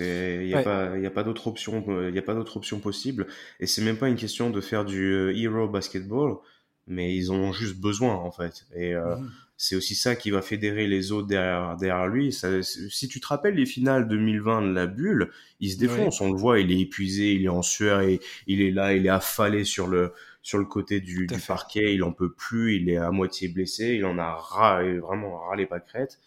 Il 0.00 0.46
n'y 0.46 0.54
a, 0.54 0.58
ouais. 0.58 0.64
pas, 0.64 0.98
y 0.98 1.06
a 1.06 1.10
pas 1.10 1.22
d'autre 1.22 1.46
option, 1.46 2.10
y 2.10 2.18
a 2.18 2.22
pas 2.22 2.34
d'autre 2.34 2.56
option 2.56 2.80
possible. 2.80 3.26
Et 3.60 3.66
c'est 3.66 3.82
même 3.82 3.96
pas 3.96 4.08
une 4.08 4.16
question 4.16 4.50
de 4.50 4.60
faire 4.60 4.84
du 4.84 5.12
euh, 5.12 5.36
hero 5.36 5.68
basketball 5.68 6.38
mais 6.86 7.14
ils 7.14 7.32
ont 7.32 7.52
juste 7.52 7.80
besoin 7.80 8.14
en 8.14 8.30
fait. 8.30 8.66
Et 8.74 8.94
euh, 8.94 9.16
mmh. 9.16 9.32
C'est 9.56 9.76
aussi 9.76 9.94
ça 9.94 10.16
qui 10.16 10.30
va 10.30 10.42
fédérer 10.42 10.86
les 10.86 11.12
autres 11.12 11.28
derrière, 11.28 11.76
derrière 11.76 12.06
lui. 12.06 12.32
Ça, 12.32 12.62
si 12.62 13.08
tu 13.08 13.20
te 13.20 13.26
rappelles 13.26 13.54
les 13.54 13.66
finales 13.66 14.08
2020 14.08 14.62
de 14.62 14.72
la 14.74 14.86
bulle, 14.86 15.30
il 15.60 15.70
se 15.70 15.78
défonce, 15.78 16.20
oui. 16.20 16.26
on 16.26 16.32
le 16.32 16.38
voit, 16.38 16.60
il 16.60 16.72
est 16.72 16.80
épuisé, 16.80 17.32
il 17.34 17.44
est 17.44 17.48
en 17.48 17.62
sueur 17.62 18.00
et 18.00 18.20
il 18.46 18.60
est 18.62 18.70
là, 18.70 18.94
il 18.94 19.06
est 19.06 19.10
affalé 19.10 19.64
sur 19.64 19.86
le 19.86 20.12
sur 20.42 20.58
le 20.58 20.66
côté 20.66 21.00
du, 21.00 21.26
du 21.26 21.38
parquet, 21.38 21.94
il 21.94 22.02
en 22.02 22.12
peut 22.12 22.30
plus, 22.30 22.76
il 22.76 22.90
est 22.90 22.98
à 22.98 23.10
moitié 23.10 23.48
blessé, 23.48 23.94
il 23.94 24.04
en 24.04 24.18
a 24.18 24.34
ras, 24.34 24.82
vraiment 24.82 25.38
ras 25.38 25.56
les 25.56 25.64
pâquerettes. 25.64 26.20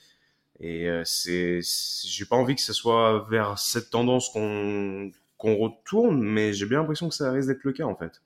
Et 0.59 0.89
euh, 0.89 1.03
c'est, 1.05 1.59
j'ai 2.03 2.25
pas 2.25 2.35
envie 2.35 2.55
que 2.55 2.61
ce 2.61 2.73
soit 2.73 3.27
vers 3.29 3.59
cette 3.59 3.89
tendance 3.91 4.29
qu'on 4.29 5.11
qu'on 5.37 5.55
retourne, 5.55 6.19
mais 6.23 6.51
j'ai 6.53 6.65
bien 6.65 6.79
l'impression 6.79 7.09
que 7.09 7.15
ça 7.15 7.31
risque 7.31 7.49
d'être 7.49 7.63
le 7.63 7.73
cas 7.73 7.85
en 7.85 7.95
fait 7.95 8.21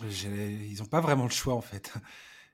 ils 0.00 0.78
n'ont 0.78 0.86
pas 0.86 1.00
vraiment 1.00 1.24
le 1.24 1.30
choix 1.30 1.54
en 1.54 1.60
fait. 1.60 1.92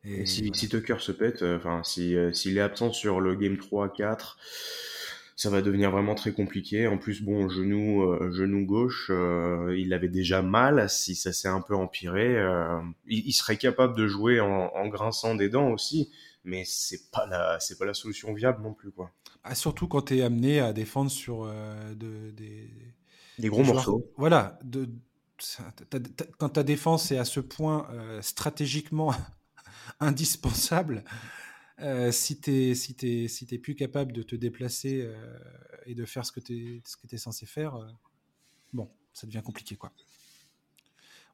Et, 0.09 0.23
et 0.23 0.27
si, 0.27 0.41
voilà. 0.43 0.55
si 0.55 0.69
Tucker 0.69 0.97
se 0.99 1.13
pète, 1.13 1.43
euh, 1.43 1.57
enfin 1.57 1.83
si 1.85 2.17
euh, 2.17 2.33
s'il 2.33 2.57
est 2.59 2.63
absent 2.63 2.93
sur 2.93 3.21
le 3.21 3.35
game 3.35 3.59
3 3.59 3.93
4 3.93 4.39
ça 5.39 5.51
va 5.51 5.63
devenir 5.63 5.93
vraiment 5.93 6.17
très 6.17 6.33
compliqué. 6.33 6.89
En 6.89 6.99
plus, 6.99 7.23
bon, 7.23 7.49
genou, 7.49 8.03
euh, 8.03 8.33
genou 8.33 8.67
gauche, 8.67 9.07
euh, 9.11 9.73
il 9.79 9.95
avait 9.95 10.09
déjà 10.09 10.43
mal. 10.43 10.91
Si 10.91 11.15
ça 11.15 11.33
s'est 11.33 11.47
un 11.47 11.61
peu 11.61 11.77
empiré, 11.77 12.37
euh, 12.37 12.81
il, 13.07 13.25
il, 13.25 13.33
serait 13.33 13.57
capable 13.57 13.97
de 13.97 14.09
jouer 14.09 14.41
en, 14.41 14.73
en, 14.75 14.89
grinçant 14.89 15.37
des 15.37 15.49
dents 15.49 15.71
aussi, 15.71 16.11
mais 16.43 16.65
c'est 16.67 17.13
pas 17.13 17.25
la, 17.27 17.61
c'est 17.61 17.79
pas 17.79 17.85
la 17.85 17.95
solution 17.95 18.35
viable 18.35 18.65
non 18.65 18.75
plus, 18.75 18.91
quoi. 18.91 19.13
Ah, 19.45 19.55
surtout 19.55 19.87
quand 19.87 20.03
tu 20.03 20.19
es 20.19 20.23
amené 20.23 20.59
à 20.59 20.73
défendre 20.73 21.11
sur 21.13 21.47
de, 21.47 22.33
des, 22.33 22.69
des 23.39 23.49
gros 23.49 23.63
morceaux. 23.63 24.11
Voilà, 24.17 24.59
de, 24.65 24.89
quand 26.39 26.49
ta 26.49 26.65
défense 26.65 27.13
est 27.13 27.19
à 27.19 27.25
ce 27.25 27.39
point 27.39 27.87
stratégiquement 28.23 29.15
indispensable, 30.01 31.05
euh, 31.81 32.11
si 32.11 32.41
tu 32.41 32.51
es, 32.51 32.75
si 32.75 32.97
es, 33.03 33.29
si 33.29 33.59
plus 33.59 33.75
capable 33.75 34.13
de 34.13 34.23
te 34.23 34.35
déplacer 34.35 35.03
euh, 35.03 35.39
et 35.87 35.95
de 35.95 36.05
faire 36.05 36.27
ce 36.27 36.33
que 36.33 36.41
tu 36.41 36.77
es, 36.77 36.83
ce 36.85 36.97
que 36.97 37.15
es 37.15 37.19
censé 37.19 37.47
faire, 37.47 37.77
euh, 37.77 37.87
bon, 38.73 38.91
ça 39.13 39.27
devient 39.27 39.43
compliqué. 39.45 39.77
quoi. 39.77 39.93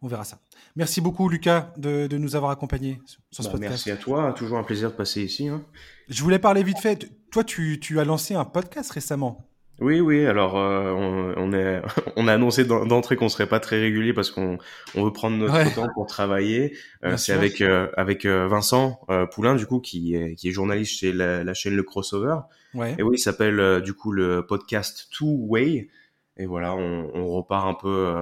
On 0.03 0.07
verra 0.07 0.25
ça. 0.25 0.39
Merci 0.77 1.01
beaucoup, 1.01 1.31
Lucas, 1.31 1.73
de, 1.79 2.07
de 2.07 2.19
nous 2.19 2.37
avoir 2.37 2.51
accompagnés 2.51 3.01
sur 3.31 3.45
bah, 3.45 3.53
podcast. 3.53 3.71
Merci 3.71 3.91
à 3.91 3.97
toi. 3.97 4.35
Toujours 4.35 4.59
un 4.59 4.65
plaisir 4.65 4.91
de 4.91 4.97
passer 4.97 5.23
ici. 5.23 5.49
Hein. 5.49 5.65
Je 6.09 6.23
voulais 6.23 6.39
parler 6.39 6.62
vite 6.62 6.79
fait. 6.79 7.11
Toi, 7.31 7.43
tu, 7.43 7.81
tu 7.81 7.99
as 7.99 8.05
lancé 8.05 8.35
un 8.35 8.45
podcast 8.45 8.91
récemment. 8.91 9.49
Oui, 9.81 10.01
oui. 10.01 10.25
Alors, 10.25 10.57
euh, 10.57 10.93
on, 10.93 11.35
on, 11.37 11.53
est, 11.53 11.83
on 12.16 12.29
a 12.29 12.33
annoncé 12.33 12.64
d'entrée 12.64 13.16
qu'on 13.16 13.29
serait 13.29 13.49
pas 13.49 13.61
très 13.61 13.81
régulier 13.81 14.12
parce 14.12 14.31
qu'on 14.31 14.59
on 14.95 15.05
veut 15.05 15.12
prendre 15.12 15.37
notre 15.37 15.55
ouais. 15.55 15.70
temps 15.72 15.89
pour 15.95 16.07
travailler. 16.07 16.77
Euh, 17.05 17.16
c'est 17.16 17.33
avec 17.33 17.61
euh, 17.61 17.89
avec 17.97 18.25
euh, 18.25 18.47
Vincent 18.47 19.01
euh, 19.11 19.27
Poulain 19.27 19.57
du 19.57 19.66
coup 19.66 19.81
qui 19.81 20.14
est 20.14 20.35
qui 20.37 20.49
est 20.49 20.53
journaliste 20.53 20.99
chez 20.99 21.12
la, 21.12 21.43
la 21.43 21.55
chaîne 21.55 21.75
Le 21.75 21.83
Crossover. 21.83 22.37
Ouais. 22.75 22.95
Et 22.99 23.03
oui, 23.03 23.16
il 23.16 23.20
s'appelle 23.20 23.59
euh, 23.61 23.81
du 23.81 23.95
coup 23.95 24.12
le 24.12 24.47
podcast 24.47 25.09
Two 25.12 25.47
Way. 25.49 25.89
Et 26.37 26.47
voilà, 26.47 26.75
on, 26.75 27.11
on 27.14 27.29
repart 27.29 27.66
un 27.66 27.75
peu 27.75 28.14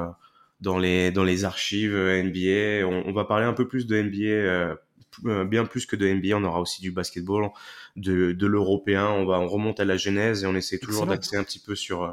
dans 0.60 0.78
les 0.78 1.10
dans 1.10 1.24
les 1.24 1.44
archives 1.44 1.94
NBA. 1.94 2.86
On, 2.86 3.04
on 3.06 3.12
va 3.12 3.24
parler 3.24 3.46
un 3.46 3.54
peu 3.54 3.66
plus 3.68 3.86
de 3.86 4.00
NBA 4.00 4.18
euh, 4.22 4.74
bien 5.22 5.64
plus 5.64 5.86
que 5.86 5.96
de 5.96 6.08
NBA, 6.08 6.36
on 6.36 6.44
aura 6.44 6.60
aussi 6.60 6.80
du 6.80 6.90
basketball, 6.90 7.50
de, 7.96 8.32
de 8.32 8.46
l'européen. 8.46 9.08
On 9.08 9.26
va, 9.26 9.40
on 9.40 9.48
remonte 9.48 9.80
à 9.80 9.84
la 9.84 9.96
genèse 9.96 10.44
et 10.44 10.46
on 10.46 10.54
essaie 10.54 10.78
toujours 10.78 11.06
d'axer 11.06 11.36
un 11.36 11.44
petit 11.44 11.58
peu 11.58 11.74
sur 11.74 12.02
euh, 12.02 12.12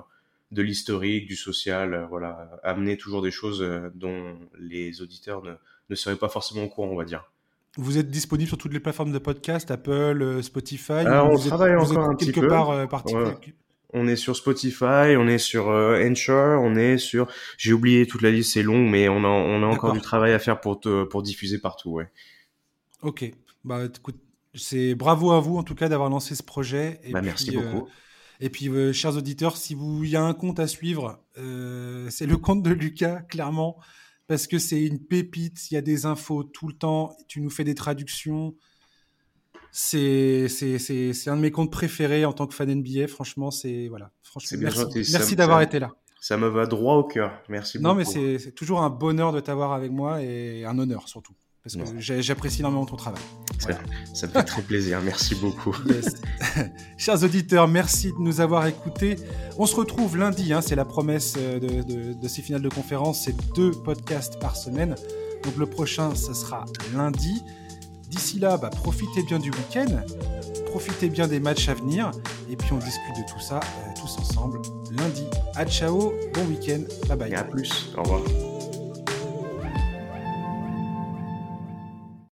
de 0.51 0.61
l'historique, 0.61 1.27
du 1.27 1.35
social, 1.35 1.93
euh, 1.93 2.05
voilà, 2.07 2.59
amener 2.63 2.97
toujours 2.97 3.21
des 3.21 3.31
choses 3.31 3.65
dont 3.95 4.37
les 4.59 5.01
auditeurs 5.01 5.43
ne, 5.43 5.53
ne 5.89 5.95
seraient 5.95 6.15
pas 6.15 6.29
forcément 6.29 6.63
au 6.63 6.69
courant, 6.69 6.89
on 6.89 6.95
va 6.95 7.05
dire. 7.05 7.29
Vous 7.77 7.97
êtes 7.97 8.09
disponible 8.09 8.47
sur 8.47 8.57
toutes 8.57 8.73
les 8.73 8.79
plateformes 8.79 9.11
de 9.11 9.19
podcast, 9.19 9.69
Apple, 9.69 10.41
Spotify. 10.41 10.93
Alors, 10.93 11.29
on 11.31 11.37
travaille 11.37 11.75
encore 11.75 12.09
un 12.09 12.15
petit 12.15 12.31
peu. 12.31 12.47
Part, 12.47 12.87
On 13.93 14.07
est 14.07 14.15
sur 14.15 14.35
Spotify, 14.35 15.15
on 15.17 15.27
est 15.27 15.37
sur 15.37 15.69
euh, 15.69 16.03
Anchor, 16.03 16.61
on 16.61 16.75
est 16.75 16.97
sur. 16.97 17.27
J'ai 17.57 17.73
oublié 17.73 18.07
toute 18.07 18.21
la 18.21 18.31
liste, 18.31 18.53
c'est 18.53 18.63
long, 18.63 18.89
mais 18.89 19.07
on 19.07 19.23
a 19.23 19.27
on 19.27 19.63
a 19.63 19.65
encore 19.67 19.93
du 19.93 20.01
travail 20.01 20.33
à 20.33 20.39
faire 20.39 20.59
pour 20.61 20.79
te, 20.79 21.03
pour 21.03 21.21
diffuser 21.21 21.59
partout, 21.59 21.91
ouais. 21.91 22.09
Ok. 23.01 23.31
Bah, 23.63 23.85
écoute, 23.85 24.19
c'est 24.53 24.95
bravo 24.95 25.31
à 25.31 25.39
vous 25.39 25.57
en 25.57 25.63
tout 25.63 25.75
cas 25.75 25.89
d'avoir 25.89 26.09
lancé 26.09 26.35
ce 26.35 26.43
projet. 26.43 26.99
Et 27.03 27.11
bah, 27.11 27.21
merci 27.21 27.55
euh, 27.55 27.61
beaucoup. 27.61 27.87
et 28.39 28.49
puis, 28.49 28.69
euh, 28.69 28.93
chers 28.93 29.15
auditeurs, 29.15 29.57
si 29.57 29.75
vous 29.75 30.03
il 30.03 30.11
y 30.11 30.15
a 30.15 30.23
un 30.23 30.33
compte 30.33 30.59
à 30.59 30.67
suivre, 30.67 31.23
euh, 31.37 32.09
c'est 32.09 32.25
le 32.25 32.37
compte 32.37 32.63
de 32.63 32.71
Lucas, 32.71 33.21
clairement, 33.21 33.77
parce 34.27 34.47
que 34.47 34.57
c'est 34.57 34.83
une 34.83 34.99
pépite. 34.99 35.71
Il 35.71 35.75
y 35.75 35.77
a 35.77 35.81
des 35.81 36.05
infos 36.05 36.43
tout 36.43 36.67
le 36.67 36.73
temps. 36.73 37.15
Tu 37.27 37.41
nous 37.41 37.49
fais 37.49 37.63
des 37.63 37.75
traductions. 37.75 38.55
C'est 39.71 40.47
c'est 40.49 41.29
un 41.29 41.35
de 41.35 41.41
mes 41.41 41.51
comptes 41.51 41.71
préférés 41.71 42.25
en 42.25 42.33
tant 42.33 42.47
que 42.47 42.55
fan 42.55 42.73
NBA. 42.73 43.07
Franchement, 43.07 43.51
c'est 43.51 43.87
voilà. 43.87 44.11
Franchement, 44.23 44.57
merci, 44.61 45.11
merci 45.11 45.35
d'avoir 45.35 45.61
été 45.61 45.79
là. 45.79 45.91
Ça 46.21 46.37
me 46.37 46.47
va 46.47 46.65
droit 46.65 46.95
au 46.95 47.03
cœur. 47.03 47.31
Merci 47.47 47.77
beaucoup. 47.77 47.87
Non, 47.87 47.95
mais 47.95 48.03
c'est 48.03 48.51
toujours 48.53 48.81
un 48.81 48.89
bonheur 48.89 49.31
de 49.31 49.39
t'avoir 49.39 49.71
avec 49.71 49.91
moi 49.91 50.21
et 50.23 50.65
un 50.65 50.77
honneur 50.77 51.07
surtout 51.07 51.33
parce 51.63 51.75
que 51.75 52.21
j'apprécie 52.21 52.59
énormément 52.59 52.85
ton 52.85 52.95
travail. 52.95 53.21
Ça, 54.13 54.27
me 54.27 54.31
fait 54.31 54.43
très 54.43 54.61
plaisir, 54.61 55.01
merci 55.03 55.35
beaucoup. 55.35 55.75
Chers 56.97 57.23
auditeurs, 57.23 57.67
merci 57.67 58.07
de 58.13 58.19
nous 58.19 58.39
avoir 58.41 58.65
écoutés. 58.67 59.17
On 59.57 59.65
se 59.65 59.75
retrouve 59.75 60.17
lundi, 60.17 60.53
hein, 60.53 60.61
c'est 60.61 60.75
la 60.75 60.85
promesse 60.85 61.35
euh, 61.37 61.59
de, 61.59 62.27
ces 62.27 62.41
finales 62.41 62.61
de 62.61 62.69
conférence, 62.69 63.25
c'est 63.25 63.35
deux 63.53 63.71
podcasts 63.71 64.39
par 64.39 64.55
semaine. 64.55 64.95
Donc 65.43 65.57
le 65.57 65.65
prochain, 65.65 66.15
ce 66.15 66.33
sera 66.33 66.65
lundi. 66.93 67.41
D'ici 68.09 68.39
là, 68.39 68.57
bah, 68.57 68.69
profitez 68.69 69.21
bien 69.23 69.37
du 69.37 69.51
week-end, 69.51 70.03
profitez 70.67 71.09
bien 71.09 71.27
des 71.27 71.39
matchs 71.39 71.69
à 71.69 71.75
venir, 71.75 72.11
et 72.49 72.55
puis 72.55 72.69
on 72.71 72.77
discute 72.77 73.15
de 73.17 73.31
tout 73.31 73.39
ça 73.39 73.59
euh, 73.59 73.99
tous 73.99 74.17
ensemble 74.17 74.61
lundi. 74.91 75.25
À 75.55 75.65
ciao, 75.65 76.13
bon 76.33 76.45
week-end, 76.45 76.81
bye 77.07 77.17
bye. 77.17 77.31
Et 77.31 77.35
à 77.35 77.43
plus, 77.43 77.93
au 77.97 78.03
revoir. 78.03 78.58